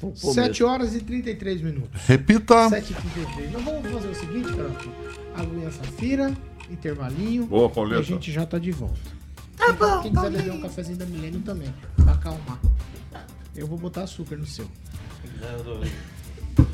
Pô, 0.00 0.12
7 0.14 0.62
horas 0.64 0.94
e 0.94 1.00
33 1.00 1.60
minutos. 1.62 2.00
Repita. 2.06 2.68
7 2.68 2.92
e 2.92 2.94
33. 2.94 3.52
Nós 3.52 3.64
vamos 3.64 3.90
fazer 3.92 4.08
o 4.08 4.14
seguinte, 4.14 4.48
Carol. 4.48 4.72
Aguinha 5.36 5.70
Safira, 5.70 6.34
intervalinho. 6.70 7.46
Boa, 7.46 7.70
E 7.70 7.74
Pauleta. 7.74 8.00
a 8.00 8.02
gente 8.02 8.32
já 8.32 8.44
tá 8.44 8.58
de 8.58 8.72
volta. 8.72 8.98
Tá 9.56 9.72
bom, 9.72 10.02
Quem 10.02 10.12
quiser 10.12 10.30
beber 10.30 10.52
um 10.52 10.60
cafezinho 10.60 10.96
da 10.98 11.06
Milênio 11.06 11.40
também, 11.40 11.72
pra 11.96 12.12
acalmar. 12.14 12.58
Eu 13.54 13.66
vou 13.66 13.78
botar 13.78 14.02
açúcar 14.02 14.36
no 14.36 14.46
seu. 14.46 14.66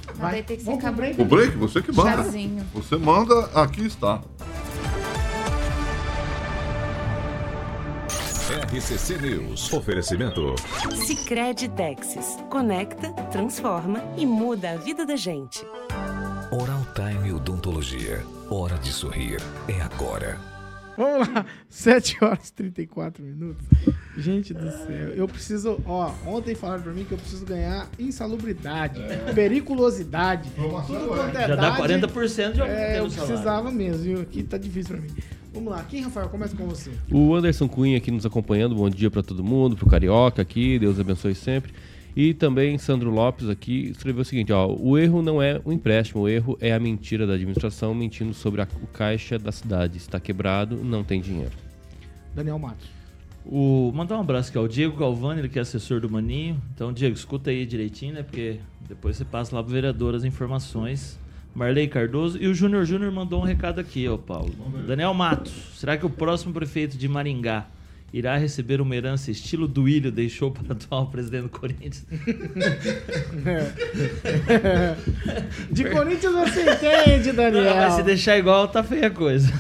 Mas 0.09 0.17
vai 0.19 0.43
ter 0.43 0.57
que 0.57 0.65
vamos 0.65 0.81
ficar 0.81 0.93
pro 0.93 1.03
break? 1.03 1.21
O 1.21 1.25
break, 1.25 1.57
você 1.57 1.83
que 1.83 1.93
manda. 1.93 2.11
Chazinho. 2.11 2.65
Você 2.75 2.97
manda, 2.97 3.41
aqui 3.55 3.85
está. 3.87 4.23
RCC 8.77 9.17
News. 9.19 9.73
Oferecimento. 9.73 10.55
Sicredi 11.07 11.67
Texas. 11.71 12.37
Conecta, 12.51 13.11
transforma 13.33 14.03
e 14.19 14.27
muda 14.27 14.73
a 14.73 14.77
vida 14.77 15.07
da 15.07 15.17
gente. 15.17 15.65
Oral 16.51 16.87
Time 16.95 17.33
Odontologia. 17.33 18.23
Hora 18.51 18.77
de 18.77 18.93
sorrir. 18.93 19.41
É 19.67 19.81
agora. 19.81 20.39
Vamos 20.95 21.27
lá, 21.29 21.47
7 21.71 22.23
horas 22.23 22.49
e 22.49 22.53
34 22.53 23.23
minutos. 23.23 23.65
Gente 24.17 24.53
do 24.53 24.71
céu, 24.71 25.09
eu 25.15 25.27
preciso. 25.27 25.79
Ó, 25.87 26.11
ontem 26.27 26.55
falaram 26.55 26.83
pra 26.83 26.93
mim 26.93 27.05
que 27.05 27.13
eu 27.13 27.19
preciso 27.19 27.47
ganhar 27.47 27.89
insalubridade, 27.99 29.01
periculosidade. 29.35 30.51
Tudo 30.51 31.09
quanto 31.09 31.37
é 31.37 31.49
Já 31.49 31.57
dá 31.57 31.79
idade, 31.79 32.07
40% 32.07 32.53
de 32.53 32.61
algum 32.61 32.73
É, 32.75 32.99
eu 32.99 33.09
precisava 33.11 33.71
mesmo, 33.71 34.03
viu? 34.03 34.21
Aqui 34.21 34.43
tá 34.43 34.59
difícil 34.59 34.97
pra 34.97 35.03
mim. 35.03 35.11
Vamos 35.57 35.73
lá, 35.73 35.83
quem, 35.85 36.03
Rafael? 36.03 36.29
Começa 36.29 36.55
com 36.55 36.67
você. 36.67 36.91
O 37.11 37.35
Anderson 37.35 37.67
Cunha 37.67 37.97
aqui 37.97 38.11
nos 38.11 38.27
acompanhando. 38.27 38.75
Bom 38.75 38.91
dia 38.91 39.11
para 39.11 39.23
todo 39.23 39.43
mundo, 39.43 39.75
pro 39.75 39.87
Carioca 39.89 40.43
aqui. 40.43 40.79
Deus 40.79 41.01
abençoe 41.01 41.35
sempre. 41.35 41.73
E 42.15 42.35
também 42.35 42.77
Sandro 42.77 43.11
Lopes 43.11 43.49
aqui 43.49 43.89
escreveu 43.89 44.21
o 44.21 44.25
seguinte, 44.25 44.53
ó, 44.53 44.67
o 44.71 44.99
erro 44.99 45.23
não 45.23 45.41
é 45.41 45.59
o 45.65 45.73
empréstimo, 45.73 46.23
o 46.25 46.29
erro 46.29 46.59
é 46.61 46.75
a 46.75 46.79
mentira 46.79 47.27
da 47.27 47.33
administração 47.33 47.95
mentindo 47.95 48.35
sobre 48.35 48.61
a- 48.61 48.69
o 48.83 48.87
caixa 48.87 49.39
da 49.39 49.51
cidade. 49.51 49.97
Está 49.97 50.21
quebrado, 50.21 50.77
não 50.85 51.03
tem 51.03 51.23
dinheiro. 51.23 51.53
Daniel 52.35 52.59
Matos. 52.59 52.87
O, 53.47 53.91
mandar 53.95 54.19
um 54.19 54.21
abraço 54.21 54.51
aqui 54.51 54.59
ao 54.59 54.69
Diego 54.69 54.95
Galvani, 54.99 55.41
ele 55.41 55.49
que 55.49 55.59
é 55.59 55.63
assessor 55.63 56.01
do 56.03 56.11
Maninho. 56.11 56.61
Então, 56.75 56.93
Diego, 56.93 57.15
escuta 57.15 57.49
aí 57.49 57.65
direitinho, 57.65 58.13
né? 58.13 58.23
Porque 58.23 58.61
depois 58.87 59.17
você 59.17 59.25
passa 59.25 59.57
lá 59.57 59.63
pro 59.63 59.73
vereador 59.73 60.15
as 60.15 60.23
informações. 60.25 61.19
Marley 61.57 61.89
Cardoso. 61.89 62.37
E 62.39 62.47
o 62.47 62.55
Júnior 62.55 62.85
Júnior 62.85 63.11
mandou 63.11 63.41
um 63.41 63.45
recado 63.45 63.81
aqui, 63.81 64.07
ó, 64.07 64.19
Paulo. 64.19 64.55
Daniel 64.87 65.15
Matos, 65.15 65.55
será 65.75 65.97
que 65.97 66.05
o 66.05 66.11
próximo 66.11 66.53
prefeito 66.53 66.99
de 66.99 67.09
Maringá 67.09 67.67
irá 68.13 68.37
receber 68.37 68.79
uma 68.81 68.95
herança 68.95 69.31
estilo 69.31 69.67
Duílio 69.67 70.13
deixou 70.13 70.51
para 70.51 70.69
o 70.69 70.73
atual 70.73 71.07
presidente 71.07 71.45
do 71.45 71.49
Corinthians? 71.49 72.05
De 75.73 75.85
Corinthians 75.91 76.35
você 76.35 76.63
entende, 76.71 77.33
Daniel. 77.33 77.75
Mas 77.75 77.95
se 77.95 78.03
deixar 78.03 78.37
igual, 78.37 78.69
tá 78.69 78.85
feia 78.85 79.07
a 79.07 79.11
coisa. 79.11 79.51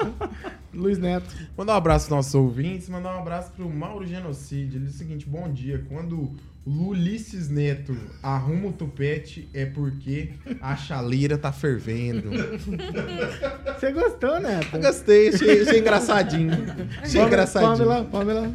Luiz 0.72 0.98
Neto. 0.98 1.34
Mandar 1.56 1.72
um 1.74 1.76
abraço 1.76 2.04
aos 2.04 2.10
nossos 2.10 2.34
ouvintes, 2.34 2.88
mandar 2.88 3.16
um 3.16 3.20
abraço 3.20 3.50
pro 3.52 3.68
Mauro 3.68 4.06
Genocídio. 4.06 4.76
Ele 4.78 4.84
diz 4.84 4.94
o 4.94 4.98
seguinte: 4.98 5.26
bom 5.26 5.50
dia. 5.50 5.84
Quando 5.88 6.32
o 6.64 6.88
Ulisses 6.88 7.48
Neto 7.48 7.96
arruma 8.22 8.68
o 8.68 8.72
tupete, 8.72 9.48
é 9.54 9.64
porque 9.64 10.34
a 10.60 10.76
chaleira 10.76 11.38
tá 11.38 11.50
fervendo. 11.52 12.30
Você 13.78 13.92
gostou, 13.92 14.38
Neto? 14.40 14.76
Eu 14.76 14.80
gostei, 14.82 15.28
achei, 15.28 15.62
achei 15.62 15.80
engraçadinho. 15.80 16.52
Achei 17.02 17.22
engraçadinho. 17.22 17.78
Pamela, 17.78 18.04
Pamela. 18.04 18.54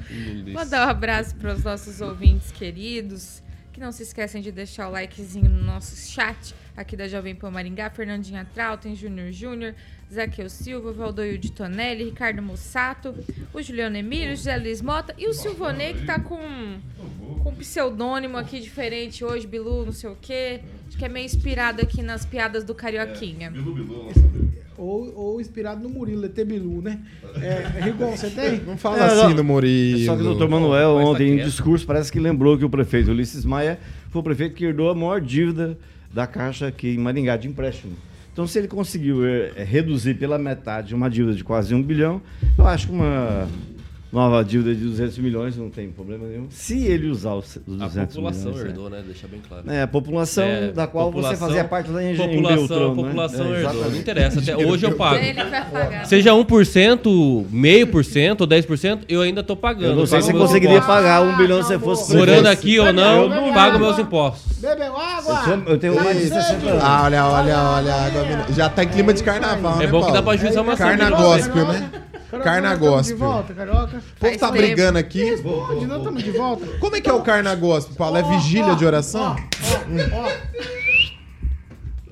Mandar 0.53 0.87
um 0.87 0.89
abraço 0.89 1.35
para 1.35 1.53
os 1.53 1.63
nossos 1.63 1.99
ouvintes 2.01 2.51
queridos. 2.51 3.43
Que 3.73 3.81
não 3.81 3.91
se 3.91 4.03
esquecem 4.03 4.41
de 4.41 4.53
deixar 4.53 4.87
o 4.87 4.91
likezinho 4.91 5.49
no 5.49 5.61
nosso 5.61 5.97
chat 5.97 6.55
aqui 6.77 6.95
da 6.95 7.09
Jovem 7.09 7.35
Pan 7.35 7.51
Maringá. 7.51 7.89
Fernandinha 7.89 8.47
Trautem, 8.53 8.95
Júnior 8.95 9.33
Júnior, 9.33 9.75
Zaqueu 10.13 10.49
Silva, 10.49 10.91
Valdoio 10.91 11.37
de 11.37 11.51
Tonelli, 11.51 12.03
Ricardo 12.05 12.41
Mussato, 12.41 13.13
o 13.53 13.61
Juliano 13.61 13.97
Emílio, 13.97 14.35
José 14.35 14.55
Luiz 14.57 14.81
Mota 14.81 15.13
e 15.17 15.27
o 15.27 15.33
Silvonei 15.33 15.93
que 15.93 16.05
tá 16.05 16.19
com, 16.19 16.37
com 17.43 17.49
um 17.49 17.55
pseudônimo 17.55 18.37
aqui 18.37 18.59
diferente 18.59 19.25
hoje, 19.25 19.45
Bilu, 19.47 19.85
não 19.85 19.91
sei 19.91 20.09
o 20.09 20.17
quê. 20.21 20.61
Acho 20.87 20.97
que 20.97 21.05
é 21.05 21.09
meio 21.09 21.25
inspirado 21.25 21.81
aqui 21.81 22.01
nas 22.01 22.25
piadas 22.25 22.63
do 22.63 22.73
Carioquinha. 22.75 23.51
Ou, 24.77 25.13
ou 25.17 25.41
inspirado 25.41 25.81
no 25.81 25.89
Murilo, 25.89 26.25
ET 26.25 26.35
Bilu, 26.45 26.81
né? 26.81 26.99
É, 27.41 27.81
Rigon, 27.81 28.11
você 28.15 28.29
tem? 28.29 28.59
Não 28.67 28.77
fala 28.77 28.97
É, 28.99 29.03
assim 29.05 29.21
não. 29.29 29.35
do 29.35 29.43
Murilo. 29.43 29.99
Só 30.05 30.15
que 30.15 30.21
o 30.21 30.25
doutor 30.25 30.49
Manuel, 30.49 30.95
Mas 30.95 31.03
tá 31.05 31.09
ontem, 31.11 31.29
em 31.39 31.43
discurso, 31.43 31.85
parece 31.85 32.11
que 32.11 32.19
lembrou 32.19 32.57
que 32.57 32.65
o 32.65 32.69
prefeito 32.69 33.09
Ulisses 33.09 33.45
Maia 33.45 33.79
foi 34.09 34.19
o 34.19 34.23
prefeito 34.23 34.53
que 34.53 34.65
herdou 34.65 34.89
a 34.89 34.95
maior 34.95 35.21
dívida 35.21 35.77
da 36.13 36.27
Caixa 36.27 36.67
aqui 36.67 36.89
em 36.89 36.97
Maringá 36.97 37.37
de 37.37 37.47
empréstimo. 37.47 37.93
Então, 38.35 38.45
se 38.45 38.59
ele 38.59 38.67
conseguiu 38.67 39.25
eh, 39.25 39.63
reduzir 39.63 40.15
pela 40.15 40.37
metade 40.37 40.93
uma 40.93 41.09
dívida 41.09 41.33
de 41.33 41.41
quase 41.41 41.73
um 41.73 41.81
bilhão, 41.81 42.21
eu 42.57 42.67
acho 42.67 42.87
que 42.87 42.91
uma 42.91 43.47
nova 44.11 44.43
dívida 44.45 44.73
de 44.73 44.81
200 44.85 45.17
milhões 45.17 45.57
não 45.57 45.69
tem 45.69 45.89
problema 45.89 46.25
nenhum. 46.27 46.47
Se 46.49 46.85
ele 46.85 47.09
usar 47.09 47.33
os 47.33 47.55
os 47.67 47.77
200 47.77 47.97
A 47.97 48.05
população 48.07 48.51
milhões. 48.51 48.65
herdou, 48.69 48.89
né? 48.89 49.03
Deixa 49.05 49.27
bem 49.27 49.41
claro. 49.47 49.63
É, 49.69 49.81
a 49.81 49.87
população 49.87 50.43
É, 50.45 50.71
da 50.71 50.87
qual 50.87 51.11
você 51.11 51.15
população- 51.17 51.47
fazia 51.47 51.63
parte 51.65 51.89
lá 51.91 52.03
em, 52.03 52.13
em 52.13 52.15
população, 52.17 52.57
Beltrão, 52.67 52.95
né? 52.95 53.03
população 53.03 53.45
É, 53.45 53.49
herdou. 53.49 53.61
Não 53.63 53.69
exatamente. 53.71 53.99
interessa. 53.99 54.39
Até 54.39 54.55
hoje 54.57 54.85
eu 54.85 54.95
pago. 54.95 55.15
Ele 55.15 55.33
vai 55.43 55.65
pagar. 55.69 56.05
Seja 56.05 56.33
1%, 56.33 57.45
meio 57.51 57.87
por 57.87 58.03
cento 58.05 58.41
ou 58.41 58.47
10%, 58.47 58.99
eu 59.09 59.21
ainda 59.21 59.43
tô 59.43 59.55
pagando. 59.55 59.91
Eu 59.91 59.95
não 59.95 60.05
sei 60.05 60.21
se 60.21 60.31
você 60.31 60.37
conseguiria 60.37 60.77
impostos. 60.77 60.95
pagar 60.95 61.21
um 61.21 61.35
bilhão 61.37 61.61
se 61.61 61.67
você 61.67 61.73
acabou. 61.75 61.95
fosse 61.95 62.15
Morando 62.15 62.47
aqui 62.47 62.79
ou 62.79 62.93
não, 62.93 63.29
Bebe 63.29 63.41
pago 63.53 63.59
água. 63.59 63.79
meus 63.79 63.99
impostos. 63.99 64.57
Bebeu 64.59 64.95
água? 64.97 65.33
Eu, 65.33 65.43
sou- 65.43 65.63
eu 65.73 65.77
tenho 65.77 65.95
mais 65.95 66.17
de 66.17 66.27
60 66.29 66.69
anos. 66.69 66.83
Ah, 66.83 67.01
olha, 67.03 67.25
olha, 67.25 67.57
olha. 67.57 68.45
Já 68.55 68.69
tá 68.69 68.83
em 68.83 68.87
clima 68.87 69.13
de 69.13 69.23
carnaval, 69.23 69.75
É 69.75 69.85
né, 69.85 69.87
bom 69.87 69.99
que 69.99 70.11
dá 70.11 70.21
Paulo? 70.21 70.23
pra 70.23 70.37
juizar 70.37 70.63
uma 70.63 70.75
Carna 70.75 71.09
gospel, 71.09 71.67
né? 71.67 71.89
Carna 72.43 72.69
Carioca, 72.69 72.85
tamo 72.85 73.03
De 73.03 73.13
volta, 73.13 73.53
Carioca. 73.53 73.97
O 73.97 74.19
povo 74.19 74.37
tá 74.37 74.51
brigando 74.51 74.97
aqui. 74.97 75.23
Responde, 75.23 75.85
não 75.87 75.97
estamos 75.97 76.23
de 76.23 76.31
volta. 76.31 76.65
Como 76.79 76.95
é 76.95 77.01
que 77.01 77.09
é 77.09 77.13
o 77.13 77.21
carna 77.21 77.55
gospel, 77.55 77.95
Paulo? 77.95 78.17
É 78.17 78.23
vigília 78.23 78.73
ó, 78.73 78.75
de 78.75 78.85
oração? 78.85 79.35
Ó, 79.35 80.21
ó. 80.21 80.65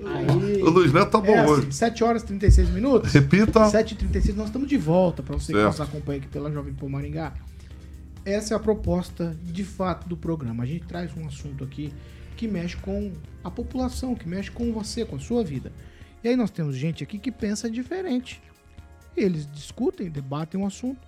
Aí. 0.06 0.62
O 0.62 0.70
Luiz 0.70 0.92
Neto 0.92 1.12
tá 1.12 1.20
bom 1.20 1.32
É 1.32 1.40
assim, 1.40 1.52
hoje. 1.52 1.72
7 1.72 2.04
horas 2.04 2.24
e 2.24 2.26
36 2.26 2.70
minutos. 2.70 3.14
Repita. 3.14 3.62
7h36, 3.62 4.36
nós 4.36 4.48
estamos 4.48 4.68
de 4.68 4.78
volta 4.78 5.24
para 5.24 5.36
você 5.36 5.54
que 5.54 5.60
Certo. 5.60 5.68
nos 5.68 5.82
acompanha 5.82 6.20
aqui 6.20 6.28
pela 6.28 6.52
Jovem 6.52 6.74
Pan 6.74 6.90
Maringá. 6.90 7.34
Essa 8.26 8.54
é 8.54 8.58
a 8.58 8.60
proposta 8.60 9.36
de 9.44 9.64
fato 9.64 10.08
do 10.08 10.16
programa. 10.16 10.64
A 10.64 10.66
gente 10.66 10.86
traz 10.86 11.12
um 11.18 11.26
assunto 11.28 11.64
aqui 11.64 11.94
que 12.36 12.48
mexe 12.48 12.76
com 12.78 13.12
a 13.44 13.52
população, 13.52 14.16
que 14.16 14.28
mexe 14.28 14.50
com 14.52 14.72
você, 14.72 15.06
com 15.06 15.16
a 15.16 15.20
sua 15.20 15.44
vida. 15.44 15.72
E 16.24 16.30
aí 16.30 16.36
nós 16.36 16.50
temos 16.50 16.76
gente 16.76 17.04
aqui 17.04 17.20
que 17.20 17.32
pensa 17.32 17.70
diferente. 17.70 18.42
Eles 19.16 19.50
discutem, 19.52 20.10
debatem 20.10 20.60
um 20.60 20.66
assunto 20.66 21.00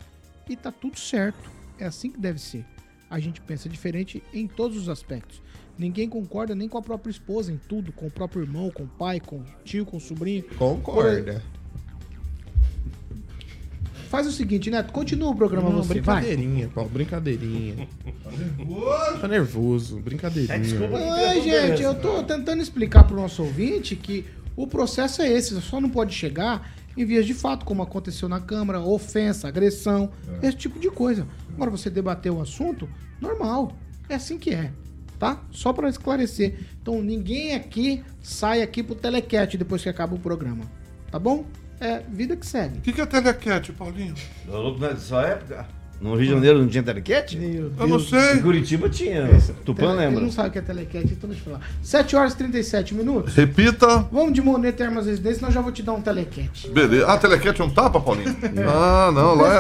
e 0.49 0.55
tá 0.55 0.71
tudo 0.71 0.99
certo. 0.99 1.49
É 1.79 1.85
assim 1.85 2.11
que 2.11 2.19
deve 2.19 2.39
ser. 2.39 2.65
A 3.09 3.19
gente 3.19 3.41
pensa 3.41 3.69
diferente 3.69 4.23
em 4.33 4.47
todos 4.47 4.77
os 4.77 4.89
aspectos. 4.89 5.41
Ninguém 5.77 6.07
concorda 6.07 6.55
nem 6.55 6.69
com 6.69 6.77
a 6.77 6.82
própria 6.82 7.11
esposa 7.11 7.51
em 7.51 7.57
tudo, 7.57 7.91
com 7.91 8.07
o 8.07 8.11
próprio 8.11 8.43
irmão, 8.43 8.71
com 8.71 8.84
o 8.84 8.88
pai, 8.88 9.19
com 9.19 9.38
o 9.38 9.45
tio, 9.63 9.86
com 9.86 9.97
o 9.97 9.99
sobrinho. 9.99 10.43
Concorda. 10.57 11.43
Faz 14.09 14.27
o 14.27 14.32
seguinte, 14.32 14.71
Neto, 14.71 14.93
continua 14.93 15.32
o 15.32 15.36
programa 15.36 15.69
Não, 15.69 15.84
você, 15.84 15.99
vai. 15.99 16.21
brincadeirinha, 16.21 16.69
Paulo, 16.69 16.89
brincadeirinha. 16.89 17.88
Tá 19.19 19.27
nervoso, 19.27 19.99
brincadeirinha. 19.99 20.89
Ai, 21.27 21.41
gente, 21.41 21.82
eu 21.82 21.93
tô 21.95 22.23
tentando 22.23 22.61
explicar 22.61 23.03
pro 23.03 23.17
nosso 23.17 23.43
ouvinte 23.43 23.95
que 23.95 24.25
o 24.55 24.67
processo 24.67 25.21
é 25.21 25.30
esse, 25.30 25.59
só 25.59 25.82
não 25.82 25.89
pode 25.89 26.13
chegar 26.13 26.73
em 26.97 27.05
vias 27.05 27.25
de 27.25 27.33
fato, 27.33 27.65
como 27.65 27.83
aconteceu 27.83 28.29
na 28.29 28.39
Câmara, 28.39 28.79
ofensa, 28.79 29.47
agressão, 29.47 30.11
esse 30.41 30.57
tipo 30.57 30.79
de 30.79 30.89
coisa. 30.89 31.27
Agora 31.53 31.71
você 31.71 31.89
debater 31.89 32.31
o 32.31 32.41
assunto, 32.41 32.87
normal. 33.19 33.73
É 34.07 34.15
assim 34.15 34.37
que 34.37 34.51
é, 34.51 34.71
tá? 35.17 35.41
Só 35.51 35.73
pra 35.73 35.89
esclarecer. 35.89 36.59
Então 36.81 37.01
ninguém 37.01 37.55
aqui 37.55 38.03
sai 38.21 38.61
aqui 38.61 38.83
pro 38.83 38.95
telecat 38.95 39.57
depois 39.57 39.81
que 39.81 39.89
acaba 39.89 40.15
o 40.15 40.19
programa, 40.19 40.65
tá 41.11 41.19
bom? 41.19 41.45
É 41.79 41.99
vida 41.99 42.35
que 42.37 42.45
segue. 42.45 42.77
O 42.77 42.81
que, 42.81 42.93
que 42.93 43.01
é 43.01 43.05
telecat, 43.05 43.71
Paulinho? 43.73 44.15
Na 44.79 44.95
sua 44.95 45.27
época, 45.27 45.67
No 46.01 46.11
Rio 46.15 46.25
de 46.27 46.31
Janeiro 46.33 46.59
não 46.59 46.67
tinha 46.67 46.83
telequete? 46.83 47.37
Meu 47.37 47.71
Eu 47.79 47.87
não 47.87 47.87
Deus. 47.97 48.09
sei. 48.09 48.33
Em 48.33 48.41
Curitiba 48.41 48.89
tinha. 48.89 49.27
Tupã 49.63 49.81
Tele- 49.87 49.91
Ele 49.93 50.05
lembra. 50.07 50.21
não 50.21 50.31
sabe 50.31 50.49
o 50.49 50.51
que 50.51 50.59
é 50.59 50.61
telequete, 50.61 51.13
então 51.13 51.29
deixa 51.29 51.43
eu 51.49 51.53
falar. 51.53 51.65
7 51.81 52.15
horas 52.15 52.33
e 52.33 52.37
37 52.37 52.93
minutos. 52.93 53.33
Repita. 53.33 54.05
Vamos 54.11 54.33
de 54.33 54.41
Monet 54.41 54.75
Termas 54.75 55.05
Residência, 55.05 55.35
senão 55.39 55.49
eu 55.49 55.53
já 55.53 55.61
vou 55.61 55.71
te 55.71 55.81
dar 55.81 55.93
um 55.93 56.01
telequete. 56.01 56.69
Beleza. 56.69 57.07
Ah, 57.07 57.17
telequete 57.17 57.61
é 57.61 57.63
um 57.63 57.69
tapa, 57.69 57.99
Paulinho? 57.99 58.35
Ah, 58.67 59.09
não. 59.13 59.35
Lá, 59.35 59.53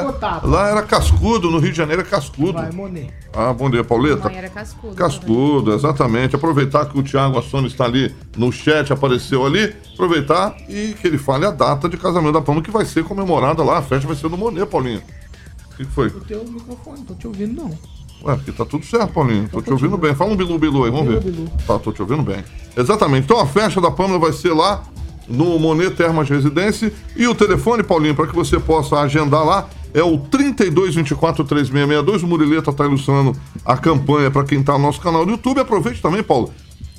é, 0.43 0.45
lá 0.47 0.69
era 0.69 0.81
cascudo, 0.83 1.49
no 1.49 1.57
Rio 1.57 1.71
de 1.71 1.77
Janeiro 1.77 2.01
é 2.01 2.05
cascudo. 2.05 2.53
Vai, 2.53 2.71
Monet. 2.71 3.09
Ah, 3.33 3.51
bom 3.53 3.69
dia, 3.69 3.83
Pauleta. 3.83 4.29
Mãe 4.29 4.37
era 4.37 4.49
cascudo. 4.49 4.95
Cascudo, 4.95 5.73
exatamente. 5.73 6.35
Aproveitar 6.35 6.85
que 6.85 6.97
o 6.97 7.03
Thiago 7.03 7.39
Assone 7.39 7.67
está 7.67 7.85
ali 7.85 8.13
no 8.37 8.51
chat, 8.51 8.91
apareceu 8.93 9.45
ali. 9.45 9.73
Aproveitar 9.93 10.55
e 10.69 10.93
que 10.99 11.07
ele 11.07 11.17
fale 11.17 11.45
a 11.45 11.51
data 11.51 11.87
de 11.89 11.97
casamento 11.97 12.33
da 12.33 12.41
Palma, 12.41 12.61
que 12.61 12.69
vai 12.71 12.85
ser 12.85 13.03
comemorada 13.03 13.63
lá. 13.63 13.77
A 13.77 13.81
festa 13.81 14.05
vai 14.07 14.15
ser 14.15 14.29
no 14.29 14.37
Monet, 14.37 14.65
Paulinho. 14.69 15.01
O 15.75 15.77
que 15.77 15.85
que 15.85 15.91
foi? 15.91 16.07
O 16.07 16.21
teu 16.21 16.43
microfone, 16.45 16.99
não 16.99 17.05
tô 17.05 17.13
te 17.15 17.27
ouvindo 17.27 17.61
não. 17.61 17.69
Ué, 18.23 18.35
porque 18.37 18.53
tá 18.53 18.63
tudo 18.65 18.85
certo, 18.85 19.11
Paulinho. 19.11 19.49
Tô 19.49 19.61
te 19.61 19.69
ouvindo 19.71 19.97
bem. 19.97 20.15
Fala 20.15 20.31
um 20.31 20.35
bilu 20.37 20.57
bilu 20.57 20.85
aí, 20.85 20.89
vamos 20.89 21.07
ver. 21.07 21.19
Bilu, 21.19 21.47
bilu. 21.47 21.51
Tá, 21.67 21.77
tô 21.77 21.91
te 21.91 22.01
ouvindo 22.01 22.23
bem. 22.23 22.43
Exatamente. 22.75 23.25
Então 23.25 23.37
a 23.39 23.45
festa 23.45 23.81
da 23.81 23.91
Pâmela 23.91 24.17
vai 24.17 24.31
ser 24.31 24.53
lá 24.53 24.81
no 25.27 25.59
Monet 25.59 25.91
Termas 25.91 26.29
Residência. 26.29 26.93
E 27.15 27.27
o 27.27 27.35
telefone, 27.35 27.83
Paulinho, 27.83 28.15
para 28.15 28.25
que 28.25 28.33
você 28.33 28.57
possa 28.57 28.97
agendar 29.01 29.45
lá, 29.45 29.67
é 29.93 30.01
o 30.01 30.17
32243662. 30.17 32.23
O 32.23 32.27
Murileta 32.27 32.71
tá 32.71 32.85
ilustrando 32.85 33.33
a 33.65 33.75
campanha 33.75 34.31
para 34.31 34.45
quem 34.45 34.63
tá 34.63 34.73
no 34.73 34.79
nosso 34.79 35.01
canal 35.01 35.25
do 35.25 35.31
YouTube. 35.33 35.59
Aproveite 35.59 36.01
também, 36.01 36.23
Paulo. 36.23 36.51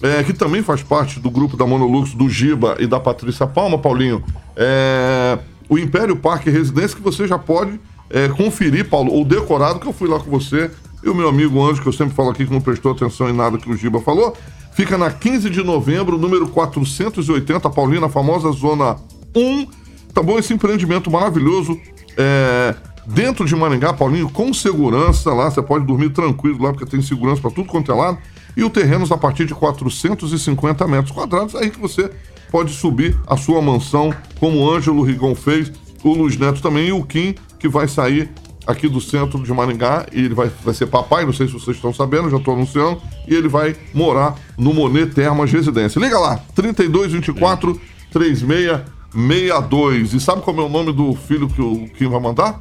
é, 0.03 0.23
que 0.23 0.35
também 0.35 0.63
faz 0.63 0.83
parte 0.83 1.19
do 1.19 1.31
grupo 1.31 1.57
da 1.57 1.67
Monolux, 1.67 2.13
do 2.15 2.29
Giba 2.29 2.77
e 2.79 2.87
da 2.87 3.01
Patrícia 3.01 3.47
Palma, 3.47 3.79
Paulinho. 3.79 4.23
É, 4.55 5.39
o 5.69 5.79
Império 5.79 6.15
Parque 6.17 6.51
Residência, 6.51 6.95
que 6.97 7.03
você 7.03 7.27
já 7.27 7.39
pode 7.39 7.81
é, 8.11 8.29
conferir, 8.29 8.89
Paulo, 8.89 9.21
o 9.21 9.25
decorado, 9.25 9.81
que 9.81 9.87
eu 9.87 9.93
fui 9.93 10.09
lá 10.09 10.19
com 10.19 10.31
você 10.31 10.71
e 11.03 11.09
o 11.09 11.15
meu 11.15 11.29
amigo 11.29 11.65
Anjo, 11.65 11.83
que 11.83 11.89
eu 11.89 11.93
sempre 11.93 12.15
falo 12.15 12.31
aqui 12.31 12.47
que 12.47 12.53
não 12.53 12.61
prestou 12.61 12.93
atenção 12.93 13.29
em 13.29 13.33
nada 13.33 13.59
que 13.59 13.71
o 13.71 13.77
Giba 13.77 14.01
falou, 14.01 14.37
fica 14.73 14.99
na 14.99 15.11
15 15.11 15.51
de 15.51 15.63
novembro, 15.63 16.19
número 16.19 16.49
480, 16.49 17.71
Paulinho, 17.71 18.01
na 18.01 18.09
famosa 18.09 18.51
Zona 18.53 18.97
1. 19.35 19.67
Tá 20.13 20.23
bom? 20.23 20.39
Esse 20.39 20.53
empreendimento 20.53 21.11
maravilhoso. 21.11 21.79
É, 22.17 22.75
dentro 23.07 23.45
de 23.45 23.55
Maringá, 23.55 23.93
Paulinho, 23.93 24.29
com 24.29 24.53
segurança 24.53 25.33
lá, 25.33 25.51
você 25.51 25.63
pode 25.63 25.87
dormir 25.87 26.11
tranquilo 26.11 26.63
lá, 26.63 26.73
porque 26.73 26.87
tem 26.87 27.01
segurança 27.03 27.41
para 27.41 27.51
tudo 27.51 27.69
quanto 27.69 27.93
é 27.93 27.95
lado. 27.95 28.19
E 28.57 28.65
o 28.65 28.71
terrenos 28.71 29.13
a 29.13 29.19
partir 29.19 29.45
de 29.45 29.55
450 29.55 30.89
metros 30.89 31.13
quadrados, 31.13 31.55
aí 31.55 31.71
que 31.71 31.79
você 31.79 32.11
pode 32.51 32.73
subir 32.73 33.17
a 33.27 33.37
sua 33.37 33.61
mansão, 33.61 34.15
como 34.41 34.59
o 34.59 34.71
Ângelo 34.71 35.03
Rigon 35.03 35.35
fez, 35.35 35.71
o 36.11 36.15
Luiz 36.15 36.37
Neto 36.37 36.63
também 36.63 36.89
e 36.89 36.93
o 36.93 37.03
Kim, 37.05 37.35
que 37.59 37.69
vai 37.69 37.89
sair 37.89 38.31
aqui 38.67 38.89
do 38.89 39.01
centro 39.01 39.43
de 39.43 39.53
Maringá, 39.53 40.07
e 40.13 40.25
ele 40.25 40.35
vai, 40.35 40.51
vai 40.65 40.75
ser 40.75 40.87
papai, 40.87 41.25
não 41.25 41.33
sei 41.33 41.47
se 41.47 41.53
vocês 41.53 41.77
estão 41.77 41.95
sabendo, 41.95 42.29
já 42.29 42.37
estou 42.37 42.55
anunciando, 42.55 43.01
e 43.27 43.35
ele 43.35 43.49
vai 43.49 43.75
morar 43.95 44.35
no 44.59 44.75
Monet 44.75 45.15
Termas 45.15 45.51
Residência. 45.53 46.01
Liga 46.01 46.19
lá, 46.19 46.41
3224 46.55 47.81
3662. 48.11 50.15
E 50.15 50.21
sabe 50.21 50.43
qual 50.43 50.59
é 50.59 50.63
o 50.63 50.69
nome 50.69 50.93
do 50.93 51.15
filho 51.15 51.49
que 51.49 51.63
o 51.63 51.89
Kim 51.91 52.09
vai 52.09 52.21
mandar? 52.21 52.59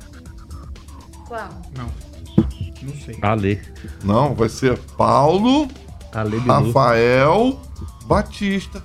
Qual? 1.27 1.49
Não. 1.75 1.89
Não 2.83 2.93
sei. 3.03 3.17
Ale. 3.21 3.59
Não, 4.03 4.35
vai 4.35 4.49
ser 4.49 4.77
Paulo 4.95 5.67
Ale. 6.15 6.37
Rafael 6.37 7.59
Batista. 8.05 8.81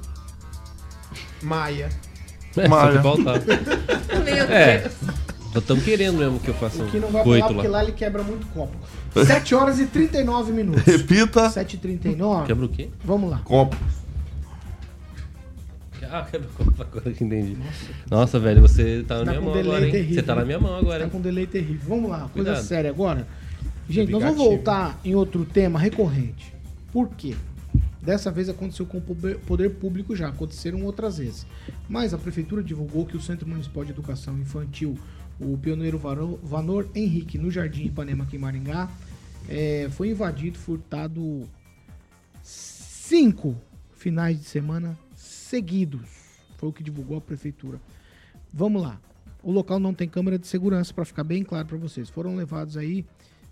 Maia. 1.43 1.89
É, 2.57 2.69
Maia. 2.69 2.93
só 2.93 2.97
que 3.17 3.23
faltar. 3.23 3.41
Meu 4.25 4.45
É. 4.45 4.79
Deus. 4.79 4.95
Nós 5.53 5.63
estamos 5.65 5.85
querendo 5.85 6.19
mesmo 6.19 6.39
que 6.39 6.49
eu 6.49 6.55
faça 6.55 6.81
um 6.83 6.89
Que 6.91 6.99
não 7.01 7.09
vai 7.11 7.25
falar 7.25 7.25
coito 7.25 7.55
porque 7.55 7.69
lá. 7.69 7.79
lá 7.79 7.83
ele 7.85 7.93
quebra 7.93 8.23
muito 8.23 8.47
copo. 8.49 8.77
7 9.27 9.55
horas 9.55 9.81
e 9.81 9.87
39 9.87 10.53
minutos. 10.53 10.83
Repita. 10.85 11.51
7 11.51 11.75
e 11.75 11.79
39 11.79 12.47
Quebra 12.47 12.65
o 12.67 12.69
quê? 12.69 12.89
Vamos 13.05 13.29
lá. 13.31 13.39
Copo. 13.45 13.77
Ah, 16.13 16.27
quebra 16.29 16.49
o 16.49 16.53
copo 16.65 16.83
agora 16.83 17.13
que 17.13 17.23
entendi. 17.23 17.57
Nossa, 18.11 18.39
velho, 18.41 18.61
você 18.63 19.05
tá 19.07 19.19
na 19.19 19.25
Tá 19.27 19.31
minha 19.33 19.41
com 19.41 19.47
mão 19.47 19.55
delay 19.55 19.71
agora, 19.71 19.87
hein? 19.87 19.93
terrível. 19.93 20.15
Você 20.15 20.23
tá 20.23 20.35
na 20.35 20.45
minha 20.45 20.59
mão 20.59 20.75
agora, 20.77 20.99
Tá 21.01 21.05
hein? 21.05 21.11
com 21.11 21.21
delay 21.21 21.47
terrível. 21.47 21.83
Vamos 21.89 22.11
lá, 22.11 22.19
coisa 22.21 22.33
Cuidado. 22.33 22.63
séria 22.65 22.91
agora. 22.91 23.27
Gente, 23.89 24.11
nós 24.11 24.23
vamos 24.23 24.39
voltar 24.39 24.99
em 25.05 25.15
outro 25.15 25.45
tema 25.45 25.79
recorrente. 25.79 26.53
Por 26.93 27.09
quê? 27.17 27.35
Dessa 28.03 28.31
vez 28.31 28.49
aconteceu 28.49 28.87
com 28.87 28.99
o 28.99 29.01
poder- 29.01 29.71
público 29.75 30.17
já, 30.17 30.29
aconteceram 30.29 30.83
outras 30.85 31.19
vezes. 31.19 31.47
Mas 31.89 32.15
a 32.15 32.19
prefeitura 32.19 32.63
divulgou 32.63 33.05
que 33.05 33.17
o 33.17 33.21
Centro 33.21 33.47
Municipal 33.47 33.85
de 33.85 33.91
Educação 33.91 34.39
Infantil, 34.39 34.99
o 35.39 35.57
pioneiro 35.59 35.99
Vanor 35.99 36.89
Henrique, 36.95 37.37
no 37.37 37.51
Jardim 37.51 37.85
Ipanema, 37.85 38.25
aqui 38.25 38.37
em 38.37 38.39
Maringá, 38.39 38.91
eh, 39.49 39.89
foi 39.91 40.11
invadido, 40.11 40.59
furtado 40.59 41.49
cinco 42.43 43.57
finais 43.93 44.39
de 44.39 44.45
semana 44.45 44.99
seguidos. 45.15 46.09
Foi 46.57 46.69
o 46.69 46.73
que 46.73 46.83
divulgou 46.83 47.19
a 47.19 47.21
prefeitura. 47.21 47.81
Vamos 48.53 48.83
lá. 48.83 49.01
O 49.43 49.51
local 49.51 49.79
não 49.79 49.95
tem 49.95 50.09
câmera 50.09 50.39
de 50.39 50.47
segurança, 50.47 50.93
para 50.93 51.05
ficar 51.05 51.25
bem 51.25 51.43
claro 51.43 51.67
para 51.67 51.77
vocês. 51.79 52.09
Foram 52.11 52.37
levados 52.37 52.77
aí 52.77 53.05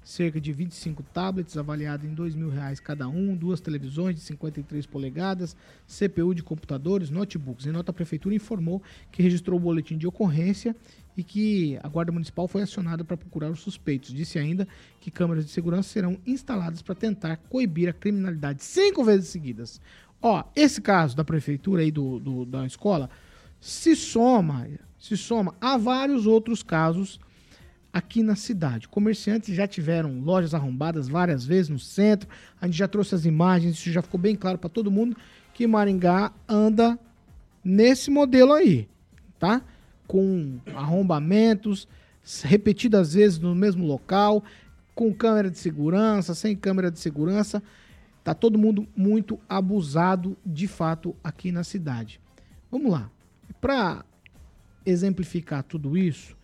cerca 0.09 0.41
de 0.41 0.55
25 0.55 1.03
tablets, 1.03 1.55
avaliado 1.59 2.07
em 2.07 2.15
mil 2.35 2.49
reais 2.49 2.81
cada 2.81 3.07
um, 3.07 3.37
duas 3.37 3.61
televisões 3.61 4.15
de 4.15 4.23
53 4.23 4.87
polegadas, 4.87 5.55
CPU 5.87 6.35
de 6.35 6.43
computadores, 6.43 7.11
notebooks. 7.11 7.67
Em 7.67 7.73
nota, 7.73 7.91
a 7.91 7.95
prefeitura 7.95 8.35
informou 8.35 8.83
que 9.13 9.23
registrou 9.23 9.59
o 9.59 9.63
boletim 9.63 9.99
de 9.99 10.07
ocorrência 10.07 10.75
e 11.15 11.23
que 11.23 11.79
a 11.83 11.89
Guarda 11.89 12.11
Municipal 12.11 12.49
foi 12.49 12.63
acionada 12.63 13.05
para 13.05 13.19
procurar 13.19 13.51
os 13.51 13.61
suspeitos. 13.61 14.15
Disse 14.15 14.39
ainda 14.39 14.67
que 14.99 15.11
câmeras 15.11 15.45
de 15.45 15.51
segurança 15.51 15.91
serão 15.91 16.17
instaladas 16.27 16.81
para 16.81 16.95
tentar 16.95 17.37
coibir 17.37 17.91
a 17.91 17.93
criminalidade 17.93 18.65
cinco 18.65 19.05
vezes 19.05 19.29
seguidas. 19.29 19.79
Ó, 20.23 20.43
esse 20.57 20.81
caso 20.81 21.15
da 21.15 21.23
prefeitura 21.23 21.83
aí 21.83 21.91
do, 21.91 22.19
do- 22.19 22.47
da 22.47 22.65
escola 22.65 23.11
se 23.61 23.95
soma, 23.95 24.67
se 24.99 25.19
soma 25.19 25.55
a 25.61 25.77
vários 25.77 26.27
outros 26.27 26.63
casos 26.63 27.21
aqui 27.93 28.23
na 28.23 28.37
cidade. 28.37 28.89
Comerciantes 28.89 29.55
já 29.55 29.67
tiveram 29.67 30.21
lojas 30.21 30.55
arrombadas 30.55 31.09
várias 31.09 31.45
vezes 31.45 31.69
no 31.69 31.79
centro. 31.79 32.29
A 32.61 32.67
gente 32.67 32.77
já 32.77 32.89
trouxe 32.89 33.15
as 33.15 33.25
imagens, 33.25 33.75
isso 33.75 33.91
já 33.91 34.03
ficou 34.03 34.21
bem 34.21 34.37
claro 34.37 34.59
para 34.59 34.69
todo 34.69 34.91
mundo 34.91 35.17
que 35.55 35.67
Maringá 35.67 36.33
anda 36.49 36.99
nesse 37.65 38.11
modelo 38.11 38.53
aí, 38.53 38.89
tá? 39.39 39.63
Com 40.07 40.59
arrombamentos 40.75 41.89
repetidas 42.45 43.15
vezes 43.15 43.39
no 43.39 43.55
mesmo 43.55 43.85
local, 43.85 44.45
com 44.95 45.13
câmera 45.13 45.51
de 45.51 45.59
segurança, 45.59 46.35
sem 46.35 46.55
câmera 46.55 46.91
de 46.91 46.99
segurança. 46.99 47.63
Tá 48.23 48.35
todo 48.35 48.59
mundo 48.59 48.87
muito 48.95 49.39
abusado 49.49 50.37
de 50.45 50.69
fato 50.69 51.17
aqui 51.25 51.51
na 51.51 51.65
cidade. 51.65 52.21
Vamos 52.71 52.93
lá. 52.93 53.11
Para 53.61 54.05
exemplificar 54.85 55.63
tudo 55.63 55.97
isso 55.97 56.38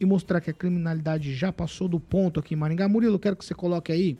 e 0.00 0.06
mostrar 0.06 0.40
que 0.40 0.50
a 0.50 0.54
criminalidade 0.54 1.34
já 1.34 1.52
passou 1.52 1.86
do 1.86 2.00
ponto 2.00 2.40
aqui 2.40 2.54
em 2.54 2.56
Maringá, 2.56 2.88
Murilo, 2.88 3.18
quero 3.18 3.36
que 3.36 3.44
você 3.44 3.54
coloque 3.54 3.92
aí 3.92 4.18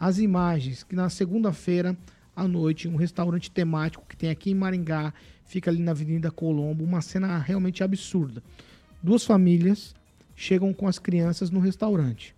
as 0.00 0.18
imagens 0.18 0.82
que 0.82 0.96
na 0.96 1.10
segunda-feira 1.10 1.94
à 2.34 2.48
noite, 2.48 2.88
um 2.88 2.96
restaurante 2.96 3.50
temático 3.50 4.06
que 4.08 4.16
tem 4.16 4.30
aqui 4.30 4.52
em 4.52 4.54
Maringá, 4.54 5.12
fica 5.44 5.70
ali 5.70 5.80
na 5.80 5.90
Avenida 5.90 6.30
Colombo, 6.30 6.84
uma 6.84 7.02
cena 7.02 7.36
realmente 7.36 7.84
absurda. 7.84 8.42
Duas 9.02 9.24
famílias 9.24 9.94
chegam 10.34 10.72
com 10.72 10.86
as 10.86 10.98
crianças 10.98 11.50
no 11.50 11.60
restaurante, 11.60 12.34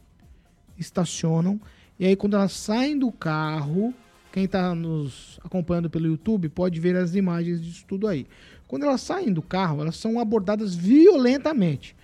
estacionam, 0.76 1.60
e 1.98 2.06
aí 2.06 2.16
quando 2.16 2.34
elas 2.34 2.52
saem 2.52 2.98
do 2.98 3.12
carro, 3.12 3.94
quem 4.32 4.44
está 4.44 4.74
nos 4.74 5.38
acompanhando 5.44 5.90
pelo 5.90 6.06
YouTube 6.06 6.48
pode 6.48 6.80
ver 6.80 6.96
as 6.96 7.14
imagens 7.14 7.62
disso 7.62 7.84
tudo 7.86 8.08
aí. 8.08 8.26
Quando 8.66 8.84
elas 8.86 9.02
saem 9.02 9.32
do 9.32 9.42
carro, 9.42 9.82
elas 9.82 9.96
são 9.96 10.18
abordadas 10.18 10.74
violentamente. 10.74 11.94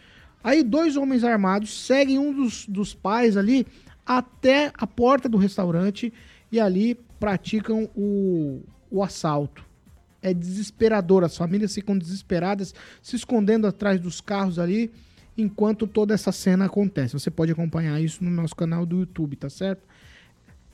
Aí 0.46 0.62
dois 0.62 0.96
homens 0.96 1.24
armados 1.24 1.86
seguem 1.86 2.20
um 2.20 2.32
dos, 2.32 2.68
dos 2.68 2.94
pais 2.94 3.36
ali 3.36 3.66
até 4.06 4.70
a 4.78 4.86
porta 4.86 5.28
do 5.28 5.36
restaurante 5.36 6.12
e 6.52 6.60
ali 6.60 6.94
praticam 7.18 7.90
o, 7.96 8.62
o 8.88 9.02
assalto. 9.02 9.64
É 10.22 10.32
desesperador, 10.32 11.24
as 11.24 11.36
famílias 11.36 11.74
ficam 11.74 11.98
desesperadas, 11.98 12.72
se 13.02 13.16
escondendo 13.16 13.66
atrás 13.66 14.00
dos 14.00 14.20
carros 14.20 14.60
ali, 14.60 14.92
enquanto 15.36 15.84
toda 15.84 16.14
essa 16.14 16.30
cena 16.30 16.66
acontece. 16.66 17.14
Você 17.14 17.28
pode 17.28 17.50
acompanhar 17.50 18.00
isso 18.00 18.22
no 18.22 18.30
nosso 18.30 18.54
canal 18.54 18.86
do 18.86 19.00
YouTube, 19.00 19.34
tá 19.34 19.50
certo? 19.50 19.82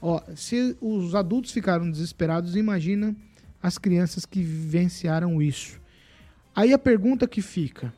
Ó, 0.02 0.20
se 0.36 0.76
os 0.82 1.14
adultos 1.14 1.50
ficaram 1.50 1.90
desesperados, 1.90 2.56
imagina 2.56 3.16
as 3.62 3.78
crianças 3.78 4.26
que 4.26 4.42
vivenciaram 4.42 5.40
isso. 5.40 5.80
Aí 6.54 6.74
a 6.74 6.78
pergunta 6.78 7.26
que 7.26 7.40
fica: 7.40 7.90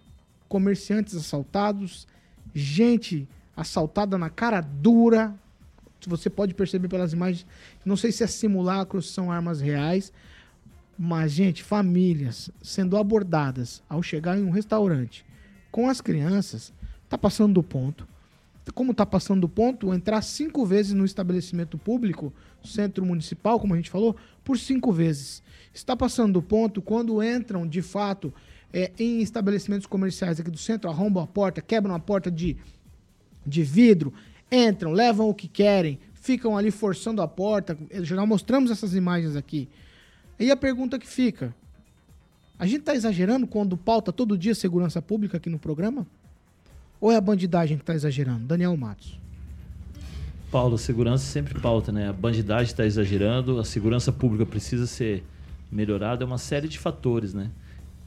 comerciantes 0.55 1.17
assaltados, 1.17 2.07
gente 2.55 3.29
assaltada 3.57 4.17
na 4.17 4.31
cara 4.31 4.61
dura. 4.61 5.35
Você 6.07 6.31
pode 6.31 6.55
perceber 6.55 6.87
pelas 6.87 7.13
imagens, 7.13 7.45
não 7.85 7.97
sei 7.97 8.13
se 8.13 8.23
é 8.23 8.27
simulacro 8.29 9.03
se 9.03 9.13
são 9.13 9.33
armas 9.33 9.61
reais, 9.61 10.13
mas 10.97 11.33
gente, 11.33 11.61
famílias 11.65 12.51
sendo 12.63 12.97
abordadas 12.97 13.83
ao 13.89 14.01
chegar 14.01 14.39
em 14.39 14.45
um 14.45 14.51
restaurante 14.51 15.27
com 15.73 15.89
as 15.89 16.01
crianças, 16.01 16.73
tá 17.09 17.19
passando 17.19 17.55
do 17.55 17.63
ponto. 17.65 18.07
como 18.75 18.93
está 18.93 19.05
passando 19.05 19.41
do 19.41 19.49
ponto, 19.49 19.93
entrar 19.93 20.23
cinco 20.23 20.65
vezes 20.65 20.93
no 20.93 21.05
estabelecimento 21.05 21.77
público, 21.77 22.33
centro 22.63 23.05
municipal, 23.05 23.59
como 23.59 23.75
a 23.75 23.77
gente 23.77 23.91
falou, 23.91 24.15
por 24.45 24.57
cinco 24.57 24.93
vezes. 24.93 25.43
Está 25.73 25.97
passando 25.97 26.35
do 26.35 26.43
ponto 26.43 26.81
quando 26.81 27.21
entram, 27.21 27.67
de 27.67 27.83
fato, 27.83 28.33
é, 28.75 28.91
em 28.99 29.21
estabelecimentos 29.21 29.87
comerciais 29.87 30.41
aqui 30.41 30.51
do 30.51 30.59
centro, 30.59 30.91
arrombam 30.91 31.23
a 31.23 31.27
porta, 31.29 31.63
quebram 31.63 31.95
a 31.95 31.99
porta 32.01 32.29
de, 32.29 32.57
de 33.47 33.63
vidro, 33.63 34.13
entram, 34.51 34.91
levam 34.91 35.29
o 35.29 35.35
que 35.35 35.47
querem, 35.47 36.01
ficam 36.13 36.59
ali 36.59 36.73
forçando 36.73 37.23
a 37.23 37.29
porta. 37.29 37.79
Já 38.03 38.27
mostramos 38.27 38.73
essas 38.73 38.97
imagens 38.97 39.37
aqui. 39.37 39.69
E 40.41 40.51
a 40.51 40.57
pergunta 40.57 40.99
que 40.99 41.07
fica: 41.07 41.55
a 42.59 42.67
gente 42.67 42.81
está 42.81 42.97
exagerando 42.97 43.47
quando 43.47 43.77
pauta 43.77 44.13
todo 44.13 44.37
dia 44.37 44.57
segurança 44.57 45.01
pública 45.01 45.37
aqui 45.37 45.49
no 45.49 45.59
programa? 45.59 46.05
Ou 47.01 47.13
é 47.13 47.17
a 47.17 47.21
bandidagem 47.21 47.77
que 47.77 47.83
está 47.83 47.95
exagerando? 47.95 48.45
Daniel 48.45 48.77
Matos. 48.77 49.21
Paulo, 50.51 50.75
a 50.75 50.79
segurança 50.79 51.25
sempre 51.25 51.61
pauta, 51.61 51.93
né? 51.93 52.09
A 52.09 52.13
bandidagem 52.13 52.65
está 52.65 52.85
exagerando, 52.85 53.61
a 53.61 53.65
segurança 53.65 54.11
pública 54.11 54.45
precisa 54.45 54.87
ser 54.87 55.23
melhorada, 55.71 56.25
é 56.25 56.27
uma 56.27 56.39
série 56.39 56.67
de 56.67 56.79
fatores, 56.79 57.35
né? 57.35 57.51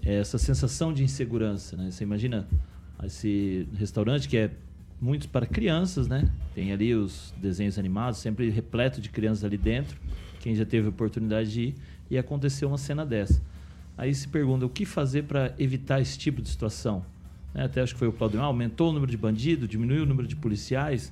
É 0.03 0.15
essa 0.15 0.37
sensação 0.37 0.93
de 0.93 1.03
insegurança, 1.03 1.75
né? 1.75 1.91
Você 1.91 2.03
imagina 2.03 2.47
esse 3.03 3.67
restaurante 3.77 4.27
que 4.27 4.37
é 4.37 4.51
muito 4.99 5.29
para 5.29 5.45
crianças, 5.45 6.07
né? 6.07 6.29
Tem 6.55 6.71
ali 6.71 6.93
os 6.93 7.33
desenhos 7.37 7.77
animados, 7.77 8.19
sempre 8.19 8.49
repleto 8.49 8.99
de 8.99 9.09
crianças 9.09 9.43
ali 9.43 9.57
dentro. 9.57 9.97
Quem 10.39 10.55
já 10.55 10.65
teve 10.65 10.87
oportunidade 10.87 11.51
de 11.51 11.61
ir 11.61 11.75
e 12.09 12.17
aconteceu 12.17 12.67
uma 12.67 12.77
cena 12.77 13.05
dessa. 13.05 13.41
Aí 13.97 14.13
se 14.13 14.27
pergunta 14.27 14.65
o 14.65 14.69
que 14.69 14.85
fazer 14.85 15.23
para 15.23 15.53
evitar 15.57 15.99
esse 15.99 16.17
tipo 16.17 16.41
de 16.41 16.49
situação. 16.49 17.03
Né? 17.53 17.65
Até 17.65 17.81
acho 17.81 17.93
que 17.93 17.99
foi 17.99 18.07
o 18.07 18.13
Claudio, 18.13 18.39
ah, 18.41 18.45
aumentou 18.45 18.89
o 18.89 18.93
número 18.93 19.11
de 19.11 19.17
bandidos, 19.17 19.67
diminuiu 19.67 20.03
o 20.03 20.05
número 20.05 20.27
de 20.27 20.35
policiais. 20.35 21.11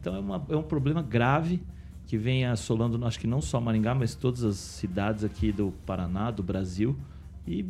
Então 0.00 0.14
é, 0.14 0.18
uma, 0.18 0.46
é 0.48 0.56
um 0.56 0.62
problema 0.62 1.02
grave 1.02 1.62
que 2.06 2.16
vem 2.16 2.46
assolando, 2.46 3.04
acho 3.06 3.20
que 3.20 3.26
não 3.26 3.40
só 3.40 3.60
Maringá, 3.60 3.94
mas 3.94 4.14
todas 4.14 4.42
as 4.42 4.56
cidades 4.56 5.24
aqui 5.24 5.52
do 5.52 5.72
Paraná, 5.84 6.30
do 6.30 6.42
Brasil. 6.42 6.96
E 7.46 7.66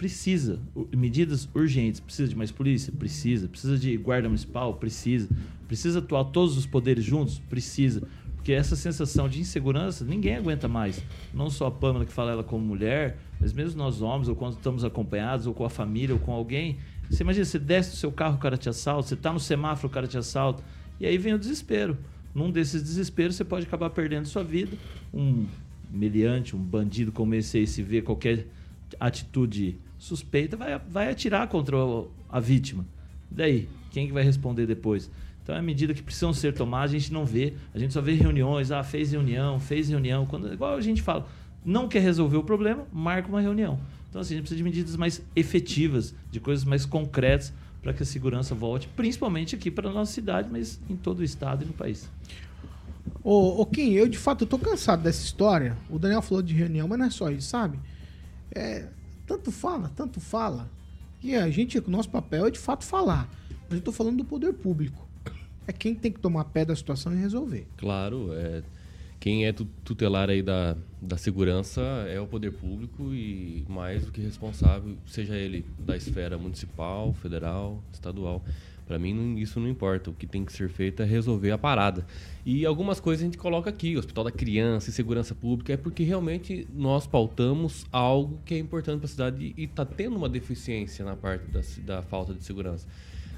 precisa, 0.00 0.58
medidas 0.96 1.46
urgentes. 1.54 2.00
Precisa 2.00 2.26
de 2.26 2.34
mais 2.34 2.50
polícia? 2.50 2.90
Precisa. 2.90 3.46
Precisa 3.46 3.76
de 3.76 3.98
guarda 3.98 4.30
municipal? 4.30 4.72
Precisa. 4.72 5.28
Precisa 5.68 5.98
atuar 5.98 6.24
todos 6.24 6.56
os 6.56 6.64
poderes 6.64 7.04
juntos? 7.04 7.38
Precisa. 7.38 8.08
Porque 8.34 8.50
essa 8.50 8.74
sensação 8.76 9.28
de 9.28 9.40
insegurança 9.40 10.02
ninguém 10.02 10.36
aguenta 10.36 10.66
mais. 10.66 11.04
Não 11.34 11.50
só 11.50 11.66
a 11.66 11.70
Pâmela 11.70 12.06
que 12.06 12.12
fala 12.14 12.32
ela 12.32 12.42
como 12.42 12.64
mulher, 12.64 13.18
mas 13.38 13.52
mesmo 13.52 13.76
nós 13.76 14.00
homens, 14.00 14.26
ou 14.26 14.34
quando 14.34 14.54
estamos 14.54 14.84
acompanhados, 14.84 15.46
ou 15.46 15.52
com 15.52 15.66
a 15.66 15.70
família, 15.70 16.14
ou 16.14 16.18
com 16.18 16.32
alguém. 16.32 16.78
Você 17.10 17.22
imagina, 17.22 17.44
você 17.44 17.58
desce 17.58 17.90
do 17.90 17.96
seu 17.96 18.10
carro, 18.10 18.36
o 18.36 18.38
cara 18.38 18.56
te 18.56 18.70
assalta, 18.70 19.06
você 19.06 19.14
está 19.14 19.30
no 19.30 19.38
semáforo, 19.38 19.88
o 19.88 19.90
cara 19.90 20.06
te 20.06 20.16
assalta. 20.16 20.64
E 20.98 21.04
aí 21.04 21.18
vem 21.18 21.34
o 21.34 21.38
desespero. 21.38 21.98
Num 22.34 22.50
desses 22.50 22.82
desesperos, 22.82 23.36
você 23.36 23.44
pode 23.44 23.66
acabar 23.66 23.90
perdendo 23.90 24.24
sua 24.24 24.42
vida. 24.42 24.74
Um 25.12 25.44
meliante, 25.92 26.56
um 26.56 26.58
bandido 26.58 27.12
como 27.12 27.34
esse 27.34 27.58
aí, 27.58 27.66
se 27.66 27.82
vê 27.82 28.00
qualquer 28.00 28.46
atitude 28.98 29.78
suspeita, 30.00 30.56
vai, 30.56 30.80
vai 30.88 31.10
atirar 31.10 31.46
contra 31.46 31.76
a 32.28 32.40
vítima. 32.40 32.86
Daí, 33.30 33.68
quem 33.90 34.06
que 34.06 34.12
vai 34.12 34.24
responder 34.24 34.66
depois? 34.66 35.10
Então 35.42 35.54
é 35.54 35.60
medida 35.60 35.92
que 35.92 36.02
precisam 36.02 36.32
ser 36.32 36.54
tomadas, 36.54 36.90
a 36.90 36.98
gente 36.98 37.12
não 37.12 37.26
vê, 37.26 37.52
a 37.74 37.78
gente 37.78 37.92
só 37.92 38.00
vê 38.00 38.14
reuniões, 38.14 38.72
ah, 38.72 38.82
fez 38.82 39.12
reunião, 39.12 39.60
fez 39.60 39.90
reunião. 39.90 40.24
Quando, 40.24 40.52
igual 40.52 40.74
a 40.74 40.80
gente 40.80 41.02
fala, 41.02 41.28
não 41.62 41.86
quer 41.86 42.00
resolver 42.00 42.38
o 42.38 42.42
problema, 42.42 42.86
marca 42.90 43.28
uma 43.28 43.42
reunião. 43.42 43.78
Então 44.08 44.22
assim, 44.22 44.34
a 44.34 44.36
gente 44.38 44.44
precisa 44.44 44.56
de 44.56 44.64
medidas 44.64 44.96
mais 44.96 45.22
efetivas, 45.36 46.14
de 46.30 46.40
coisas 46.40 46.64
mais 46.64 46.86
concretas 46.86 47.52
para 47.82 47.92
que 47.92 48.02
a 48.02 48.06
segurança 48.06 48.54
volte, 48.54 48.88
principalmente 48.88 49.54
aqui 49.54 49.70
para 49.70 49.90
a 49.90 49.92
nossa 49.92 50.12
cidade, 50.12 50.48
mas 50.50 50.80
em 50.88 50.96
todo 50.96 51.20
o 51.20 51.24
estado 51.24 51.62
e 51.62 51.66
no 51.66 51.74
país. 51.74 52.08
Ô, 53.22 53.60
ô 53.60 53.66
Kim, 53.66 53.92
eu 53.92 54.08
de 54.08 54.16
fato 54.16 54.46
tô 54.46 54.58
cansado 54.58 55.02
dessa 55.02 55.22
história. 55.22 55.76
O 55.90 55.98
Daniel 55.98 56.22
falou 56.22 56.42
de 56.42 56.54
reunião, 56.54 56.88
mas 56.88 56.98
não 56.98 57.06
é 57.06 57.10
só 57.10 57.30
isso, 57.30 57.48
sabe? 57.48 57.78
É, 58.54 58.86
tanto 59.30 59.52
fala, 59.52 59.92
tanto 59.94 60.20
fala. 60.20 60.68
E 61.22 61.36
a 61.36 61.48
gente, 61.50 61.78
o 61.78 61.88
nosso 61.88 62.10
papel 62.10 62.48
é 62.48 62.50
de 62.50 62.58
fato 62.58 62.84
falar. 62.84 63.30
Mas 63.68 63.78
eu 63.78 63.84
tô 63.84 63.92
falando 63.92 64.16
do 64.16 64.24
poder 64.24 64.52
público. 64.52 65.06
É 65.68 65.72
quem 65.72 65.94
tem 65.94 66.10
que 66.10 66.18
tomar 66.18 66.44
pé 66.46 66.64
da 66.64 66.74
situação 66.74 67.12
e 67.12 67.16
resolver. 67.16 67.64
Claro, 67.76 68.30
é, 68.32 68.64
quem 69.20 69.46
é 69.46 69.52
tutelar 69.52 70.30
aí 70.30 70.42
da, 70.42 70.76
da 71.00 71.16
segurança 71.16 71.80
é 72.08 72.20
o 72.20 72.26
poder 72.26 72.50
público 72.50 73.14
e 73.14 73.64
mais 73.68 74.04
do 74.04 74.10
que 74.10 74.20
responsável, 74.20 74.96
seja 75.06 75.36
ele 75.36 75.64
da 75.78 75.96
esfera 75.96 76.36
municipal, 76.36 77.12
federal, 77.14 77.80
estadual. 77.92 78.42
Para 78.90 78.98
mim, 78.98 79.38
isso 79.38 79.60
não 79.60 79.68
importa. 79.68 80.10
O 80.10 80.12
que 80.12 80.26
tem 80.26 80.44
que 80.44 80.52
ser 80.52 80.68
feito 80.68 81.00
é 81.00 81.06
resolver 81.06 81.52
a 81.52 81.56
parada. 81.56 82.04
E 82.44 82.66
algumas 82.66 82.98
coisas 82.98 83.22
a 83.22 83.24
gente 83.24 83.38
coloca 83.38 83.70
aqui, 83.70 83.96
Hospital 83.96 84.24
da 84.24 84.32
Criança 84.32 84.90
e 84.90 84.92
Segurança 84.92 85.32
Pública, 85.32 85.72
é 85.72 85.76
porque 85.76 86.02
realmente 86.02 86.66
nós 86.74 87.06
pautamos 87.06 87.86
algo 87.92 88.40
que 88.44 88.52
é 88.52 88.58
importante 88.58 88.98
para 88.98 89.06
a 89.06 89.08
cidade 89.08 89.54
e 89.56 89.62
está 89.62 89.84
tendo 89.84 90.16
uma 90.16 90.28
deficiência 90.28 91.04
na 91.04 91.14
parte 91.14 91.44
da, 91.52 91.60
da 91.84 92.02
falta 92.02 92.34
de 92.34 92.42
segurança. 92.42 92.84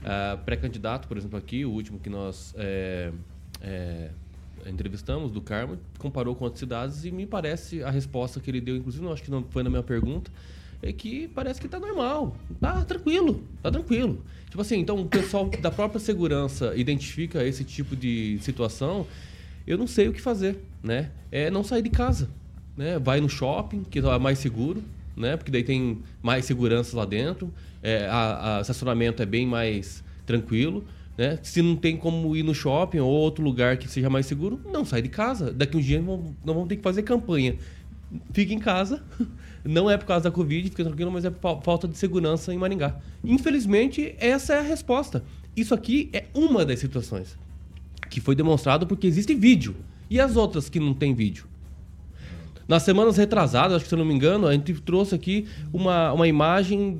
Uh, 0.00 0.42
Pré-candidato, 0.42 1.06
por 1.06 1.18
exemplo, 1.18 1.38
aqui, 1.38 1.66
o 1.66 1.70
último 1.70 1.98
que 1.98 2.08
nós 2.08 2.54
é, 2.56 3.12
é, 3.60 4.08
entrevistamos, 4.64 5.30
do 5.30 5.42
Carmo, 5.42 5.78
comparou 5.98 6.34
com 6.34 6.44
outras 6.44 6.60
cidades 6.60 7.04
e 7.04 7.10
me 7.10 7.26
parece 7.26 7.82
a 7.82 7.90
resposta 7.90 8.40
que 8.40 8.50
ele 8.50 8.62
deu, 8.62 8.74
inclusive, 8.74 9.04
não 9.04 9.12
acho 9.12 9.22
que 9.22 9.30
não 9.30 9.44
foi 9.50 9.62
na 9.62 9.68
minha 9.68 9.82
pergunta, 9.82 10.30
é 10.82 10.92
que 10.92 11.28
parece 11.28 11.60
que 11.60 11.68
tá 11.68 11.78
normal, 11.78 12.36
tá 12.60 12.84
tranquilo, 12.84 13.42
tá 13.62 13.70
tranquilo. 13.70 14.22
Tipo 14.50 14.60
assim, 14.60 14.80
então 14.80 15.00
o 15.00 15.06
pessoal 15.06 15.48
da 15.48 15.70
própria 15.70 16.00
segurança 16.00 16.74
identifica 16.76 17.42
esse 17.44 17.64
tipo 17.64 17.94
de 17.94 18.38
situação, 18.42 19.06
eu 19.66 19.78
não 19.78 19.86
sei 19.86 20.08
o 20.08 20.12
que 20.12 20.20
fazer, 20.20 20.58
né? 20.82 21.10
É 21.30 21.50
não 21.50 21.62
sair 21.62 21.82
de 21.82 21.90
casa, 21.90 22.28
né? 22.76 22.98
Vai 22.98 23.20
no 23.20 23.28
shopping, 23.28 23.84
que 23.84 24.00
é 24.00 24.18
mais 24.18 24.40
seguro, 24.40 24.82
né? 25.16 25.36
Porque 25.36 25.50
daí 25.50 25.62
tem 25.62 26.00
mais 26.20 26.44
segurança 26.44 26.96
lá 26.96 27.04
dentro, 27.04 27.52
é, 27.82 28.06
a, 28.06 28.58
a 28.58 28.60
estacionamento 28.60 29.22
é 29.22 29.26
bem 29.26 29.46
mais 29.46 30.02
tranquilo. 30.26 30.84
Né? 31.16 31.38
Se 31.42 31.60
não 31.60 31.76
tem 31.76 31.96
como 31.96 32.34
ir 32.34 32.42
no 32.42 32.54
shopping 32.54 32.98
ou 32.98 33.10
outro 33.10 33.44
lugar 33.44 33.76
que 33.76 33.88
seja 33.88 34.08
mais 34.08 34.26
seguro, 34.26 34.60
não 34.64 34.84
sai 34.84 35.02
de 35.02 35.08
casa. 35.08 35.52
Daqui 35.52 35.76
uns 35.76 35.84
dias 35.84 36.02
não 36.02 36.34
vamos 36.44 36.68
ter 36.68 36.76
que 36.76 36.82
fazer 36.82 37.02
campanha. 37.02 37.56
Fique 38.32 38.54
em 38.54 38.58
casa. 38.58 39.02
Não 39.64 39.88
é 39.88 39.96
por 39.96 40.06
causa 40.06 40.24
da 40.24 40.30
Covid, 40.30 40.70
fica 40.70 40.84
tranquilo, 40.84 41.10
mas 41.10 41.24
é 41.24 41.30
por 41.30 41.62
falta 41.62 41.86
de 41.86 41.96
segurança 41.96 42.52
em 42.52 42.58
Maringá. 42.58 42.96
Infelizmente, 43.22 44.14
essa 44.18 44.54
é 44.54 44.58
a 44.58 44.62
resposta. 44.62 45.22
Isso 45.56 45.74
aqui 45.74 46.10
é 46.12 46.24
uma 46.34 46.64
das 46.64 46.78
situações 46.78 47.38
que 48.10 48.20
foi 48.20 48.34
demonstrado 48.34 48.86
porque 48.86 49.06
existe 49.06 49.34
vídeo. 49.34 49.76
E 50.10 50.20
as 50.20 50.36
outras 50.36 50.68
que 50.68 50.78
não 50.78 50.92
tem 50.92 51.14
vídeo? 51.14 51.46
Nas 52.68 52.82
semanas 52.82 53.16
retrasadas, 53.16 53.76
acho 53.76 53.84
que 53.84 53.88
se 53.88 53.94
eu 53.94 53.98
não 53.98 54.04
me 54.04 54.14
engano, 54.14 54.46
a 54.46 54.52
gente 54.52 54.72
trouxe 54.74 55.14
aqui 55.14 55.46
uma, 55.72 56.12
uma 56.12 56.28
imagem 56.28 56.98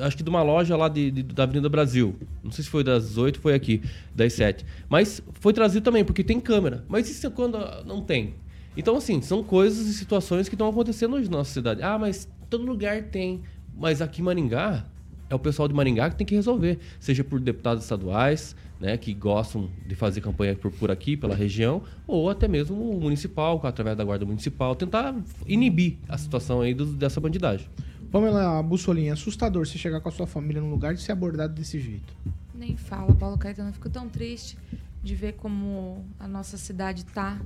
acho 0.00 0.16
que 0.16 0.22
de 0.22 0.30
uma 0.30 0.42
loja 0.42 0.76
lá 0.76 0.88
de, 0.88 1.10
de, 1.10 1.22
da 1.22 1.44
Avenida 1.44 1.68
Brasil. 1.68 2.16
Não 2.42 2.50
sei 2.50 2.64
se 2.64 2.70
foi 2.70 2.82
das 2.82 3.16
8, 3.16 3.38
foi 3.38 3.54
aqui, 3.54 3.82
das 4.14 4.32
7. 4.34 4.64
Mas 4.88 5.22
foi 5.40 5.52
trazido 5.52 5.84
também, 5.84 6.04
porque 6.04 6.24
tem 6.24 6.40
câmera. 6.40 6.84
Mas 6.88 7.08
isso 7.08 7.26
é 7.26 7.30
quando 7.30 7.58
não 7.84 8.02
tem? 8.02 8.34
Então, 8.76 8.96
assim, 8.96 9.20
são 9.22 9.42
coisas 9.42 9.86
e 9.86 9.94
situações 9.94 10.48
que 10.48 10.54
estão 10.54 10.68
acontecendo 10.68 11.14
hoje 11.14 11.30
na 11.30 11.38
nossa 11.38 11.52
cidade. 11.52 11.82
Ah, 11.82 11.98
mas 11.98 12.28
todo 12.50 12.64
lugar 12.64 13.04
tem. 13.04 13.42
Mas 13.76 14.02
aqui 14.02 14.20
em 14.20 14.24
Maringá, 14.24 14.84
é 15.30 15.34
o 15.34 15.38
pessoal 15.38 15.68
de 15.68 15.74
Maringá 15.74 16.10
que 16.10 16.16
tem 16.16 16.26
que 16.26 16.34
resolver. 16.34 16.78
Seja 16.98 17.24
por 17.24 17.40
deputados 17.40 17.84
estaduais, 17.84 18.54
né, 18.80 18.96
que 18.96 19.14
gostam 19.14 19.70
de 19.86 19.94
fazer 19.94 20.20
campanha 20.20 20.54
por, 20.54 20.70
por 20.70 20.90
aqui, 20.90 21.16
pela 21.16 21.34
região, 21.34 21.82
ou 22.06 22.28
até 22.28 22.46
mesmo 22.46 22.90
o 22.90 23.00
municipal, 23.00 23.60
através 23.64 23.96
da 23.96 24.04
Guarda 24.04 24.24
Municipal, 24.24 24.74
tentar 24.74 25.14
inibir 25.46 25.98
a 26.08 26.18
situação 26.18 26.60
aí 26.60 26.74
do, 26.74 26.86
dessa 26.86 27.20
bandidagem. 27.20 27.68
Pamela 28.10 28.62
Bussolinha, 28.62 29.10
é 29.10 29.12
assustador 29.12 29.66
você 29.66 29.76
chegar 29.76 30.00
com 30.00 30.08
a 30.08 30.12
sua 30.12 30.26
família 30.26 30.62
num 30.62 30.70
lugar 30.70 30.94
e 30.94 30.98
ser 30.98 31.12
abordado 31.12 31.52
desse 31.52 31.80
jeito. 31.80 32.14
Nem 32.54 32.76
fala, 32.76 33.12
Paulo 33.12 33.36
Caetano. 33.36 33.70
Eu 33.70 33.72
fico 33.72 33.90
tão 33.90 34.08
triste 34.08 34.56
de 35.02 35.14
ver 35.16 35.32
como 35.32 36.04
a 36.20 36.28
nossa 36.28 36.56
cidade 36.56 37.04
tá 37.06 37.40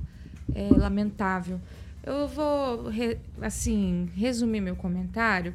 é, 0.55 0.69
lamentável. 0.75 1.59
Eu 2.03 2.27
vou, 2.27 2.87
re, 2.89 3.17
assim, 3.41 4.09
resumir 4.15 4.61
meu 4.61 4.75
comentário 4.75 5.53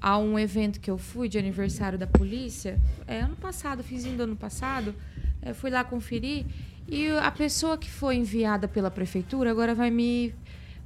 a 0.00 0.18
um 0.18 0.38
evento 0.38 0.80
que 0.80 0.90
eu 0.90 0.96
fui 0.96 1.28
de 1.28 1.38
aniversário 1.38 1.98
da 1.98 2.06
polícia. 2.06 2.80
É, 3.06 3.20
ano 3.20 3.36
passado, 3.36 3.82
finzinho 3.82 4.16
do 4.16 4.22
ano 4.22 4.36
passado, 4.36 4.94
é, 5.42 5.52
fui 5.52 5.70
lá 5.70 5.84
conferir 5.84 6.46
e 6.88 7.08
a 7.08 7.30
pessoa 7.30 7.78
que 7.78 7.90
foi 7.90 8.16
enviada 8.16 8.66
pela 8.66 8.90
prefeitura 8.90 9.50
agora 9.50 9.74
vai 9.74 9.90
me 9.90 10.34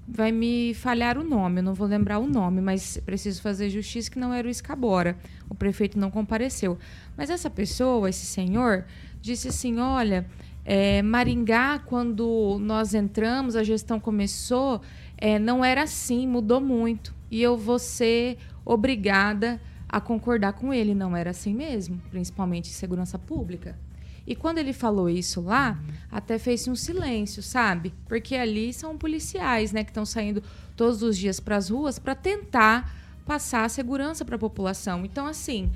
vai 0.07 0.31
me 0.31 0.75
falhar 0.75 1.17
o 1.17 1.25
nome, 1.25 1.61
eu 1.61 1.63
não 1.63 1.73
vou 1.73 1.87
lembrar 1.87 2.19
o 2.19 2.27
nome, 2.27 2.61
mas 2.61 2.99
preciso 3.07 3.41
fazer 3.41 3.71
justiça 3.71 4.11
que 4.11 4.19
não 4.19 4.35
era 4.35 4.47
o 4.47 4.51
Escabora. 4.51 5.17
O 5.49 5.55
prefeito 5.55 5.99
não 5.99 6.11
compareceu. 6.11 6.79
Mas 7.17 7.31
essa 7.31 7.49
pessoa, 7.49 8.11
esse 8.11 8.27
senhor, 8.27 8.85
disse 9.23 9.49
assim: 9.49 9.79
olha, 9.79 10.27
é, 10.65 11.03
Maringá, 11.03 11.79
quando 11.79 12.59
nós 12.61 12.95
entramos, 12.95 13.55
a 13.55 13.63
gestão 13.63 14.01
começou, 14.01 14.81
é, 15.19 15.39
não 15.39 15.65
era 15.65 15.83
assim, 15.83 16.27
mudou 16.27 16.61
muito. 16.61 17.15
E 17.31 17.43
eu 17.43 17.57
vou 17.57 17.79
ser 17.79 18.39
obrigada 18.65 19.61
a 19.89 20.01
concordar 20.01 20.55
com 20.55 20.73
ele. 20.73 20.95
Não 20.95 21.17
era 21.17 21.31
assim 21.31 21.55
mesmo, 21.55 22.01
principalmente 22.11 22.71
em 22.71 22.73
segurança 22.73 23.19
pública. 23.19 23.79
E 24.27 24.35
quando 24.35 24.57
ele 24.57 24.73
falou 24.73 25.11
isso 25.11 25.43
lá, 25.43 25.79
até 26.11 26.39
fez 26.39 26.67
um 26.67 26.75
silêncio, 26.75 27.43
sabe? 27.43 27.93
Porque 28.09 28.35
ali 28.35 28.73
são 28.73 28.97
policiais, 28.97 29.71
né, 29.71 29.85
que 29.85 29.91
estão 29.91 30.07
saindo 30.07 30.43
todos 30.75 31.03
os 31.03 31.19
dias 31.19 31.41
para 31.41 31.57
as 31.57 31.69
ruas 31.69 31.99
para 31.99 32.15
tentar 32.15 32.91
passar 33.27 33.65
a 33.65 33.69
segurança 33.69 34.25
para 34.25 34.37
a 34.37 34.39
população. 34.39 35.05
Então, 35.05 35.27
assim, 35.27 35.71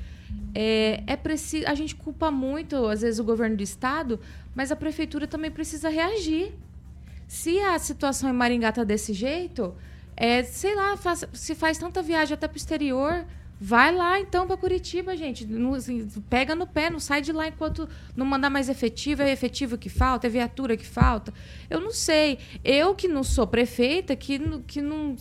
é, 0.54 1.02
é 1.06 1.16
preciso. 1.16 1.66
A 1.66 1.74
gente 1.74 1.94
culpa 1.94 2.30
muito, 2.30 2.76
às 2.86 3.02
vezes, 3.02 3.18
o 3.20 3.24
governo 3.24 3.56
do 3.56 3.62
estado, 3.62 4.18
mas 4.54 4.70
a 4.72 4.76
prefeitura 4.76 5.26
também 5.26 5.50
precisa 5.50 5.88
reagir. 5.88 6.52
Se 7.26 7.58
a 7.60 7.78
situação 7.78 8.30
em 8.30 8.32
Maringá 8.32 8.72
tá 8.72 8.84
desse 8.84 9.12
jeito, 9.12 9.74
é, 10.16 10.42
sei 10.42 10.74
lá, 10.74 10.96
faz- 10.96 11.24
se 11.32 11.54
faz 11.54 11.78
tanta 11.78 12.02
viagem 12.02 12.34
até 12.34 12.48
pro 12.48 12.56
exterior, 12.56 13.24
vai 13.60 13.94
lá 13.94 14.20
então 14.20 14.46
para 14.46 14.56
Curitiba, 14.56 15.16
gente. 15.16 15.44
Não, 15.46 15.74
assim, 15.74 16.06
pega 16.28 16.54
no 16.54 16.66
pé, 16.66 16.90
não 16.90 17.00
sai 17.00 17.20
de 17.20 17.32
lá 17.32 17.48
enquanto 17.48 17.88
não 18.16 18.24
mandar 18.24 18.50
mais 18.50 18.68
efetivo, 18.68 19.22
é 19.22 19.30
efetivo 19.32 19.76
que 19.76 19.88
falta, 19.88 20.26
é 20.26 20.30
viatura 20.30 20.76
que 20.76 20.86
falta. 20.86 21.32
Eu 21.68 21.80
não 21.80 21.90
sei. 21.92 22.38
Eu 22.64 22.94
que 22.94 23.08
não 23.08 23.24
sou 23.24 23.46
prefeita, 23.46 24.14
que, 24.14 24.38
não- 24.38 24.62
que 24.62 24.80
não, 24.80 25.16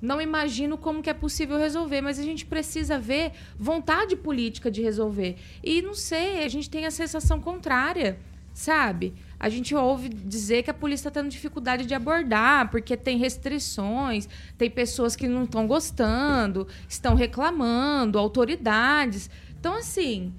não 0.00 0.20
imagino 0.20 0.78
como 0.78 1.02
que 1.02 1.10
é 1.10 1.14
possível 1.14 1.58
resolver, 1.58 2.00
mas 2.00 2.18
a 2.18 2.22
gente 2.22 2.46
precisa 2.46 2.98
ver 2.98 3.32
vontade 3.58 4.16
política 4.16 4.70
de 4.70 4.82
resolver. 4.82 5.36
E 5.62 5.82
não 5.82 5.94
sei, 5.94 6.44
a 6.44 6.48
gente 6.48 6.70
tem 6.70 6.86
a 6.86 6.90
sensação 6.90 7.40
contrária 7.40 8.18
sabe? 8.56 9.12
A 9.38 9.48
gente 9.48 9.74
ouve 9.74 10.08
dizer 10.08 10.62
que 10.62 10.70
a 10.70 10.74
polícia 10.74 11.08
está 11.08 11.20
tendo 11.20 11.30
dificuldade 11.30 11.84
de 11.84 11.94
abordar, 11.94 12.70
porque 12.70 12.96
tem 12.96 13.18
restrições, 13.18 14.28
tem 14.56 14.70
pessoas 14.70 15.14
que 15.14 15.28
não 15.28 15.44
estão 15.44 15.66
gostando, 15.66 16.66
estão 16.88 17.14
reclamando, 17.14 18.18
autoridades. 18.18 19.28
Então, 19.60 19.74
assim, 19.76 20.32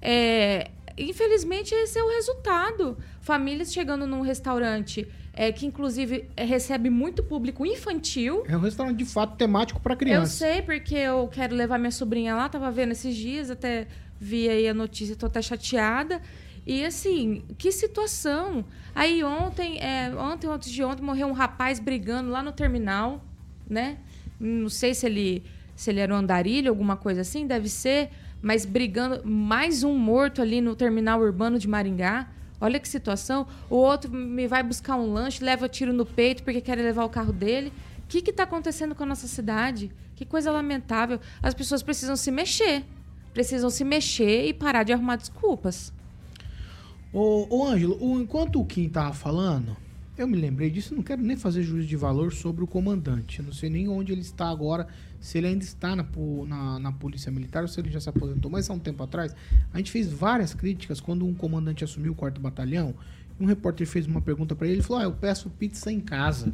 é, 0.00 0.70
infelizmente 0.96 1.74
esse 1.74 1.98
é 1.98 2.02
o 2.02 2.08
resultado. 2.08 2.96
Famílias 3.20 3.72
chegando 3.72 4.06
num 4.06 4.22
restaurante 4.22 5.06
é, 5.34 5.52
que, 5.52 5.66
inclusive, 5.66 6.28
é, 6.36 6.44
recebe 6.44 6.90
muito 6.90 7.22
público 7.22 7.64
infantil. 7.64 8.42
É 8.48 8.56
um 8.56 8.60
restaurante 8.60 8.96
de 8.96 9.04
fato 9.04 9.36
temático 9.36 9.78
para 9.80 9.94
Eu 9.94 9.98
criança. 9.98 10.32
sei, 10.32 10.62
porque 10.62 10.96
eu 10.96 11.28
quero 11.28 11.54
levar 11.54 11.78
minha 11.78 11.92
sobrinha 11.92 12.34
lá, 12.34 12.48
tava 12.48 12.70
vendo 12.72 12.90
esses 12.90 13.14
dias, 13.14 13.48
até 13.50 13.86
vi 14.18 14.48
aí 14.48 14.66
a 14.66 14.74
notícia, 14.74 15.14
tô 15.14 15.26
até 15.26 15.40
chateada. 15.40 16.20
E 16.68 16.84
assim, 16.84 17.42
que 17.56 17.72
situação. 17.72 18.62
Aí 18.94 19.24
ontem, 19.24 19.78
é, 19.80 20.14
ontem, 20.14 20.46
antes 20.46 20.70
de 20.70 20.84
ontem, 20.84 21.02
morreu 21.02 21.26
um 21.26 21.32
rapaz 21.32 21.80
brigando 21.80 22.28
lá 22.28 22.42
no 22.42 22.52
terminal, 22.52 23.24
né? 23.66 23.96
Não 24.38 24.68
sei 24.68 24.92
se 24.92 25.06
ele, 25.06 25.42
se 25.74 25.88
ele 25.88 26.00
era 26.00 26.12
um 26.12 26.18
andarilho, 26.18 26.68
alguma 26.68 26.94
coisa 26.94 27.22
assim, 27.22 27.46
deve 27.46 27.70
ser, 27.70 28.10
mas 28.42 28.66
brigando, 28.66 29.26
mais 29.26 29.82
um 29.82 29.96
morto 29.96 30.42
ali 30.42 30.60
no 30.60 30.76
terminal 30.76 31.22
urbano 31.22 31.58
de 31.58 31.66
Maringá. 31.66 32.28
Olha 32.60 32.78
que 32.78 32.86
situação. 32.86 33.46
O 33.70 33.76
outro 33.76 34.12
me 34.12 34.46
vai 34.46 34.62
buscar 34.62 34.96
um 34.96 35.10
lanche, 35.10 35.42
leva 35.42 35.70
tiro 35.70 35.94
no 35.94 36.04
peito 36.04 36.42
porque 36.42 36.60
quer 36.60 36.76
levar 36.76 37.04
o 37.04 37.08
carro 37.08 37.32
dele. 37.32 37.72
O 38.04 38.08
que 38.08 38.18
está 38.28 38.42
acontecendo 38.42 38.94
com 38.94 39.04
a 39.04 39.06
nossa 39.06 39.26
cidade? 39.26 39.90
Que 40.14 40.26
coisa 40.26 40.50
lamentável. 40.50 41.18
As 41.42 41.54
pessoas 41.54 41.82
precisam 41.82 42.14
se 42.14 42.30
mexer. 42.30 42.84
Precisam 43.32 43.70
se 43.70 43.84
mexer 43.84 44.44
e 44.48 44.52
parar 44.52 44.82
de 44.82 44.92
arrumar 44.92 45.16
desculpas. 45.16 45.96
Ô, 47.12 47.46
ô 47.50 47.66
Ângelo, 47.66 47.96
o- 48.00 48.20
enquanto 48.20 48.60
o 48.60 48.64
Kim 48.64 48.88
tava 48.88 49.12
falando, 49.14 49.76
eu 50.16 50.26
me 50.26 50.36
lembrei 50.36 50.68
disso, 50.70 50.94
não 50.94 51.02
quero 51.02 51.22
nem 51.22 51.36
fazer 51.36 51.62
juízo 51.62 51.86
de 51.88 51.96
valor 51.96 52.32
sobre 52.32 52.62
o 52.62 52.66
comandante. 52.66 53.38
Eu 53.38 53.46
não 53.46 53.52
sei 53.52 53.70
nem 53.70 53.88
onde 53.88 54.12
ele 54.12 54.20
está 54.20 54.48
agora, 54.50 54.86
se 55.20 55.38
ele 55.38 55.46
ainda 55.46 55.64
está 55.64 55.94
na, 55.96 56.04
na, 56.46 56.78
na 56.78 56.92
Polícia 56.92 57.30
Militar 57.32 57.62
ou 57.62 57.68
se 57.68 57.80
ele 57.80 57.90
já 57.90 58.00
se 58.00 58.08
aposentou. 58.08 58.50
Mas 58.50 58.68
há 58.68 58.72
um 58.74 58.78
tempo 58.78 59.02
atrás, 59.02 59.34
a 59.72 59.78
gente 59.78 59.90
fez 59.90 60.12
várias 60.12 60.52
críticas 60.54 61.00
quando 61.00 61.24
um 61.24 61.34
comandante 61.34 61.82
assumiu 61.84 62.12
o 62.12 62.14
quarto 62.14 62.40
batalhão. 62.40 62.94
Um 63.40 63.46
repórter 63.46 63.86
fez 63.86 64.06
uma 64.06 64.20
pergunta 64.20 64.54
para 64.56 64.66
ele, 64.66 64.76
ele 64.76 64.82
falou: 64.82 65.00
Ah, 65.02 65.04
eu 65.04 65.12
peço 65.12 65.48
pizza 65.50 65.90
em 65.92 66.00
casa. 66.00 66.52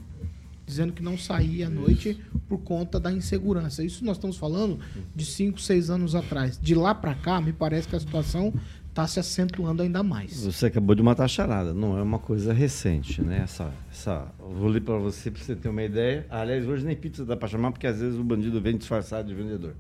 Dizendo 0.66 0.94
que 0.94 1.02
não 1.02 1.18
saía 1.18 1.66
à 1.66 1.70
noite 1.70 2.18
por 2.48 2.58
conta 2.58 2.98
da 2.98 3.12
insegurança. 3.12 3.84
Isso 3.84 4.02
nós 4.02 4.16
estamos 4.16 4.38
falando 4.38 4.78
de 5.14 5.24
5, 5.26 5.60
6 5.60 5.90
anos 5.90 6.14
atrás. 6.14 6.58
De 6.60 6.74
lá 6.74 6.94
para 6.94 7.14
cá, 7.14 7.38
me 7.38 7.52
parece 7.52 7.86
que 7.86 7.94
a 7.96 8.00
situação 8.00 8.50
está 8.94 9.08
se 9.08 9.18
acentuando 9.18 9.82
ainda 9.82 10.04
mais. 10.04 10.44
Você 10.44 10.66
acabou 10.66 10.94
de 10.94 11.02
matar 11.02 11.24
a 11.24 11.28
charada, 11.28 11.74
não 11.74 11.98
é 11.98 12.02
uma 12.02 12.20
coisa 12.20 12.52
recente, 12.52 13.20
né? 13.20 13.40
Essa, 13.42 13.72
essa, 13.90 14.28
vou 14.38 14.68
ler 14.68 14.82
para 14.82 14.96
você 14.96 15.32
para 15.32 15.42
você 15.42 15.56
ter 15.56 15.68
uma 15.68 15.82
ideia. 15.82 16.24
Aliás, 16.30 16.64
hoje 16.64 16.86
nem 16.86 16.94
pizza 16.94 17.24
dá 17.24 17.36
para 17.36 17.48
chamar 17.48 17.72
porque 17.72 17.88
às 17.88 17.98
vezes 17.98 18.16
o 18.16 18.22
bandido 18.22 18.60
vem 18.60 18.76
disfarçado 18.76 19.26
de 19.26 19.34
vendedor, 19.34 19.74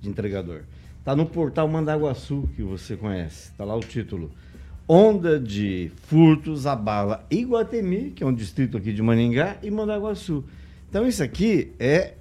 de 0.00 0.08
entregador. 0.08 0.62
Tá 1.04 1.14
no 1.14 1.24
portal 1.24 1.68
Mandaguaçu 1.68 2.48
que 2.56 2.62
você 2.64 2.96
conhece, 2.96 3.52
tá 3.52 3.64
lá 3.64 3.76
o 3.76 3.80
título. 3.80 4.28
Onda 4.88 5.38
de 5.38 5.92
furtos 6.08 6.66
abala 6.66 7.24
Iguatemi, 7.30 8.10
que 8.10 8.24
é 8.24 8.26
um 8.26 8.34
distrito 8.34 8.76
aqui 8.76 8.92
de 8.92 9.02
Maningá, 9.02 9.56
e 9.62 9.70
Mandaguaçu. 9.70 10.42
Então 10.90 11.06
isso 11.06 11.22
aqui 11.22 11.70
é 11.78 12.14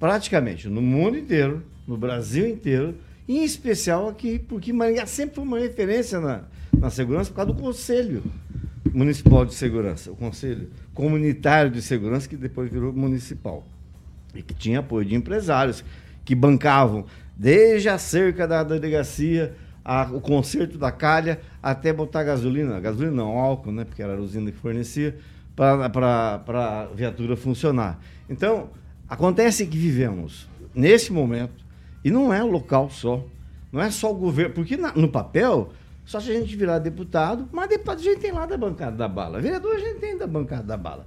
praticamente 0.00 0.66
no 0.66 0.80
mundo 0.80 1.18
inteiro, 1.18 1.62
no 1.86 1.98
Brasil 1.98 2.48
inteiro, 2.48 2.94
em 3.28 3.42
especial 3.44 4.08
aqui, 4.08 4.38
porque 4.38 4.72
Maringá 4.72 5.06
sempre 5.06 5.36
foi 5.36 5.44
uma 5.44 5.58
referência 5.58 6.20
na, 6.20 6.42
na 6.78 6.90
segurança 6.90 7.30
por 7.30 7.36
causa 7.36 7.52
do 7.52 7.58
Conselho 7.60 8.22
Municipal 8.92 9.44
de 9.46 9.54
Segurança, 9.54 10.12
o 10.12 10.16
Conselho 10.16 10.68
Comunitário 10.92 11.70
de 11.70 11.80
Segurança, 11.82 12.28
que 12.28 12.36
depois 12.36 12.70
virou 12.70 12.92
municipal. 12.92 13.66
E 14.34 14.42
que 14.42 14.52
tinha 14.54 14.80
apoio 14.80 15.06
de 15.06 15.14
empresários 15.14 15.84
que 16.24 16.34
bancavam 16.34 17.06
desde 17.36 17.88
a 17.88 17.98
cerca 17.98 18.46
da 18.46 18.62
delegacia, 18.62 19.54
a- 19.84 20.08
o 20.12 20.20
conserto 20.20 20.76
da 20.78 20.92
calha, 20.92 21.40
até 21.62 21.92
botar 21.92 22.22
gasolina, 22.24 22.78
gasolina 22.80 23.12
não, 23.16 23.38
álcool, 23.38 23.72
né, 23.72 23.84
porque 23.84 24.02
era 24.02 24.14
a 24.16 24.20
usina 24.20 24.50
que 24.52 24.58
fornecia, 24.58 25.16
para 25.56 26.42
a 26.46 26.86
viatura 26.94 27.36
funcionar. 27.36 28.00
Então, 28.28 28.70
acontece 29.08 29.66
que 29.66 29.76
vivemos 29.78 30.48
nesse 30.74 31.12
momento, 31.12 31.63
e 32.04 32.10
não 32.10 32.32
é 32.32 32.42
o 32.44 32.50
local 32.50 32.90
só, 32.90 33.24
não 33.72 33.80
é 33.80 33.90
só 33.90 34.12
o 34.12 34.14
governo, 34.14 34.54
porque 34.54 34.76
na- 34.76 34.92
no 34.94 35.08
papel, 35.08 35.72
só 36.04 36.20
se 36.20 36.30
a 36.30 36.34
gente 36.34 36.54
virar 36.56 36.78
deputado, 36.78 37.48
mas 37.52 37.68
deputado 37.68 37.98
a 37.98 38.02
gente 38.02 38.20
tem 38.20 38.30
lá 38.32 38.44
da 38.46 38.56
bancada 38.56 38.96
da 38.96 39.08
bala, 39.08 39.40
vereador 39.40 39.74
a 39.74 39.78
gente 39.78 39.98
tem 40.00 40.16
da 40.18 40.26
bancada 40.26 40.62
da 40.62 40.76
bala, 40.76 41.06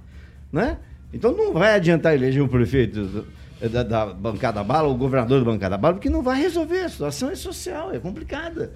né? 0.52 0.78
Então 1.12 1.32
não 1.34 1.52
vai 1.52 1.74
adiantar 1.74 2.14
eleger 2.14 2.42
o 2.42 2.48
prefeito 2.48 3.24
da, 3.72 3.82
da 3.82 4.06
bancada 4.06 4.56
da 4.56 4.64
bala, 4.64 4.88
o 4.88 4.94
governador 4.96 5.38
da 5.38 5.44
bancada 5.50 5.70
da 5.76 5.78
bala, 5.78 5.94
porque 5.94 6.10
não 6.10 6.22
vai 6.22 6.40
resolver, 6.40 6.80
a 6.80 6.88
situação 6.88 7.30
é 7.30 7.34
social, 7.36 7.92
é 7.92 7.98
complicada. 7.98 8.72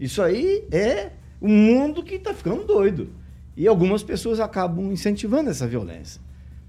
Isso 0.00 0.22
aí 0.22 0.64
é 0.72 1.10
um 1.40 1.48
mundo 1.48 2.02
que 2.02 2.14
está 2.16 2.32
ficando 2.34 2.64
doido. 2.64 3.10
E 3.56 3.66
algumas 3.66 4.02
pessoas 4.02 4.38
acabam 4.40 4.92
incentivando 4.92 5.50
essa 5.50 5.66
violência. 5.66 6.20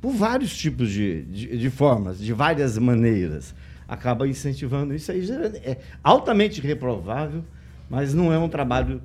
Por 0.01 0.11
vários 0.11 0.55
tipos 0.57 0.89
de, 0.89 1.23
de, 1.23 1.57
de 1.57 1.69
formas, 1.69 2.17
de 2.19 2.33
várias 2.33 2.77
maneiras. 2.77 3.53
Acaba 3.89 4.27
incentivando 4.27 4.93
isso 4.93 5.11
aí. 5.11 5.25
É 5.63 5.77
altamente 6.03 6.61
reprovável, 6.61 7.43
mas 7.89 8.13
não 8.13 8.31
é 8.31 8.37
um 8.37 8.47
trabalho 8.47 9.01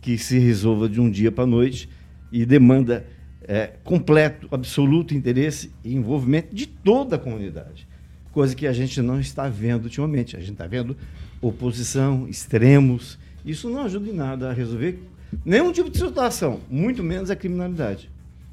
que 0.00 0.16
se 0.16 0.38
resolva 0.38 0.88
de 0.88 1.00
um 1.00 1.10
dia 1.10 1.30
para 1.30 1.44
a 1.44 1.46
noite 1.46 1.88
e 2.32 2.46
demanda 2.46 3.06
é, 3.42 3.72
completo, 3.84 4.48
absoluto 4.50 5.14
interesse 5.14 5.70
e 5.84 5.94
envolvimento 5.94 6.54
de 6.54 6.66
toda 6.66 7.16
a 7.16 7.18
comunidade. 7.18 7.86
Coisa 8.32 8.56
que 8.56 8.66
a 8.66 8.72
gente 8.72 9.02
não 9.02 9.20
está 9.20 9.48
vendo 9.48 9.84
ultimamente. 9.84 10.36
A 10.36 10.40
gente 10.40 10.52
está 10.52 10.66
vendo 10.66 10.96
oposição, 11.40 12.26
extremos. 12.26 13.18
Isso 13.44 13.68
não 13.68 13.82
ajuda 13.82 14.08
em 14.08 14.14
nada 14.14 14.50
a 14.50 14.52
resolver 14.52 15.02
nenhum 15.44 15.72
tipo 15.72 15.90
de 15.90 15.98
situação, 15.98 16.60
muito 16.70 17.02
menos 17.02 17.30
a 17.30 17.36
criminalidade. 17.36 18.10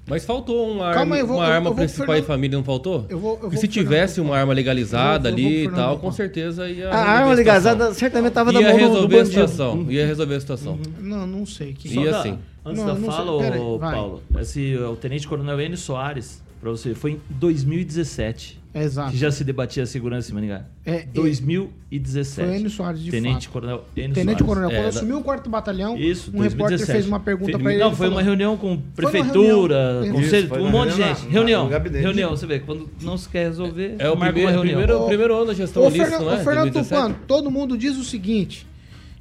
Mas 0.09 0.25
faltou 0.25 0.71
uma 0.71 0.91
Calma 0.93 1.15
arma, 1.17 1.27
vou- 1.27 1.37
uma 1.37 1.45
eu- 1.45 1.51
arma 1.51 1.69
eu 1.69 1.75
principal 1.75 2.05
Fernando- 2.07 2.23
em 2.23 2.27
família, 2.27 2.57
não 2.57 2.63
faltou? 2.65 3.05
Eu 3.09 3.19
vou- 3.19 3.33
eu 3.33 3.37
Porque 3.39 3.55
vou 3.55 3.61
se 3.61 3.67
Fernando 3.67 3.71
tivesse 3.73 4.19
uma 4.21 4.37
arma 4.37 4.53
legalizada 4.53 5.29
Eu 5.29 5.33
vou- 5.35 5.41
eu 5.41 5.47
vou 5.47 5.55
ali 5.57 5.65
e 5.65 5.69
tal, 5.71 5.99
com 5.99 6.11
certeza 6.11 6.67
ia. 6.69 6.89
A 6.89 6.91
resolver 6.91 6.97
arma 7.09 7.15
situação. 7.19 7.35
legalizada 7.35 7.93
certamente 7.93 8.29
estava 8.29 8.51
na 8.51 8.59
Ia 8.61 8.69
mão 8.69 8.77
do- 8.77 8.83
do 8.85 8.91
resolver 8.93 9.19
a 9.19 9.25
situação. 9.25 9.85
Ia 9.89 10.05
resolver 10.07 10.35
a 10.35 10.39
situação. 10.39 10.79
Não, 10.99 11.27
não 11.27 11.45
sei. 11.45 11.73
Que... 11.73 11.87
E 11.97 12.07
assim. 12.09 12.37
Antes 12.65 12.83
Não, 12.83 12.87
da 12.87 13.11
fala, 13.11 13.31
ô. 13.31 13.79
Paulo, 13.79 14.23
esse, 14.39 14.75
o 14.75 14.95
Tenente 14.95 15.27
Coronel 15.27 15.61
Enio 15.61 15.77
Soares, 15.77 16.41
pra 16.59 16.69
você, 16.69 16.93
foi 16.93 17.11
em 17.13 17.19
2017 17.29 18.58
Exato. 18.73 19.11
que 19.11 19.17
já 19.17 19.31
se 19.31 19.43
debatia 19.43 19.81
a 19.81 19.85
segurança 19.85 20.29
em 20.31 20.33
Maringá. 20.35 20.65
É, 20.85 21.03
2017. 21.11 22.47
Foi 22.49 22.57
Enio 22.57 22.69
Soares, 22.69 23.01
de 23.01 23.09
Tenente 23.09 23.47
fato. 23.47 23.53
Coronel 23.53 23.85
Enio 23.97 24.13
Tenente 24.13 24.37
Soares. 24.39 24.45
Coronel, 24.45 24.69
É, 24.69 24.73
quando 24.75 24.83
da- 24.83 24.89
assumiu 24.99 25.17
o 25.17 25.23
quarto 25.23 25.49
batalhão, 25.49 25.97
Isso, 25.97 26.29
um 26.29 26.39
repórter 26.41 26.77
2017. 26.77 26.91
fez 26.91 27.07
uma 27.07 27.19
pergunta 27.19 27.57
para 27.57 27.71
ele. 27.71 27.79
Não, 27.79 27.87
ele 27.87 27.95
foi 27.95 28.05
falou- 28.07 28.19
uma 28.19 28.23
reunião 28.23 28.57
com 28.57 28.77
prefeitura, 28.95 29.93
reunião. 30.03 30.15
conselho, 30.15 30.45
Isso, 30.45 30.55
um 30.55 30.63
na 30.65 30.69
monte 30.71 30.89
de 30.91 30.95
gente. 30.97 31.23
na- 31.25 31.29
Reunião. 31.31 31.69
gabinete. 31.69 32.01
Reunião, 32.03 32.29
você 32.31 32.45
vê, 32.45 32.59
quando 32.59 32.89
não 33.01 33.17
se 33.17 33.27
quer 33.27 33.47
resolver, 33.47 33.95
É 33.97 34.09
o 34.09 34.15
marca 34.15 34.33
primeiro, 34.33 34.47
uma 34.49 34.51
reunião. 34.51 34.77
primeiro, 34.81 35.05
primeiro 35.07 35.35
ano 35.35 35.45
da 35.47 35.53
gestão 35.53 35.83
Ulisses, 35.83 36.01
Fernan- 36.07 36.19
não 36.25 36.31
é? 36.31 36.35
ô, 36.35 36.37
Fernando 36.43 36.71
2017? 36.71 37.13
Tupan, 37.13 37.25
todo 37.27 37.49
mundo 37.51 37.77
diz 37.77 37.97
o 37.97 38.03
seguinte: 38.03 38.67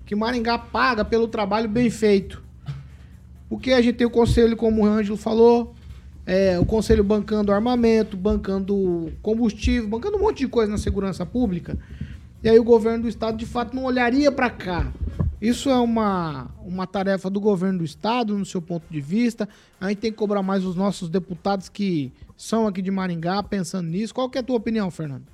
que 0.04 0.14
Maringá 0.14 0.58
paga 0.58 1.04
pelo 1.04 1.26
trabalho 1.26 1.68
bem 1.68 1.88
feito. 1.90 2.42
Porque 3.48 3.72
a 3.72 3.80
gente 3.80 3.96
tem 3.96 4.06
o 4.06 4.10
conselho, 4.10 4.56
como 4.58 4.82
o 4.82 4.86
Ângelo 4.86 5.16
falou, 5.16 5.74
é, 6.28 6.58
o 6.58 6.66
conselho 6.66 7.02
bancando 7.02 7.50
armamento, 7.50 8.14
bancando 8.14 9.10
combustível, 9.22 9.88
bancando 9.88 10.18
um 10.18 10.20
monte 10.20 10.40
de 10.40 10.48
coisa 10.48 10.70
na 10.70 10.76
segurança 10.76 11.24
pública. 11.24 11.78
E 12.42 12.50
aí 12.50 12.58
o 12.58 12.64
governo 12.64 13.04
do 13.04 13.08
estado, 13.08 13.38
de 13.38 13.46
fato, 13.46 13.74
não 13.74 13.84
olharia 13.84 14.30
para 14.30 14.48
cá 14.48 14.92
Isso 15.40 15.70
é 15.70 15.76
uma, 15.76 16.50
uma 16.60 16.86
tarefa 16.86 17.30
do 17.30 17.40
governo 17.40 17.78
do 17.78 17.84
estado, 17.84 18.36
no 18.36 18.44
seu 18.44 18.60
ponto 18.60 18.84
de 18.90 19.00
vista. 19.00 19.48
A 19.80 19.88
gente 19.88 19.98
tem 19.98 20.12
que 20.12 20.18
cobrar 20.18 20.42
mais 20.42 20.66
os 20.66 20.76
nossos 20.76 21.08
deputados 21.08 21.70
que 21.70 22.12
são 22.36 22.66
aqui 22.66 22.82
de 22.82 22.90
Maringá 22.90 23.42
pensando 23.42 23.88
nisso. 23.88 24.14
Qual 24.14 24.28
que 24.28 24.36
é 24.36 24.42
a 24.42 24.44
tua 24.44 24.56
opinião, 24.56 24.90
Fernando? 24.90 25.24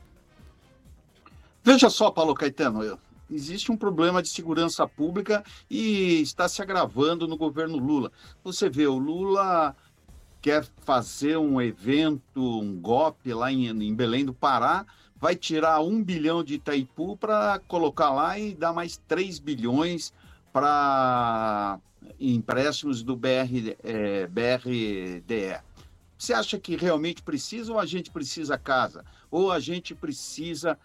Veja 1.65 1.91
só, 1.91 2.09
Paulo 2.09 2.35
Caetano, 2.35 2.97
existe 3.29 3.73
um 3.73 3.77
problema 3.77 4.23
de 4.23 4.29
segurança 4.29 4.87
pública 4.87 5.43
e 5.69 6.21
está 6.23 6.49
se 6.49 6.63
agravando 6.63 7.27
no 7.27 7.37
governo 7.37 7.79
Lula. 7.79 8.13
Você 8.45 8.71
vê, 8.71 8.87
o 8.87 8.97
Lula 8.97 9.75
quer 10.45 10.63
fazer 10.85 11.39
um 11.39 11.59
evento, 11.59 12.61
um 12.61 12.79
golpe 12.79 13.33
lá 13.33 13.51
em, 13.51 13.67
em 13.67 13.95
Belém 13.95 14.27
do 14.27 14.35
Pará, 14.35 14.85
vai 15.17 15.35
tirar 15.35 15.81
um 15.81 16.05
bilhão 16.05 16.45
de 16.45 16.57
Itaipu 16.57 17.17
para 17.17 17.63
colocar 17.67 18.11
lá 18.11 18.39
e 18.39 18.55
dar 18.55 18.71
mais 18.71 19.01
3 19.09 19.39
bilhões 19.39 20.13
para 20.53 21.79
empréstimos 22.21 23.03
do 23.03 23.17
BR, 23.17 23.75
eh, 23.83 24.27
BRDE. 24.27 25.63
Você 26.19 26.35
acha 26.35 26.59
que 26.59 26.77
realmente 26.77 27.23
precisa 27.23 27.73
ou 27.73 27.79
a 27.81 27.87
gente 27.87 28.11
precisa 28.11 28.59
casa? 28.59 29.03
Ou 29.31 29.51
a 29.51 29.59
gente 29.59 29.95
precisa 29.95 30.79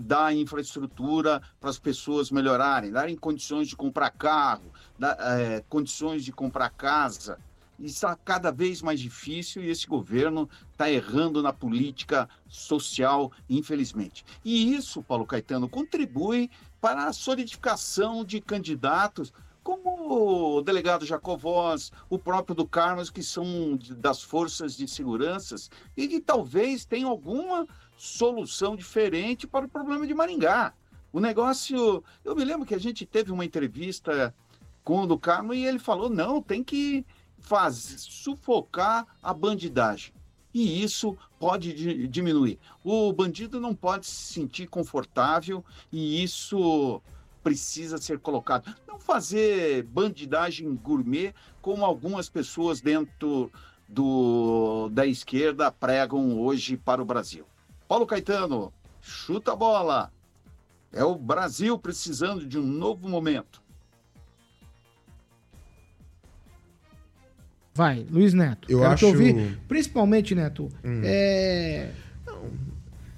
dar 0.00 0.34
infraestrutura 0.34 1.42
para 1.60 1.68
as 1.68 1.78
pessoas 1.78 2.30
melhorarem, 2.30 2.90
darem 2.90 3.14
condições 3.14 3.68
de 3.68 3.76
comprar 3.76 4.08
carro, 4.08 4.72
eh, 4.98 5.62
condições 5.68 6.24
de 6.24 6.32
comprar 6.32 6.70
casa? 6.70 7.38
Está 7.82 8.14
cada 8.14 8.52
vez 8.52 8.80
mais 8.80 9.00
difícil 9.00 9.62
e 9.62 9.68
esse 9.68 9.88
governo 9.88 10.48
está 10.70 10.88
errando 10.88 11.42
na 11.42 11.52
política 11.52 12.28
social, 12.48 13.32
infelizmente. 13.50 14.24
E 14.44 14.72
isso, 14.72 15.02
Paulo 15.02 15.26
Caetano, 15.26 15.68
contribui 15.68 16.48
para 16.80 17.06
a 17.06 17.12
solidificação 17.12 18.24
de 18.24 18.40
candidatos 18.40 19.32
como 19.62 20.56
o 20.58 20.62
delegado 20.62 21.06
Jacovós, 21.06 21.92
o 22.08 22.18
próprio 22.18 22.54
do 22.54 22.66
Carlos, 22.66 23.10
que 23.10 23.22
são 23.22 23.78
das 23.96 24.22
forças 24.22 24.76
de 24.76 24.86
seguranças 24.88 25.70
e 25.96 26.08
que 26.08 26.20
talvez 26.20 26.84
tenham 26.84 27.10
alguma 27.10 27.66
solução 27.96 28.74
diferente 28.76 29.46
para 29.46 29.66
o 29.66 29.68
problema 29.68 30.06
de 30.06 30.14
Maringá. 30.14 30.72
O 31.12 31.20
negócio. 31.20 32.02
Eu 32.24 32.34
me 32.34 32.44
lembro 32.44 32.66
que 32.66 32.74
a 32.74 32.80
gente 32.80 33.04
teve 33.04 33.30
uma 33.30 33.44
entrevista 33.44 34.34
com 34.82 35.02
o 35.02 35.06
do 35.06 35.18
Carmo 35.18 35.52
e 35.52 35.64
ele 35.64 35.78
falou: 35.78 36.08
não, 36.08 36.42
tem 36.42 36.64
que 36.64 37.04
fazer, 37.42 37.98
sufocar 37.98 39.06
a 39.22 39.34
bandidagem. 39.34 40.14
E 40.54 40.82
isso 40.82 41.16
pode 41.38 41.72
di- 41.72 42.06
diminuir. 42.08 42.58
O 42.84 43.12
bandido 43.12 43.60
não 43.60 43.74
pode 43.74 44.06
se 44.06 44.32
sentir 44.34 44.66
confortável 44.66 45.64
e 45.90 46.22
isso 46.22 47.00
precisa 47.42 47.98
ser 47.98 48.18
colocado. 48.18 48.74
Não 48.86 48.98
fazer 48.98 49.82
bandidagem 49.84 50.74
gourmet 50.74 51.34
como 51.60 51.84
algumas 51.84 52.28
pessoas 52.28 52.80
dentro 52.80 53.50
do, 53.88 54.88
da 54.90 55.06
esquerda 55.06 55.72
pregam 55.72 56.40
hoje 56.40 56.76
para 56.76 57.02
o 57.02 57.04
Brasil. 57.04 57.46
Paulo 57.88 58.06
Caetano, 58.06 58.72
chuta 59.00 59.52
a 59.52 59.56
bola. 59.56 60.12
É 60.92 61.02
o 61.02 61.14
Brasil 61.14 61.78
precisando 61.78 62.46
de 62.46 62.58
um 62.58 62.66
novo 62.66 63.08
momento. 63.08 63.61
Vai, 67.74 68.04
Luiz 68.10 68.34
Neto. 68.34 68.70
Eu 68.70 68.80
quero 68.80 68.90
te 68.90 68.94
acho- 68.94 69.06
ouvir. 69.06 69.58
Principalmente, 69.66 70.34
Neto, 70.34 70.68
Hum. 70.84 71.00
é... 71.04 71.88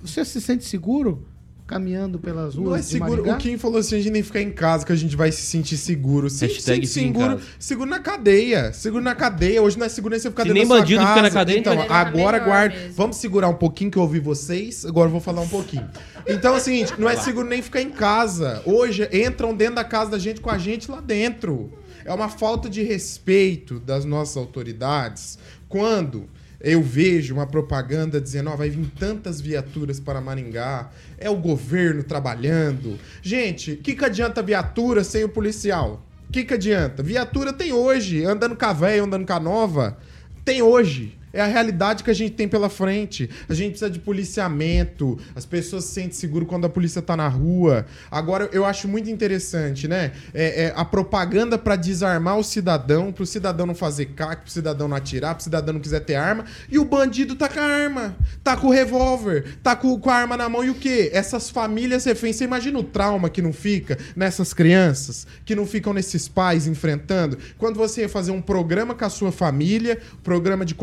você 0.00 0.24
se 0.24 0.40
sente 0.40 0.64
seguro 0.64 1.26
caminhando 1.66 2.18
pelas 2.18 2.54
ruas 2.56 2.68
Não 2.68 2.76
é 2.76 2.82
seguro. 2.82 3.28
O 3.32 3.36
Kim 3.38 3.56
falou 3.56 3.78
assim: 3.78 3.96
a 3.96 3.98
gente 3.98 4.10
nem 4.12 4.22
ficar 4.22 4.42
em 4.42 4.50
casa 4.52 4.84
que 4.84 4.92
a 4.92 4.96
gente 4.96 5.16
vai 5.16 5.32
se 5.32 5.40
sentir 5.42 5.76
seguro. 5.78 6.28
Se 6.28 6.46
Hashtag 6.46 6.82
em 6.84 6.86
seguro, 6.86 7.40
seguro 7.58 7.88
na 7.90 7.98
cadeia. 7.98 8.72
Seguro 8.72 9.02
na 9.02 9.14
cadeia. 9.14 9.62
Hoje 9.62 9.78
não 9.78 9.86
é 9.86 9.88
seguro 9.88 10.12
nem 10.12 10.20
você 10.20 10.28
ficar 10.30 10.42
Se 10.42 10.48
dentro 10.50 10.58
nem 10.60 10.68
da 10.68 10.74
sua 10.74 10.80
bandido 10.82 11.00
casa. 11.00 11.10
fica 11.14 11.22
na 11.22 11.30
cadeia, 11.30 11.58
Então, 11.58 11.72
então- 11.74 11.96
agora 11.96 12.38
Tá 12.38 12.44
guarda. 12.44 12.74
mesmo. 12.76 12.92
Vamos 12.94 13.16
segurar 13.16 13.48
um 13.48 13.54
pouquinho 13.54 13.90
que 13.90 13.96
eu 13.96 14.02
ouvi 14.02 14.20
vocês. 14.20 14.84
Agora 14.84 15.08
eu 15.08 15.12
vou 15.12 15.20
falar 15.22 15.40
um 15.40 15.48
pouquinho. 15.48 15.88
Então 16.28 16.54
é 16.54 16.58
o 16.58 16.60
seguinte: 16.60 16.92
não 16.98 17.08
é 17.08 17.16
seguro 17.16 17.48
nem 17.48 17.62
ficar 17.62 17.80
em 17.80 17.90
casa. 17.90 18.62
Hoje 18.66 19.08
entram 19.10 19.54
dentro 19.54 19.76
da 19.76 19.84
casa 19.84 20.10
da 20.12 20.18
gente 20.18 20.40
com 20.42 20.50
a 20.50 20.58
gente 20.58 20.90
lá 20.90 21.00
dentro. 21.00 21.72
É 22.04 22.12
uma 22.12 22.28
falta 22.28 22.68
de 22.68 22.82
respeito 22.82 23.80
das 23.80 24.04
nossas 24.04 24.36
autoridades 24.36 25.38
quando 25.68 26.28
eu 26.60 26.82
vejo 26.82 27.34
uma 27.34 27.46
propaganda 27.46 28.20
dizendo, 28.20 28.48
ó, 28.48 28.56
vai 28.56 28.70
vir 28.70 28.90
tantas 28.98 29.40
viaturas 29.40 30.00
para 30.00 30.20
Maringá, 30.20 30.90
é 31.18 31.28
o 31.28 31.36
governo 31.36 32.02
trabalhando. 32.02 32.98
Gente, 33.20 33.72
o 33.72 33.76
que, 33.76 33.94
que 33.94 34.04
adianta 34.04 34.42
viatura 34.42 35.04
sem 35.04 35.24
o 35.24 35.28
policial? 35.28 36.06
O 36.28 36.32
que, 36.32 36.44
que 36.44 36.54
adianta? 36.54 37.02
Viatura 37.02 37.52
tem 37.52 37.72
hoje, 37.72 38.24
andando 38.24 38.56
com 38.56 38.64
a 38.64 38.72
véia, 38.72 39.02
andando 39.02 39.26
com 39.26 39.32
a 39.32 39.40
nova. 39.40 39.98
Tem 40.44 40.62
hoje. 40.62 41.18
É 41.34 41.40
a 41.40 41.46
realidade 41.46 42.04
que 42.04 42.10
a 42.10 42.14
gente 42.14 42.34
tem 42.34 42.46
pela 42.46 42.70
frente. 42.70 43.28
A 43.48 43.54
gente 43.54 43.70
precisa 43.70 43.90
de 43.90 43.98
policiamento. 43.98 45.18
As 45.34 45.44
pessoas 45.44 45.84
se 45.84 45.94
sentem 45.94 46.12
seguras 46.12 46.46
quando 46.48 46.64
a 46.64 46.68
polícia 46.68 47.02
tá 47.02 47.16
na 47.16 47.26
rua. 47.26 47.86
Agora, 48.08 48.48
eu 48.52 48.64
acho 48.64 48.86
muito 48.86 49.10
interessante, 49.10 49.88
né? 49.88 50.12
É, 50.32 50.66
é 50.66 50.72
a 50.76 50.84
propaganda 50.84 51.58
para 51.58 51.74
desarmar 51.74 52.38
o 52.38 52.44
cidadão, 52.44 53.10
pro 53.10 53.26
cidadão 53.26 53.66
não 53.66 53.74
fazer 53.74 54.06
caco, 54.06 54.42
pro 54.42 54.52
cidadão 54.52 54.86
não 54.86 54.96
atirar, 54.96 55.34
pro 55.34 55.42
cidadão 55.42 55.74
não 55.74 55.80
quiser 55.80 56.00
ter 56.00 56.14
arma. 56.14 56.44
E 56.70 56.78
o 56.78 56.84
bandido 56.84 57.34
tá 57.34 57.48
com 57.48 57.58
a 57.58 57.64
arma, 57.64 58.16
tá 58.44 58.56
com 58.56 58.68
o 58.68 58.70
revólver, 58.70 59.56
tá 59.60 59.74
com, 59.74 59.98
com 59.98 60.10
a 60.10 60.14
arma 60.14 60.36
na 60.36 60.48
mão. 60.48 60.64
E 60.64 60.70
o 60.70 60.74
quê? 60.74 61.10
Essas 61.12 61.50
famílias 61.50 62.04
reféns. 62.04 62.36
Você 62.36 62.44
imagina 62.44 62.78
o 62.78 62.84
trauma 62.84 63.28
que 63.28 63.42
não 63.42 63.52
fica 63.52 63.98
nessas 64.14 64.54
crianças, 64.54 65.26
que 65.44 65.56
não 65.56 65.66
ficam 65.66 65.92
nesses 65.92 66.28
pais 66.28 66.68
enfrentando? 66.68 67.38
Quando 67.58 67.76
você 67.76 68.02
ia 68.02 68.08
fazer 68.08 68.30
um 68.30 68.40
programa 68.40 68.94
com 68.94 69.04
a 69.04 69.10
sua 69.10 69.32
família, 69.32 69.98
programa 70.22 70.64
de 70.64 70.76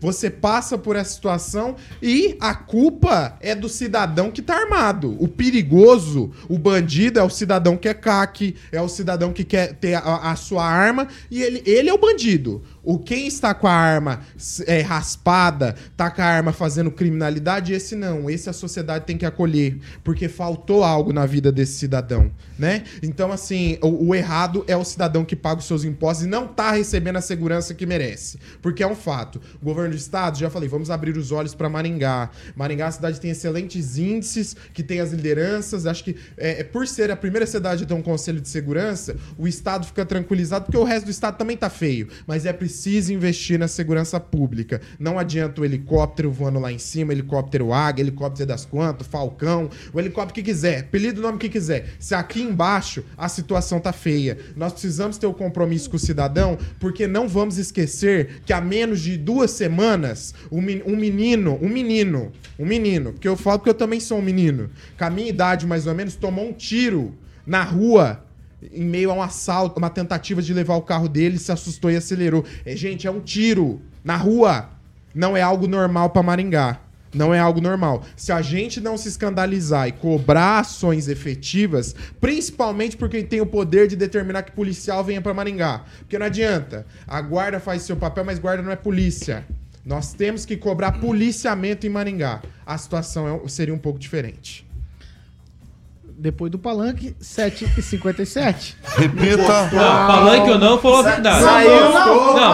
você 0.00 0.30
passa 0.30 0.78
por 0.78 0.96
essa 0.96 1.12
situação 1.12 1.76
e 2.00 2.36
a 2.40 2.54
culpa 2.54 3.36
é 3.40 3.54
do 3.54 3.68
cidadão 3.68 4.30
que 4.30 4.42
tá 4.42 4.56
armado. 4.56 5.16
O 5.18 5.28
perigoso, 5.28 6.30
o 6.48 6.58
bandido 6.58 7.18
é 7.18 7.22
o 7.22 7.30
cidadão 7.30 7.76
que 7.76 7.88
é 7.88 7.94
caque, 7.94 8.56
é 8.70 8.80
o 8.80 8.88
cidadão 8.88 9.32
que 9.32 9.44
quer 9.44 9.74
ter 9.74 9.94
a, 9.94 10.30
a 10.32 10.36
sua 10.36 10.64
arma 10.64 11.08
e 11.30 11.42
ele, 11.42 11.62
ele 11.66 11.88
é 11.88 11.94
o 11.94 11.98
bandido. 11.98 12.62
O 12.84 12.98
quem 12.98 13.28
está 13.28 13.54
com 13.54 13.68
a 13.68 13.72
arma 13.72 14.20
é, 14.66 14.80
raspada, 14.80 15.76
tá 15.96 16.10
com 16.10 16.20
a 16.20 16.24
arma 16.24 16.52
fazendo 16.52 16.90
criminalidade, 16.90 17.72
esse 17.72 17.94
não. 17.94 18.28
Esse 18.28 18.50
a 18.50 18.52
sociedade 18.52 19.04
tem 19.04 19.16
que 19.16 19.24
acolher, 19.24 19.78
porque 20.02 20.28
faltou 20.28 20.82
algo 20.82 21.12
na 21.12 21.24
vida 21.24 21.52
desse 21.52 21.74
cidadão, 21.74 22.32
né? 22.58 22.82
Então, 23.00 23.30
assim, 23.30 23.78
o, 23.80 24.08
o 24.08 24.14
errado 24.14 24.64
é 24.66 24.76
o 24.76 24.84
cidadão 24.84 25.24
que 25.24 25.36
paga 25.36 25.60
os 25.60 25.66
seus 25.66 25.84
impostos 25.84 26.26
e 26.26 26.28
não 26.28 26.48
tá 26.48 26.72
recebendo 26.72 27.16
a 27.16 27.20
segurança 27.20 27.72
que 27.72 27.86
merece. 27.86 28.38
Porque 28.60 28.82
é 28.82 28.86
um 28.86 28.96
fato. 28.96 29.40
O 29.60 29.64
governo 29.64 29.90
do 29.90 29.96
estado, 29.96 30.36
já 30.36 30.50
falei, 30.50 30.68
vamos 30.68 30.90
abrir 30.90 31.16
os 31.16 31.30
olhos 31.30 31.54
para 31.54 31.68
Maringá. 31.68 32.30
Maringá, 32.56 32.88
a 32.88 32.92
cidade 32.92 33.20
tem 33.20 33.30
excelentes 33.30 33.96
índices, 33.96 34.56
que 34.74 34.82
tem 34.82 34.98
as 34.98 35.12
lideranças. 35.12 35.86
Acho 35.86 36.02
que, 36.02 36.16
é, 36.36 36.60
é, 36.60 36.64
por 36.64 36.88
ser 36.88 37.12
a 37.12 37.16
primeira 37.16 37.46
cidade 37.46 37.84
a 37.84 37.86
ter 37.86 37.94
um 37.94 38.02
conselho 38.02 38.40
de 38.40 38.48
segurança, 38.48 39.16
o 39.38 39.46
estado 39.46 39.86
fica 39.86 40.04
tranquilizado, 40.04 40.64
porque 40.64 40.78
o 40.78 40.84
resto 40.84 41.04
do 41.04 41.10
estado 41.12 41.36
também 41.36 41.56
tá 41.56 41.70
feio. 41.70 42.08
Mas 42.26 42.44
é 42.44 42.52
preciso 42.52 42.71
investir 43.10 43.58
na 43.58 43.68
segurança 43.68 44.18
pública. 44.18 44.80
Não 44.98 45.18
adianta 45.18 45.60
o 45.60 45.64
helicóptero 45.64 46.30
voando 46.32 46.58
lá 46.58 46.72
em 46.72 46.78
cima, 46.78 47.12
helicóptero 47.12 47.72
águia, 47.72 48.02
helicóptero 48.02 48.48
das 48.48 48.64
quantas, 48.64 49.06
falcão, 49.06 49.68
o 49.92 50.00
helicóptero 50.00 50.34
que 50.34 50.42
quiser, 50.42 50.80
apelido 50.80 51.20
o 51.20 51.22
nome 51.22 51.38
que 51.38 51.48
quiser. 51.48 51.90
Se 51.98 52.14
aqui 52.14 52.42
embaixo 52.42 53.04
a 53.16 53.28
situação 53.28 53.78
tá 53.78 53.92
feia, 53.92 54.38
nós 54.56 54.72
precisamos 54.72 55.18
ter 55.18 55.26
o 55.26 55.34
compromisso 55.34 55.90
com 55.90 55.96
o 55.96 56.00
cidadão, 56.00 56.58
porque 56.80 57.06
não 57.06 57.28
vamos 57.28 57.58
esquecer 57.58 58.40
que 58.46 58.52
há 58.52 58.60
menos 58.60 59.00
de 59.00 59.16
duas 59.16 59.50
semanas, 59.50 60.34
um 60.50 60.62
um 60.86 60.96
menino, 60.96 61.58
um 61.60 61.68
menino, 61.68 62.32
um 62.58 62.64
menino, 62.64 63.12
porque 63.12 63.28
eu 63.28 63.36
falo 63.36 63.58
que 63.60 63.68
eu 63.68 63.74
também 63.74 64.00
sou 64.00 64.18
um 64.18 64.22
menino, 64.22 64.70
com 64.96 65.04
a 65.04 65.10
minha 65.10 65.28
idade 65.28 65.66
mais 65.66 65.86
ou 65.86 65.94
menos, 65.94 66.14
tomou 66.14 66.48
um 66.48 66.52
tiro 66.52 67.14
na 67.46 67.62
rua 67.62 68.24
em 68.70 68.84
meio 68.84 69.10
a 69.10 69.14
um 69.14 69.22
assalto, 69.22 69.78
uma 69.78 69.90
tentativa 69.90 70.42
de 70.42 70.52
levar 70.52 70.76
o 70.76 70.82
carro 70.82 71.08
dele, 71.08 71.38
se 71.38 71.50
assustou 71.50 71.90
e 71.90 71.96
acelerou. 71.96 72.44
É, 72.64 72.76
gente, 72.76 73.06
é 73.06 73.10
um 73.10 73.20
tiro 73.20 73.80
na 74.04 74.16
rua. 74.16 74.70
Não 75.14 75.36
é 75.36 75.42
algo 75.42 75.66
normal 75.66 76.10
pra 76.10 76.22
Maringá. 76.22 76.80
Não 77.14 77.34
é 77.34 77.38
algo 77.38 77.60
normal. 77.60 78.02
Se 78.16 78.32
a 78.32 78.40
gente 78.40 78.80
não 78.80 78.96
se 78.96 79.08
escandalizar 79.08 79.86
e 79.86 79.92
cobrar 79.92 80.60
ações 80.60 81.08
efetivas, 81.08 81.94
principalmente 82.18 82.96
porque 82.96 83.22
tem 83.22 83.40
o 83.40 83.46
poder 83.46 83.86
de 83.86 83.96
determinar 83.96 84.42
que 84.42 84.52
policial 84.52 85.04
venha 85.04 85.20
pra 85.20 85.34
Maringá. 85.34 85.84
Porque 85.98 86.18
não 86.18 86.26
adianta. 86.26 86.86
A 87.06 87.20
guarda 87.20 87.60
faz 87.60 87.82
seu 87.82 87.96
papel, 87.96 88.24
mas 88.24 88.38
guarda 88.38 88.62
não 88.62 88.72
é 88.72 88.76
polícia. 88.76 89.44
Nós 89.84 90.14
temos 90.14 90.46
que 90.46 90.56
cobrar 90.56 90.92
policiamento 90.92 91.86
em 91.86 91.90
Maringá. 91.90 92.40
A 92.64 92.78
situação 92.78 93.42
é- 93.44 93.48
seria 93.48 93.74
um 93.74 93.78
pouco 93.78 93.98
diferente. 93.98 94.64
Depois 96.22 96.52
do 96.52 96.56
palanque, 96.58 97.16
7h57. 97.20 98.76
Repita. 98.96 99.62
Não, 99.72 100.06
palanque 100.06 100.50
ou 100.50 100.58
não, 100.58 100.78
falou 100.78 100.98
a 101.00 101.02
verdade. 101.02 101.42
Saiu, 101.44 101.70
não, 101.92 101.92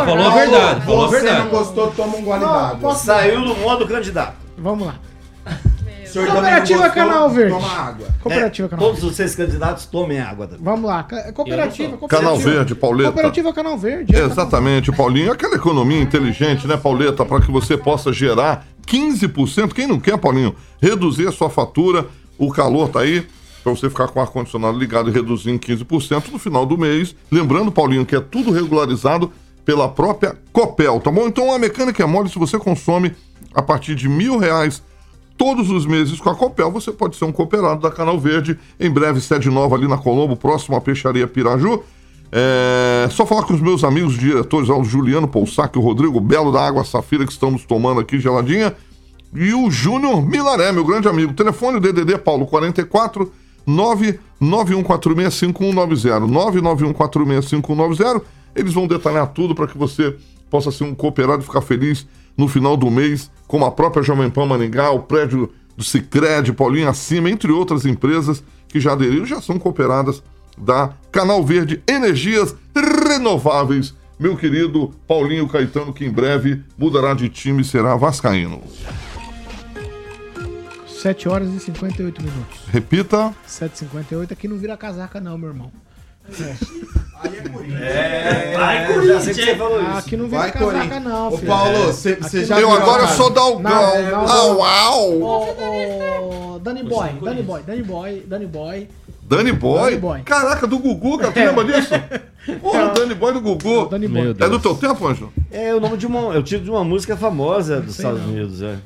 falou 0.06 0.26
a 0.26 0.30
verdade. 0.30 0.86
Falou 0.86 1.04
a 1.04 1.08
Você 1.08 1.20
verdade. 1.20 1.42
não 1.44 1.50
gostou, 1.50 1.90
toma 1.90 2.16
um 2.16 2.22
gole 2.22 2.40
d'água. 2.40 2.94
Saiu 2.94 3.44
do 3.44 3.54
modo 3.56 3.86
candidato. 3.86 4.36
Vamos 4.56 4.86
lá. 4.86 4.94
Cooperativa 6.14 6.78
não 6.80 6.86
gostou? 6.88 7.02
Canal 7.04 7.28
Verde. 7.30 7.52
Toma 7.54 7.68
água. 7.68 8.06
Cooperativa 8.22 8.66
É, 8.66 8.70
Canal 8.70 8.86
Todos 8.86 9.00
Verde. 9.02 9.16
vocês 9.16 9.34
candidatos 9.34 9.84
tomem 9.84 10.18
água 10.18 10.46
também. 10.46 10.64
Vamos 10.64 10.84
lá. 10.88 11.02
ca- 11.02 11.30
Cooperativa, 11.32 11.96
cooperativa. 11.98 12.08
Canal 12.08 12.38
Verde, 12.38 12.74
Pauleta. 12.74 13.12
Cooperativa 13.12 13.52
Canal 13.52 13.76
Verde. 13.76 14.16
é 14.16 14.20
Exatamente, 14.24 14.90
Paulinho. 14.90 15.30
Aquela 15.30 15.56
economia 15.56 16.00
inteligente, 16.00 16.66
né, 16.66 16.78
Pauleta? 16.78 17.22
Para 17.26 17.42
que 17.42 17.50
você 17.52 17.76
possa 17.76 18.10
gerar 18.14 18.66
15%. 18.86 19.74
Quem 19.74 19.86
não 19.86 20.00
quer, 20.00 20.16
Paulinho? 20.16 20.56
Reduzir 20.80 21.28
a 21.28 21.32
sua 21.32 21.50
fatura. 21.50 22.06
O 22.38 22.50
calor 22.50 22.88
tá 22.88 23.00
aí. 23.00 23.26
Para 23.62 23.72
você 23.72 23.88
ficar 23.88 24.08
com 24.08 24.18
o 24.18 24.22
ar-condicionado 24.22 24.78
ligado 24.78 25.10
e 25.10 25.12
reduzir 25.12 25.50
em 25.50 25.58
15% 25.58 26.30
no 26.30 26.38
final 26.38 26.64
do 26.64 26.78
mês. 26.78 27.14
Lembrando, 27.30 27.72
Paulinho, 27.72 28.06
que 28.06 28.16
é 28.16 28.20
tudo 28.20 28.50
regularizado 28.50 29.32
pela 29.64 29.88
própria 29.88 30.36
Copel, 30.52 31.00
tá 31.00 31.10
bom? 31.10 31.26
Então 31.26 31.52
a 31.52 31.58
mecânica 31.58 32.02
é 32.02 32.06
mole 32.06 32.30
se 32.30 32.38
você 32.38 32.58
consome 32.58 33.14
a 33.54 33.60
partir 33.60 33.94
de 33.94 34.08
mil 34.08 34.38
reais 34.38 34.82
todos 35.36 35.70
os 35.70 35.86
meses 35.86 36.18
com 36.20 36.28
a 36.28 36.34
Copel, 36.34 36.70
você 36.70 36.90
pode 36.90 37.16
ser 37.16 37.24
um 37.24 37.32
cooperado 37.32 37.80
da 37.80 37.90
Canal 37.90 38.18
Verde. 38.18 38.58
Em 38.78 38.90
breve, 38.90 39.20
sede 39.20 39.48
nova 39.48 39.76
ali 39.76 39.86
na 39.86 39.96
Colombo, 39.96 40.36
próximo 40.36 40.76
à 40.76 40.80
Peixaria 40.80 41.26
Piraju. 41.26 41.82
É, 42.30 43.08
só 43.10 43.24
falar 43.24 43.44
com 43.44 43.54
os 43.54 43.60
meus 43.60 43.84
amigos 43.84 44.18
diretores, 44.18 44.68
o 44.68 44.84
Juliano 44.84 45.28
Poussac, 45.28 45.78
o 45.78 45.80
Rodrigo 45.80 46.20
Belo 46.20 46.52
da 46.52 46.66
Água 46.66 46.84
Safira, 46.84 47.24
que 47.24 47.32
estamos 47.32 47.64
tomando 47.64 48.00
aqui 48.00 48.18
geladinha, 48.18 48.74
e 49.32 49.54
o 49.54 49.70
Júnior 49.70 50.22
Milaré, 50.22 50.72
meu 50.72 50.84
grande 50.84 51.08
amigo. 51.08 51.32
Telefone 51.32 51.80
DDD 51.80 52.18
Paulo 52.18 52.46
44 52.46 53.32
991465190. 53.68 56.26
991465190. 56.26 58.22
Eles 58.56 58.72
vão 58.72 58.86
detalhar 58.86 59.26
tudo 59.28 59.54
para 59.54 59.66
que 59.66 59.76
você 59.76 60.16
possa 60.50 60.70
ser 60.70 60.84
um 60.84 60.94
cooperado 60.94 61.42
e 61.42 61.46
ficar 61.46 61.60
feliz 61.60 62.06
no 62.36 62.48
final 62.48 62.76
do 62.76 62.90
mês, 62.90 63.30
como 63.46 63.64
a 63.64 63.70
própria 63.70 64.02
Jovem 64.02 64.30
Pan 64.30 64.46
Maringá, 64.46 64.90
o 64.90 65.00
prédio 65.00 65.50
do 65.76 65.84
Cicred, 65.84 66.52
Paulinho 66.52 66.88
Acima, 66.88 67.30
entre 67.30 67.52
outras 67.52 67.84
empresas 67.84 68.42
que 68.68 68.80
já 68.80 68.92
aderiram, 68.92 69.26
já 69.26 69.40
são 69.40 69.58
cooperadas 69.58 70.22
da 70.56 70.92
Canal 71.10 71.44
Verde 71.44 71.82
Energias 71.86 72.54
Renováveis. 72.74 73.94
Meu 74.18 74.36
querido 74.36 74.92
Paulinho 75.06 75.48
Caetano, 75.48 75.92
que 75.92 76.04
em 76.04 76.10
breve 76.10 76.62
mudará 76.76 77.14
de 77.14 77.28
time 77.28 77.62
e 77.62 77.64
será 77.64 77.94
vascaíno. 77.96 78.60
7 81.02 81.28
horas 81.28 81.48
e 81.52 81.60
58 81.60 82.22
minutos. 82.22 82.58
Repita. 82.68 83.32
7h58. 83.48 84.32
Aqui 84.32 84.48
não 84.48 84.56
vira 84.58 84.76
casaca, 84.76 85.20
não, 85.20 85.36
meu 85.38 85.48
irmão. 85.50 85.70
É, 87.80 88.54
Vai, 88.56 88.86
já 88.86 88.92
Corinthians. 88.94 89.22
sei 89.24 89.34
que 89.34 89.44
você 89.44 89.56
falou 89.56 89.80
isso. 89.82 89.90
Aqui 89.98 90.16
não 90.16 90.24
vira 90.26 90.38
Vai, 90.38 90.52
casaca, 90.52 90.72
Corinthians. 90.72 91.04
não, 91.04 91.28
Ô, 91.28 91.36
filho. 91.36 91.46
Paulo, 91.48 91.86
você 91.86 92.18
não- 92.20 92.44
já 92.44 92.60
Eu 92.60 92.72
agora 92.72 93.04
a 93.04 93.08
sou. 93.08 93.30
Dalgão. 93.30 93.72
É, 93.72 94.12
Au, 94.12 94.62
au. 94.62 95.22
Ô, 95.22 96.54
ô, 96.54 96.58
Danny 96.58 96.82
Boy, 96.82 97.08
Danny 97.22 97.42
Boy, 97.42 97.62
Danny 97.62 97.82
Boy, 97.82 98.22
Danny 98.26 98.46
Boy. 98.46 98.88
Danny 99.22 99.52
Boy? 99.52 99.90
Danny 99.90 99.98
Boy. 99.98 100.22
Caraca, 100.22 100.66
do 100.66 100.78
Gugu, 100.78 101.18
cara, 101.18 101.32
tu 101.32 101.38
lembra 101.38 101.64
disso? 101.64 101.90
Porra, 102.62 102.88
Danny 102.94 103.14
Boy 103.14 103.32
do 103.32 103.40
Gugu. 103.40 103.86
Danny 103.88 104.08
Meu 104.08 104.34
Boy. 104.34 104.46
É 104.46 104.48
do 104.50 104.58
teu 104.58 104.74
tempo, 104.74 105.06
Ângelo? 105.06 105.32
É 105.50 105.74
o 105.74 105.80
nome 105.80 105.96
de 105.98 106.06
uma. 106.06 106.34
É 106.34 106.38
o 106.38 106.42
título 106.42 106.64
de 106.64 106.70
uma 106.70 106.82
música 106.84 107.16
famosa 107.16 107.80
dos 107.80 107.96
Estados 107.96 108.20
não. 108.22 108.28
Unidos, 108.28 108.62
é. 108.62 108.76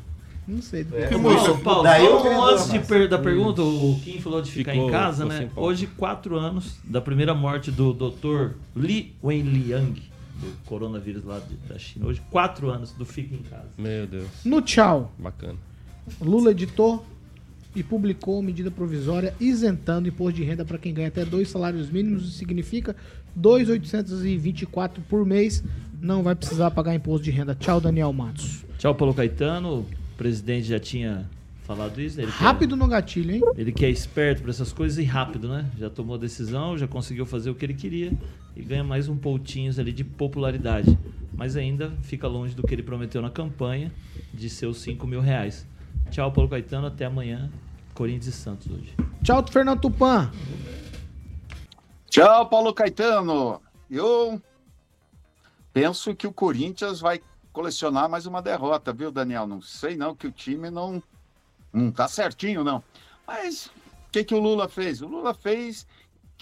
Não 0.46 0.60
sei. 0.60 0.84
Que 0.84 1.18
Paulo? 1.18 1.58
Paulo, 1.58 1.82
Daí 1.84 2.04
eu 2.04 2.42
antes 2.44 2.70
de 2.70 2.80
per- 2.80 3.08
da 3.08 3.18
pergunta, 3.18 3.62
o 3.62 3.98
Kim 4.02 4.20
falou 4.20 4.42
de 4.42 4.50
ficar 4.50 4.72
Ficou- 4.72 4.88
em 4.88 4.90
casa, 4.90 5.24
ficou 5.24 5.38
né? 5.38 5.50
Hoje, 5.56 5.86
quatro 5.86 6.36
anos 6.36 6.76
da 6.84 7.00
primeira 7.00 7.32
morte 7.34 7.70
do 7.70 7.92
Dr. 7.92 8.54
Li 8.74 9.14
Wenliang, 9.22 10.02
do 10.40 10.48
coronavírus 10.66 11.24
lá 11.24 11.38
de- 11.38 11.54
da 11.72 11.78
China. 11.78 12.06
Hoje, 12.06 12.20
quatro 12.30 12.70
anos 12.70 12.90
do 12.92 13.04
Fica 13.04 13.34
em 13.34 13.42
Casa. 13.42 13.68
Meu 13.78 14.06
Deus, 14.06 14.26
No 14.44 14.60
tchau, 14.60 15.12
bacana. 15.18 15.58
Lula 16.20 16.50
editou 16.50 17.06
e 17.76 17.82
publicou 17.84 18.42
medida 18.42 18.68
provisória 18.70 19.32
isentando 19.38 20.08
imposto 20.08 20.34
de 20.40 20.42
renda 20.44 20.64
para 20.64 20.76
quem 20.76 20.92
ganha 20.92 21.06
até 21.08 21.24
dois 21.24 21.48
salários 21.48 21.88
mínimos. 21.88 22.24
Isso 22.24 22.32
significa 22.38 22.96
2.824 23.36 25.00
por 25.08 25.24
mês. 25.24 25.62
Não 26.00 26.22
vai 26.22 26.34
precisar 26.34 26.70
pagar 26.72 26.94
imposto 26.94 27.22
de 27.24 27.30
renda. 27.30 27.54
Tchau, 27.54 27.80
Daniel 27.80 28.12
Matos. 28.12 28.64
Tchau, 28.78 28.92
Paulo 28.94 29.14
Caetano. 29.14 29.86
O 30.22 30.28
presidente 30.32 30.68
já 30.68 30.78
tinha 30.78 31.28
falado 31.64 32.00
isso. 32.00 32.20
Ele 32.20 32.30
quer- 32.30 32.44
Rápido 32.44 32.76
no 32.76 32.86
gatilho, 32.86 33.34
hein? 33.34 33.42
Ele 33.56 33.72
que 33.72 33.84
é 33.84 33.90
esperto 33.90 34.40
para 34.42 34.52
essas 34.52 34.72
coisas 34.72 34.96
e 34.98 35.02
rápido, 35.02 35.48
né? 35.48 35.68
Já 35.76 35.90
tomou 35.90 36.16
decisão, 36.16 36.78
já 36.78 36.86
conseguiu 36.86 37.26
fazer 37.26 37.50
o 37.50 37.56
que 37.56 37.66
ele 37.66 37.74
queria 37.74 38.12
e 38.54 38.62
ganha 38.62 38.84
mais 38.84 39.08
um 39.08 39.16
pontinhos 39.16 39.80
ali 39.80 39.92
de 39.92 40.04
popularidade. 40.04 40.96
Mas 41.34 41.56
ainda 41.56 41.90
fica 42.02 42.28
longe 42.28 42.54
do 42.54 42.62
que 42.62 42.72
ele 42.72 42.84
prometeu 42.84 43.20
na 43.20 43.30
campanha 43.30 43.90
de 44.32 44.48
seus 44.48 44.78
5 44.78 45.08
mil 45.08 45.20
reais. 45.20 45.66
Tchau, 46.08 46.30
Paulo 46.30 46.48
Caetano. 46.48 46.86
Até 46.86 47.04
amanhã. 47.06 47.50
Corinthians 47.92 48.26
e 48.28 48.32
Santos 48.32 48.70
hoje. 48.70 48.94
Tchau, 49.24 49.44
Fernando 49.50 49.80
Tupan. 49.80 50.30
Tchau, 52.08 52.48
Paulo 52.48 52.72
Caetano. 52.72 53.60
Eu 53.90 54.40
penso 55.72 56.14
que 56.14 56.28
o 56.28 56.32
Corinthians 56.32 57.00
vai 57.00 57.20
colecionar 57.52 58.08
mais 58.08 58.26
uma 58.26 58.42
derrota, 58.42 58.92
viu, 58.92 59.10
Daniel? 59.10 59.46
Não 59.46 59.60
sei 59.60 59.96
não 59.96 60.14
que 60.14 60.26
o 60.26 60.32
time 60.32 60.70
não 60.70 61.02
não 61.72 61.90
tá 61.90 62.06
certinho 62.08 62.62
não. 62.62 62.82
Mas 63.26 63.66
o 63.66 63.70
que 64.10 64.24
que 64.24 64.34
o 64.34 64.40
Lula 64.40 64.68
fez? 64.68 65.00
O 65.00 65.08
Lula 65.08 65.32
fez 65.32 65.86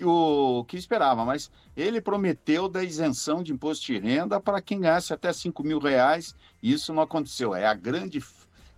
o 0.03 0.65
que 0.65 0.77
esperava, 0.77 1.25
mas 1.25 1.51
ele 1.77 2.01
prometeu 2.01 2.69
da 2.69 2.83
isenção 2.83 3.43
de 3.43 3.53
imposto 3.53 3.87
de 3.87 3.99
renda 3.99 4.41
para 4.41 4.63
quem 4.63 4.81
ganhasse 4.81 5.13
até 5.13 5.33
5 5.33 5.63
mil 5.63 5.79
reais. 5.79 6.35
E 6.63 6.73
isso 6.73 6.93
não 6.93 7.03
aconteceu. 7.03 7.55
É 7.55 7.67
a 7.67 7.75
grande 7.75 8.21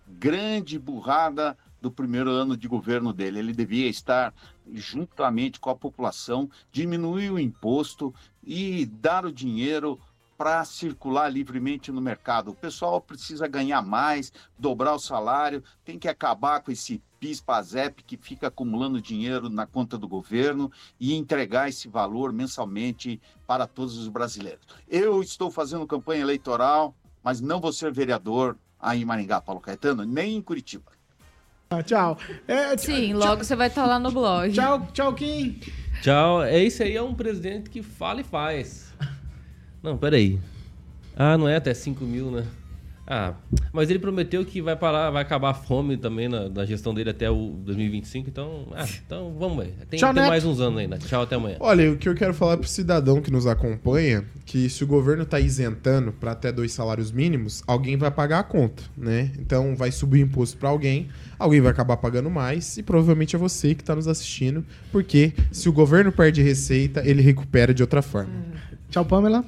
grande 0.07 0.77
burrada 0.77 1.57
do 1.81 1.91
primeiro 1.91 2.29
ano 2.29 2.55
de 2.55 2.67
governo 2.67 3.11
dele. 3.11 3.39
Ele 3.39 3.53
devia 3.53 3.89
estar 3.89 4.33
juntamente 4.73 5.59
com 5.59 5.69
a 5.69 5.75
população, 5.75 6.49
diminuir 6.71 7.31
o 7.31 7.39
imposto 7.39 8.13
e 8.43 8.85
dar 8.85 9.25
o 9.25 9.31
dinheiro 9.31 9.99
para 10.43 10.65
circular 10.65 11.29
livremente 11.29 11.89
no 11.89 12.01
mercado. 12.01 12.51
O 12.51 12.53
pessoal 12.53 12.99
precisa 12.99 13.47
ganhar 13.47 13.81
mais, 13.81 14.33
dobrar 14.59 14.93
o 14.93 14.99
salário, 14.99 15.63
tem 15.85 15.97
que 15.97 16.05
acabar 16.05 16.59
com 16.59 16.69
esse 16.69 17.01
PIS, 17.17 17.39
PASEP 17.39 18.03
que 18.03 18.17
fica 18.17 18.47
acumulando 18.47 19.01
dinheiro 19.01 19.47
na 19.47 19.65
conta 19.65 19.97
do 19.97 20.05
governo 20.05 20.69
e 20.99 21.13
entregar 21.13 21.69
esse 21.69 21.87
valor 21.87 22.33
mensalmente 22.33 23.21
para 23.47 23.65
todos 23.65 23.97
os 23.97 24.09
brasileiros. 24.09 24.67
Eu 24.89 25.21
estou 25.21 25.49
fazendo 25.49 25.87
campanha 25.87 26.23
eleitoral, 26.23 26.93
mas 27.23 27.39
não 27.39 27.61
vou 27.61 27.71
ser 27.71 27.93
vereador 27.93 28.57
aí 28.77 29.03
em 29.03 29.05
Maringá, 29.05 29.39
Paulo 29.39 29.61
Caetano, 29.61 30.03
nem 30.03 30.35
em 30.35 30.41
Curitiba. 30.41 30.91
Ah, 31.69 31.81
Tchau. 31.81 32.17
É, 32.49 32.75
Sim, 32.75 33.13
logo 33.13 33.45
você 33.45 33.55
vai 33.55 33.69
estar 33.69 33.85
lá 33.85 33.97
no 33.97 34.11
blog. 34.11 34.51
Tchau, 34.51 34.87
tchau, 34.91 35.13
Kim. 35.13 35.57
Tchau. 36.01 36.43
É, 36.43 36.61
esse 36.61 36.83
aí 36.83 36.97
é 36.97 37.01
um 37.01 37.15
presidente 37.15 37.69
que 37.69 37.81
fala 37.81 38.19
e 38.19 38.25
faz. 38.25 38.92
Não, 39.83 39.97
peraí. 39.97 40.39
Ah, 41.15 41.37
não 41.37 41.47
é 41.47 41.57
até 41.57 41.73
5 41.73 42.03
mil, 42.05 42.31
né? 42.31 42.45
Ah, 43.05 43.33
mas 43.73 43.89
ele 43.89 43.99
prometeu 43.99 44.45
que 44.45 44.61
vai 44.61 44.77
parar, 44.77 45.09
vai 45.09 45.21
acabar 45.21 45.49
a 45.49 45.53
fome 45.53 45.97
também 45.97 46.29
na, 46.29 46.47
na 46.47 46.65
gestão 46.65 46.93
dele 46.93 47.09
até 47.09 47.29
o 47.29 47.49
2025, 47.65 48.29
então, 48.29 48.67
ah, 48.73 48.85
então 49.05 49.35
vamos 49.37 49.57
ver. 49.57 49.73
Tem, 49.89 49.99
Tchau, 49.99 50.13
tem 50.13 50.25
mais 50.25 50.45
uns 50.45 50.61
anos 50.61 50.79
ainda. 50.79 50.97
Tchau, 50.99 51.23
até 51.23 51.35
amanhã. 51.35 51.57
Olha, 51.59 51.91
o 51.91 51.97
que 51.97 52.07
eu 52.07 52.15
quero 52.15 52.33
falar 52.33 52.55
pro 52.55 52.67
cidadão 52.67 53.21
que 53.21 53.29
nos 53.29 53.45
acompanha, 53.45 54.23
que 54.45 54.69
se 54.69 54.85
o 54.85 54.87
governo 54.87 55.25
tá 55.25 55.37
isentando 55.37 56.13
para 56.13 56.31
até 56.31 56.49
dois 56.49 56.71
salários 56.71 57.11
mínimos, 57.11 57.61
alguém 57.67 57.97
vai 57.97 58.09
pagar 58.09 58.39
a 58.39 58.43
conta, 58.43 58.81
né? 58.95 59.31
Então 59.37 59.75
vai 59.75 59.91
subir 59.91 60.23
o 60.23 60.25
imposto 60.25 60.55
para 60.55 60.69
alguém, 60.69 61.09
alguém 61.37 61.59
vai 61.59 61.71
acabar 61.71 61.97
pagando 61.97 62.29
mais 62.29 62.77
e 62.77 62.83
provavelmente 62.83 63.35
é 63.35 63.39
você 63.39 63.75
que 63.75 63.83
tá 63.83 63.93
nos 63.93 64.07
assistindo, 64.07 64.65
porque 64.93 65.33
se 65.51 65.67
o 65.67 65.73
governo 65.73 66.09
perde 66.09 66.41
receita, 66.41 67.05
ele 67.05 67.21
recupera 67.21 67.73
de 67.73 67.83
outra 67.83 68.01
forma. 68.01 68.31
Tchau, 68.89 69.03
Pamela. 69.03 69.43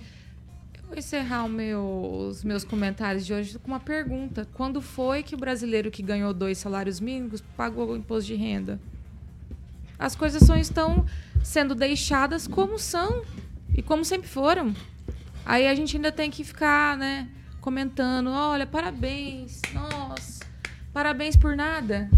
Vou 0.95 0.99
encerrar 1.01 1.45
meu- 1.49 2.25
os 2.29 2.41
meus 2.41 2.63
comentários 2.63 3.25
de 3.25 3.33
hoje 3.33 3.59
com 3.59 3.67
uma 3.67 3.81
pergunta. 3.81 4.47
Quando 4.53 4.81
foi 4.81 5.23
que 5.23 5.35
o 5.35 5.37
brasileiro 5.37 5.91
que 5.91 6.01
ganhou 6.01 6.33
dois 6.33 6.57
salários 6.57 7.01
mínimos 7.01 7.41
pagou 7.57 7.89
o 7.89 7.97
imposto 7.97 8.27
de 8.27 8.35
renda? 8.35 8.79
As 9.99 10.15
coisas 10.15 10.41
só 10.43 10.55
estão 10.55 11.05
sendo 11.43 11.75
deixadas 11.75 12.47
como 12.47 12.79
são 12.79 13.25
e 13.75 13.81
como 13.81 14.05
sempre 14.05 14.29
foram. 14.29 14.73
Aí 15.45 15.67
a 15.67 15.75
gente 15.75 15.97
ainda 15.97 16.13
tem 16.13 16.31
que 16.31 16.45
ficar, 16.45 16.95
né, 16.95 17.27
comentando, 17.59 18.29
olha, 18.29 18.65
parabéns, 18.65 19.59
nossa, 19.73 20.45
parabéns 20.93 21.35
por 21.35 21.57
nada. 21.57 22.09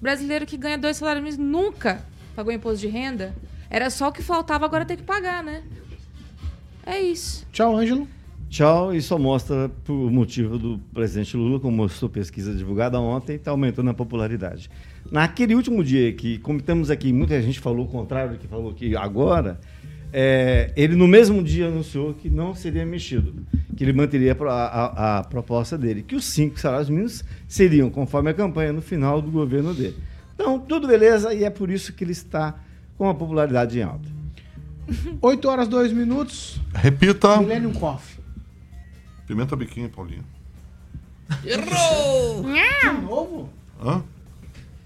Brasileiro 0.00 0.46
que 0.46 0.56
ganha 0.56 0.78
dois 0.78 0.96
salários 0.96 1.24
mínimos 1.24 1.44
nunca 1.44 2.06
pagou 2.36 2.52
imposto 2.52 2.78
de 2.78 2.86
renda. 2.86 3.34
Era 3.68 3.90
só 3.90 4.10
o 4.10 4.12
que 4.12 4.22
faltava, 4.22 4.64
agora 4.64 4.84
tem 4.84 4.96
que 4.96 5.02
pagar, 5.02 5.42
né? 5.42 5.64
É 6.86 7.00
isso. 7.00 7.46
Tchau, 7.52 7.76
Ângelo. 7.76 8.08
Tchau, 8.48 8.94
e 8.94 9.00
só 9.00 9.18
mostra 9.18 9.70
o 9.88 10.10
motivo 10.10 10.58
do 10.58 10.78
presidente 10.92 11.36
Lula, 11.36 11.58
como 11.58 11.74
mostrou 11.78 12.10
pesquisa 12.10 12.54
divulgada 12.54 13.00
ontem, 13.00 13.36
está 13.36 13.50
aumentando 13.50 13.88
a 13.90 13.94
popularidade. 13.94 14.68
Naquele 15.10 15.54
último 15.54 15.82
dia 15.82 16.12
que 16.12 16.36
comentamos 16.38 16.90
aqui, 16.90 17.12
muita 17.14 17.40
gente 17.40 17.60
falou 17.60 17.86
o 17.86 17.88
contrário 17.88 18.32
do 18.32 18.38
que 18.38 18.46
falou 18.46 18.74
que 18.74 18.94
agora, 18.94 19.58
é, 20.12 20.70
ele 20.76 20.94
no 20.94 21.08
mesmo 21.08 21.42
dia 21.42 21.68
anunciou 21.68 22.12
que 22.12 22.28
não 22.28 22.54
seria 22.54 22.84
mexido. 22.84 23.32
que 23.74 23.82
ele 23.82 23.94
manteria 23.94 24.36
a- 24.38 24.52
a- 24.52 25.18
a 25.20 25.24
proposta 25.24 25.78
dele, 25.78 26.02
que 26.02 26.14
os 26.14 26.26
cinco 26.26 26.60
salários 26.60 26.90
mínimos 26.90 27.24
seriam 27.48 27.88
conforme 27.88 28.28
a 28.28 28.34
campanha 28.34 28.70
no 28.70 28.82
final 28.82 29.22
do 29.22 29.30
governo 29.30 29.72
dele. 29.72 29.96
Então, 30.34 30.58
tudo 30.58 30.86
beleza 30.86 31.32
e 31.32 31.42
é 31.42 31.48
por 31.48 31.70
isso 31.70 31.90
que 31.94 32.04
ele 32.04 32.12
está 32.12 32.54
com 32.98 33.08
a 33.08 33.14
popularidade 33.14 33.78
em 33.78 33.82
alta. 33.82 34.06
8 35.20 35.48
horas 35.48 35.68
2 35.68 35.92
minutos. 35.92 36.60
Repita. 36.74 37.38
Millennium 37.38 37.72
Coffee. 37.72 38.18
Pimenta 39.26 39.54
biquinho, 39.56 39.88
Paulinho. 39.88 40.24
Errou! 41.44 42.42
De 42.44 43.00
novo? 43.02 43.48
Hã? 43.82 44.02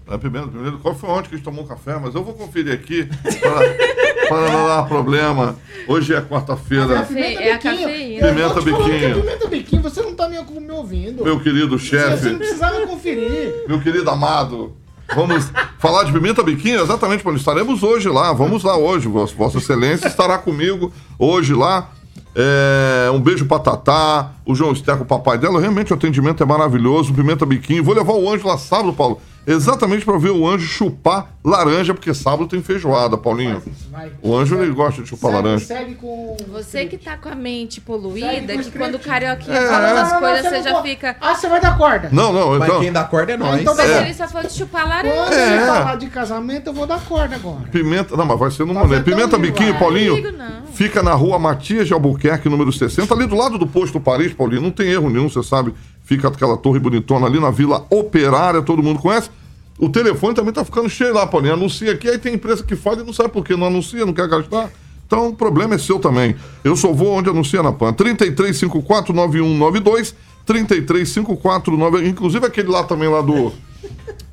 É 0.09 0.17
pimenta, 0.17 0.47
pimenta. 0.47 0.77
Qual 0.77 0.95
foi 0.95 1.09
ontem 1.09 1.27
que 1.29 1.35
a 1.35 1.37
gente 1.37 1.43
tomou 1.45 1.65
um 1.65 1.67
café? 1.67 1.97
Mas 1.99 2.15
eu 2.15 2.23
vou 2.23 2.33
conferir 2.33 2.73
aqui 2.73 3.05
para, 3.41 4.29
para 4.29 4.51
não 4.51 4.67
dar 4.67 4.87
problema. 4.87 5.57
Hoje 5.87 6.13
é 6.13 6.21
quarta-feira. 6.21 7.03
Pimenta 7.05 7.41
É 7.41 7.51
a 7.51 7.55
biquinho. 7.55 7.77
cafeína. 7.77 8.27
Pimenta 8.29 8.59
é 8.59 8.61
biquinho. 8.63 9.21
Pimenta 9.21 9.47
biquinho, 9.47 9.81
você 9.81 10.01
não 10.01 10.15
tá 10.15 10.29
me, 10.29 10.39
me 10.41 10.71
ouvindo. 10.71 11.23
Meu 11.25 11.39
querido 11.41 11.77
Você 11.77 11.95
não 11.97 12.17
chefe, 12.17 12.35
precisava 12.35 12.87
conferir. 12.87 13.65
meu 13.67 13.81
querido 13.81 14.09
amado. 14.09 14.77
Vamos 15.15 15.51
falar 15.79 16.03
de 16.03 16.11
pimenta 16.11 16.43
biquinho? 16.43 16.81
Exatamente, 16.81 17.23
Paulinho. 17.23 17.39
Estaremos 17.39 17.83
hoje 17.83 18.09
lá. 18.09 18.33
Vamos 18.33 18.63
lá 18.63 18.77
hoje. 18.77 19.07
Vossa 19.07 19.57
Excelência 19.57 20.07
estará 20.07 20.37
comigo 20.37 20.91
hoje 21.17 21.53
lá. 21.53 21.89
É, 22.35 23.09
um 23.11 23.19
beijo 23.19 23.45
pra 23.45 23.57
Tatá, 23.57 24.31
o 24.45 24.53
João 24.53 24.71
Esteco, 24.71 25.03
o 25.03 25.05
papai 25.07 25.37
dela. 25.39 25.59
Realmente 25.59 25.91
o 25.91 25.95
atendimento 25.95 26.43
é 26.43 26.45
maravilhoso. 26.45 27.13
Pimenta 27.13 27.45
biquinho. 27.45 27.83
Vou 27.83 27.95
levar 27.95 28.13
o 28.13 28.31
anjo 28.31 28.47
lá 28.47 28.57
sábado, 28.57 28.93
Paulo. 28.93 29.19
Exatamente 29.47 30.03
pra 30.03 30.17
ver 30.17 30.31
o 30.31 30.45
anjo 30.45 30.67
chupar 30.67 31.31
laranja, 31.43 31.93
porque 31.93 32.13
sábado 32.13 32.47
tem 32.49 32.61
feijoada, 32.61 33.17
Paulinho. 33.17 33.63
Vai. 33.89 34.11
O 34.21 34.35
anjo 34.35 34.57
ele 34.61 34.73
gosta 34.73 35.01
de 35.01 35.07
chupar 35.07 35.31
Segue, 35.31 35.43
laranja. 35.43 35.65
segue 35.65 35.95
com. 35.95 36.35
Você 36.51 36.85
que 36.85 36.97
tá 36.97 37.15
com 37.15 37.29
a 37.29 37.35
mente 37.35 37.79
poluída, 37.79 38.57
que 38.57 38.71
quando 38.71 38.95
o 38.95 38.99
carioquinha 38.99 39.55
É. 39.57 39.67
fala 39.69 39.93
umas 39.93 40.11
não, 40.11 40.19
coisas, 40.19 40.41
você 40.41 40.49
você 40.49 40.69
não 40.69 40.75
já 40.77 40.81
fica. 40.83 41.15
Ah, 41.21 41.33
você 41.33 41.47
vai 41.47 41.61
dar 41.61 41.77
corda. 41.77 42.09
Não, 42.11 42.33
não, 42.33 42.59
Mas 42.59 42.67
então. 42.67 42.81
quem 42.81 42.91
dá 42.91 43.03
corda 43.05 43.31
é 43.31 43.37
nós. 43.37 43.61
então 43.61 43.73
Mas 43.73 43.89
É. 43.89 44.01
ele 44.01 44.13
só 44.13 44.27
foi 44.27 44.49
chupar 44.49 44.81
Quando 44.83 45.05
laranja. 45.05 45.25
você 45.33 45.39
É. 45.39 45.65
falar 45.65 45.95
de 45.95 46.07
casamento, 46.07 46.67
eu 46.67 46.73
vou 46.73 46.85
dar 46.85 46.99
corda 47.05 47.35
agora. 47.35 47.69
Pimenta, 47.71 48.17
não, 48.17 48.25
mas 48.25 48.37
vai 48.37 48.51
ser 48.51 48.65
no 48.65 48.73
Mas 48.73 48.83
momento. 48.83 49.05
Pimenta 49.05 49.37
biquinho, 49.37 49.71
vai. 49.71 49.79
Paulinho. 49.79 50.15
Não 50.17 50.21
ligo, 50.23 50.37
não. 50.37 50.67
Fica 50.73 51.01
na 51.01 51.13
rua 51.13 51.39
Matias 51.39 51.87
de 51.87 51.93
Albuquerque, 51.93 52.49
número 52.49 52.71
60, 52.73 53.13
ali 53.13 53.25
do 53.25 53.35
lado 53.35 53.57
do 53.57 53.65
posto 53.65 53.97
Paris, 53.99 54.33
Paulinho. 54.33 54.61
Não 54.61 54.71
tem 54.71 54.89
erro 54.89 55.09
nenhum, 55.09 55.29
você 55.29 55.41
sabe. 55.41 55.73
Fica 56.07 56.29
aquela 56.29 56.55
torre 56.55 56.79
bonitona 56.79 57.27
ali 57.27 57.37
na 57.37 57.51
Vila 57.51 57.85
Operária, 57.89 58.61
todo 58.61 58.81
mundo 58.81 59.01
conhece. 59.01 59.29
O 59.77 59.89
telefone 59.89 60.33
também 60.33 60.53
tá 60.53 60.63
ficando 60.63 60.89
cheio 60.89 61.13
lá, 61.13 61.27
Paulinho. 61.27 61.55
Anuncia 61.55 61.91
aqui, 61.91 62.07
aí 62.07 62.17
tem 62.17 62.35
empresa 62.35 62.63
que 62.63 62.77
fala 62.77 63.01
e 63.01 63.03
não 63.03 63.11
sabe 63.11 63.27
por 63.27 63.43
que 63.43 63.57
não 63.57 63.67
anuncia, 63.67 64.05
não 64.05 64.13
quer 64.13 64.29
gastar. 64.29 64.71
Então 65.05 65.27
o 65.27 65.35
problema 65.35 65.75
é 65.75 65.77
seu 65.77 65.99
também. 65.99 66.33
Eu 66.63 66.77
só 66.77 66.93
vou 66.93 67.09
onde 67.09 67.29
anuncia 67.29 67.61
na 67.61 67.73
PAN. 67.73 67.91
33549192, 67.91 70.13
335491. 70.45 72.07
Inclusive 72.07 72.45
aquele 72.45 72.69
lá 72.69 72.85
também, 72.85 73.09
lá 73.09 73.19
do, 73.19 73.51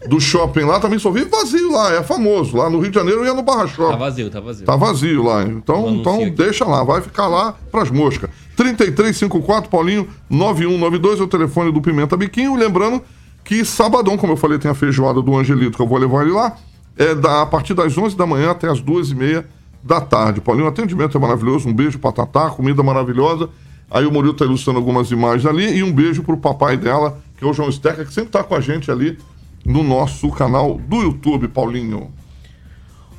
do 0.07 0.21
shopping 0.21 0.61
lá, 0.61 0.79
também 0.79 0.99
só 0.99 1.11
vive 1.11 1.29
vazio 1.29 1.73
lá, 1.73 1.93
é 1.93 2.03
famoso. 2.03 2.57
Lá 2.57 2.69
no 2.69 2.79
Rio 2.79 2.91
de 2.91 2.95
Janeiro 2.95 3.25
ia 3.25 3.33
no 3.33 3.43
Barra 3.43 3.67
Shopping. 3.67 3.93
Tá 3.93 3.97
vazio, 3.97 4.31
tá 4.31 4.41
vazio. 4.41 4.67
Tá 4.67 4.77
vazio 4.77 5.23
lá. 5.23 5.43
Então, 5.45 5.91
então 5.91 6.17
aqui. 6.17 6.31
deixa 6.31 6.65
lá, 6.65 6.85
vai 6.85 7.01
ficar 7.01 7.27
lá 7.27 7.55
pras 7.71 7.91
moscas. 7.91 8.31
3354 8.57 9.69
Paulinho 9.69 10.09
9192 10.31 11.21
é 11.21 11.23
o 11.23 11.27
telefone 11.27 11.73
do 11.73 11.81
Pimenta 11.81 12.17
Biquinho. 12.17 12.55
Lembrando 12.55 13.03
que 13.43 13.65
sabadão, 13.65 14.17
como 14.17 14.35
eu 14.35 14.37
falei, 14.37 14.59
tem 14.59 14.71
a 14.71 14.75
feijoada 14.75 15.21
do 15.21 15.37
Angelito, 15.37 15.77
que 15.77 15.83
eu 15.83 15.89
vou 15.89 15.99
levar 15.99 16.23
ele 16.23 16.33
lá. 16.33 16.57
É 16.97 17.15
da, 17.15 17.43
a 17.43 17.47
partir 17.47 17.75
das 17.75 17.97
11 17.97 18.17
da 18.17 18.27
manhã 18.27 18.51
até 18.51 18.71
as 18.71 18.81
2h30 18.81 19.45
da 19.83 20.01
tarde. 20.01 20.41
Paulinho, 20.41 20.67
o 20.67 20.69
atendimento 20.69 21.17
é 21.17 21.21
maravilhoso. 21.21 21.69
Um 21.69 21.73
beijo 21.73 21.99
pra 21.99 22.13
Tatá, 22.13 22.51
comida 22.51 22.83
maravilhosa. 22.83 23.49
Aí 23.91 24.07
o 24.07 24.13
Murilo 24.13 24.35
tá 24.35 24.45
ilustrando 24.45 24.79
algumas 24.79 25.11
imagens 25.11 25.47
ali. 25.47 25.79
E 25.79 25.83
um 25.83 25.93
beijo 25.93 26.23
pro 26.23 26.37
papai 26.37 26.77
dela, 26.77 27.19
que 27.37 27.45
é 27.45 27.49
o 27.49 27.53
João 27.53 27.71
Stecker, 27.71 28.07
que 28.07 28.15
sempre 28.15 28.31
tá 28.31 28.45
com 28.45 28.55
a 28.55 28.61
gente 28.61 28.91
ali 28.91 29.19
no 29.65 29.83
nosso 29.83 30.31
canal 30.31 30.79
do 30.79 31.03
YouTube, 31.03 31.49
Paulinho. 31.49 32.13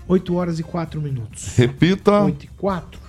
8 0.08 0.36
horas 0.36 0.60
e 0.60 0.64
4 0.64 1.02
minutos. 1.02 1.56
Repita. 1.58 2.22
8 2.24 2.43
e 2.43 2.48
4. 2.50 3.00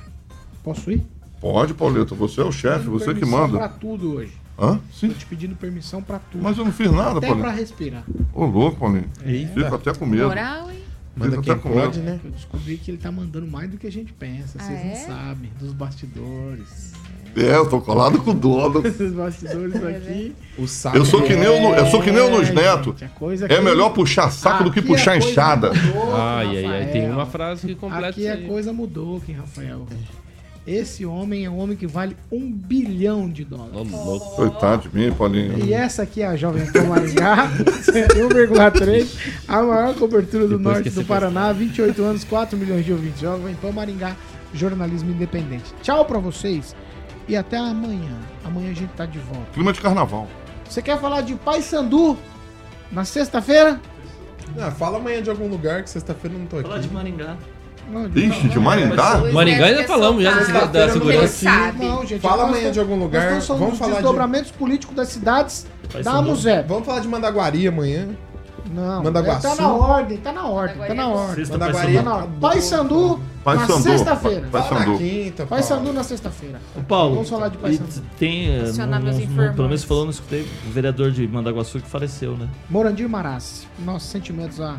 Posso 0.64 0.90
ir? 0.90 1.02
Pode, 1.40 1.74
Pauleta, 1.74 2.14
você 2.14 2.40
é 2.40 2.44
o 2.44 2.50
chefe, 2.50 2.86
você 2.88 3.06
que 3.12 3.20
Permissão 3.20 3.38
manda. 3.46 3.58
pra 3.58 3.68
tudo 3.68 4.14
hoje. 4.14 4.32
Hã? 4.58 4.80
Sim. 4.90 5.08
Tô 5.08 5.14
te 5.14 5.26
pedindo 5.26 5.54
permissão 5.54 6.02
pra 6.02 6.18
tudo. 6.18 6.42
Mas 6.42 6.56
eu 6.56 6.64
não 6.64 6.72
fiz 6.72 6.90
nada, 6.90 7.18
Até 7.18 7.26
Paulinho. 7.26 7.44
pra 7.46 7.52
respirar. 7.54 8.04
Ô, 8.32 8.46
louco, 8.46 8.78
Paulinho. 8.80 9.04
Eita. 9.22 9.52
Fico 9.52 9.74
até 9.74 9.92
com 9.94 10.06
medo. 10.06 10.24
Moral, 10.28 10.70
hein? 10.70 10.80
Manda 11.14 11.30
Fico 11.32 11.42
quem 11.42 11.52
até 11.52 11.62
com 11.62 11.70
pode, 11.70 11.98
medo. 11.98 12.10
né? 12.10 12.20
Eu 12.24 12.30
descobri 12.30 12.78
que 12.78 12.90
ele 12.90 12.98
tá 12.98 13.12
mandando 13.12 13.46
mais 13.46 13.70
do 13.70 13.76
que 13.76 13.86
a 13.86 13.92
gente 13.92 14.14
pensa. 14.14 14.58
Vocês 14.58 14.80
Ah, 14.80 14.84
não 14.84 14.90
é? 14.92 14.94
sabem. 14.94 15.50
Dos 15.60 15.72
bastidores. 15.74 16.92
É, 17.36 17.54
eu 17.56 17.68
tô 17.68 17.80
colado 17.80 18.18
com 18.22 18.30
o 18.30 18.34
dono. 18.34 18.80
Esses 18.86 19.12
bastidores 19.12 19.76
aqui. 19.84 20.32
O 20.58 20.66
saco 20.66 20.96
Eu 20.96 21.04
sou 21.04 21.20
que 21.22 21.34
nem 21.36 21.48
o, 21.48 21.74
eu 21.74 21.86
sou 21.86 22.00
que 22.02 22.10
nem 22.10 22.22
o 22.22 22.40
É, 22.42 22.52
Neto. 22.52 22.90
gente, 22.92 23.04
a 23.04 23.08
coisa 23.08 23.46
É 23.46 23.60
melhor 23.60 23.90
puxar 23.90 24.30
saco 24.30 24.64
do 24.64 24.70
que 24.72 24.80
puxar 24.80 25.16
enxada. 25.18 25.72
mudou, 25.74 26.16
Ai, 26.16 26.46
ai, 26.58 26.64
ai. 26.66 26.86
Tem 26.92 27.10
uma 27.10 27.26
frase 27.26 27.66
que 27.66 27.74
completa 27.74 28.08
Aqui 28.08 28.26
a 28.26 28.32
aí. 28.34 28.46
coisa 28.46 28.72
mudou, 28.72 29.20
Kim 29.20 29.32
Rafael. 29.32 29.86
Esse 30.66 31.06
homem 31.06 31.44
é 31.44 31.50
um 31.50 31.58
homem 31.58 31.76
que 31.76 31.86
vale 31.86 32.16
um 32.32 32.50
bilhão 32.50 33.28
de 33.30 33.44
dólares. 33.44 33.72
louco. 33.92 34.34
Coitado 34.34 34.88
de 34.88 34.96
mim, 34.96 35.12
Paulinho. 35.12 35.64
E 35.64 35.72
essa 35.72 36.02
aqui 36.02 36.22
é 36.22 36.26
a 36.26 36.34
Jovem 36.36 36.66
Pan 36.72 36.84
Maringá, 36.86 37.48
1,3, 37.54 39.06
a 39.46 39.62
maior 39.62 39.94
cobertura 39.94 40.48
do 40.48 40.56
Depois 40.58 40.76
norte 40.78 40.90
do 40.90 41.04
Paraná, 41.04 41.52
28 41.52 42.02
anos, 42.02 42.24
4 42.24 42.58
milhões 42.58 42.84
de 42.84 42.92
ouvintes. 42.92 43.20
Jovem 43.20 43.54
Pan 43.54 43.70
Maringá, 43.70 44.16
jornalismo 44.52 45.10
independente. 45.10 45.72
Tchau 45.82 46.04
pra 46.04 46.18
vocês 46.18 46.74
e 47.28 47.36
até 47.36 47.56
amanhã. 47.56 48.16
Amanhã 48.44 48.70
a 48.70 48.74
gente 48.74 48.90
tá 48.96 49.04
de 49.06 49.18
volta. 49.18 49.46
Clima 49.52 49.72
de 49.72 49.80
carnaval. 49.80 50.26
Você 50.68 50.82
quer 50.82 50.98
falar 51.00 51.20
de 51.22 51.34
Pai 51.34 51.62
Sandu 51.62 52.16
na 52.90 53.04
sexta-feira? 53.04 53.80
Ah, 54.60 54.70
fala 54.70 54.98
amanhã 54.98 55.20
de 55.22 55.30
algum 55.30 55.48
lugar 55.48 55.82
que 55.82 55.90
sexta-feira 55.90 56.34
eu 56.36 56.40
não 56.40 56.46
tô 56.46 56.58
aqui. 56.58 56.68
Falar 56.68 56.80
de 56.80 56.88
Maringá. 56.90 57.36
Não, 57.88 58.06
Ixi, 58.08 58.48
de 58.48 58.58
Maringá? 58.58 59.18
Pois 59.20 59.32
Maringá 59.32 59.58
é, 59.66 59.68
ainda 59.68 59.76
porque 59.84 59.92
falamos 59.92 60.22
já 60.22 60.32
da, 60.40 60.64
da 60.66 60.88
segurança. 60.92 61.72
Não, 61.78 62.04
gente, 62.06 62.20
Fala 62.20 62.42
amanhã 62.44 62.56
estamos- 62.56 62.72
de 62.74 62.80
algum 62.80 62.98
lugar. 62.98 63.30
Nós 63.32 63.42
estamos 63.42 63.46
falando 63.46 63.60
Vamos 63.60 63.70
dos 63.70 63.78
falar 63.78 63.90
de- 63.92 64.02
desdobramentos 64.02 64.50
políticos 64.50 64.96
das 64.96 65.08
cidades 65.08 65.66
Vai 65.92 66.02
da. 66.02 66.20
Musep. 66.22 66.68
Vamos 66.68 66.84
falar 66.86 67.00
de 67.00 67.08
Mandaguari 67.08 67.68
amanhã. 67.68 68.08
Não, 68.72 69.02
Mandaguaçu. 69.02 69.42
tá 69.42 69.54
na 69.54 69.72
ordem, 69.72 70.18
tá 70.18 70.32
na 70.32 70.46
ordem, 70.48 70.76
tá 70.88 70.94
na 70.94 71.08
ordem. 71.08 71.34
Sexta 71.36 71.58
Mandaguari. 71.58 71.94
Tá 71.96 72.02
na 72.02 72.14
ordem. 72.16 72.30
Pai 72.40 72.60
Sandu 72.60 73.20
Pai 73.44 73.56
na 73.56 73.66
sexta-feira. 73.80 74.48
Pai 74.50 74.62
Sandu. 74.68 74.90
na 74.92 74.98
quinta, 74.98 75.46
Pai. 75.46 75.62
Sandu 75.62 75.92
na 75.92 76.02
sexta-feira. 76.02 76.60
Ô, 76.76 76.80
Paulo, 76.82 77.14
Vamos 77.14 77.30
falar 77.30 77.48
de 77.48 77.58
Pai 77.58 77.72
Sandu. 77.74 78.02
tem. 78.18 78.48
eh, 78.50 78.72
não- 78.86 79.54
pelo 79.54 79.68
menos 79.68 79.84
falou, 79.84 80.04
não 80.04 80.10
escutei. 80.10 80.42
O 80.66 80.70
vereador 80.72 81.10
de 81.12 81.26
Mandaguaçu 81.28 81.78
que 81.80 81.88
faleceu, 81.88 82.36
né? 82.36 82.48
Morandir 82.68 83.08
Marassi. 83.08 83.66
Nossos 83.78 84.08
sentimentos 84.08 84.60
a, 84.60 84.76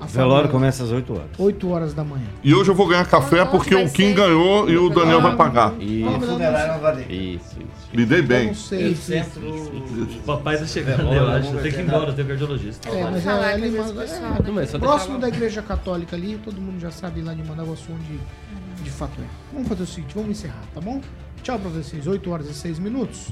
a 0.00 0.04
O 0.04 0.08
velório 0.08 0.30
família. 0.34 0.50
começa 0.52 0.84
às 0.84 0.90
8 0.90 1.12
horas. 1.12 1.26
8 1.38 1.70
horas 1.70 1.94
da 1.94 2.02
manhã. 2.04 2.26
E 2.42 2.54
hoje 2.54 2.70
eu 2.70 2.74
vou 2.74 2.86
ganhar 2.88 3.06
café 3.06 3.42
Onde 3.42 3.50
porque 3.52 3.74
o 3.74 3.88
Kim 3.90 4.08
ser? 4.08 4.14
ganhou 4.14 4.68
e 4.68 4.76
o 4.76 4.90
Daniel 4.90 5.20
vai 5.22 5.36
pagar. 5.36 5.72
Isso, 5.80 7.08
isso, 7.08 7.58
isso. 7.58 7.64
Me 7.92 8.04
dei 8.04 8.18
Eu 8.20 8.24
bem. 8.24 8.46
não 8.48 8.54
sei. 8.54 8.94
se- 8.96 9.14
O 9.18 10.22
papai 10.26 10.58
tá 10.58 10.66
chegando, 10.66 11.12
eu 11.12 11.28
acho. 11.30 11.52
Tem 11.58 11.72
que 11.72 11.78
ir 11.78 11.82
embora, 11.84 12.12
tem 12.12 12.24
o 12.24 12.28
cardiologista. 12.28 12.88
É, 12.88 13.02
mas 13.04 13.26
é, 13.26 13.30
ali, 13.52 13.70
mas- 13.70 13.90
é, 14.12 14.20
né? 14.20 14.38
Mas 14.52 14.70
próximo 14.72 15.18
da 15.18 15.28
igreja 15.28 15.62
católica 15.62 16.16
ali, 16.16 16.38
todo 16.44 16.60
mundo 16.60 16.80
já 16.80 16.90
sabe 16.90 17.22
lá 17.22 17.32
de 17.32 17.42
Mandaguaçu 17.44 17.92
onde 17.92 18.18
de 18.82 18.90
fato 18.90 19.12
é. 19.20 19.24
Vamos 19.52 19.68
fazer 19.68 19.82
o 19.84 19.86
seguinte, 19.86 20.14
vamos 20.14 20.30
encerrar, 20.30 20.62
tá 20.74 20.80
bom? 20.80 21.00
Tchau 21.42 21.58
pra 21.58 21.70
vocês, 21.70 22.06
8 22.06 22.30
horas 22.30 22.48
e 22.50 22.54
6 22.54 22.78
minutos. 22.78 23.28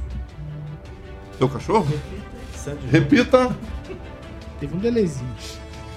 Seu 1.38 1.48
cachorro? 1.48 1.88
Repita. 2.90 3.50
Teve 4.60 4.76
um 4.76 4.78
delezinho. 4.78 5.28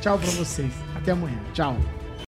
Tchau 0.05 0.19
pra 0.19 0.29
vocês. 0.29 0.71
Até 0.95 1.13
amanhã. 1.13 1.35
Tchau. 1.51 1.75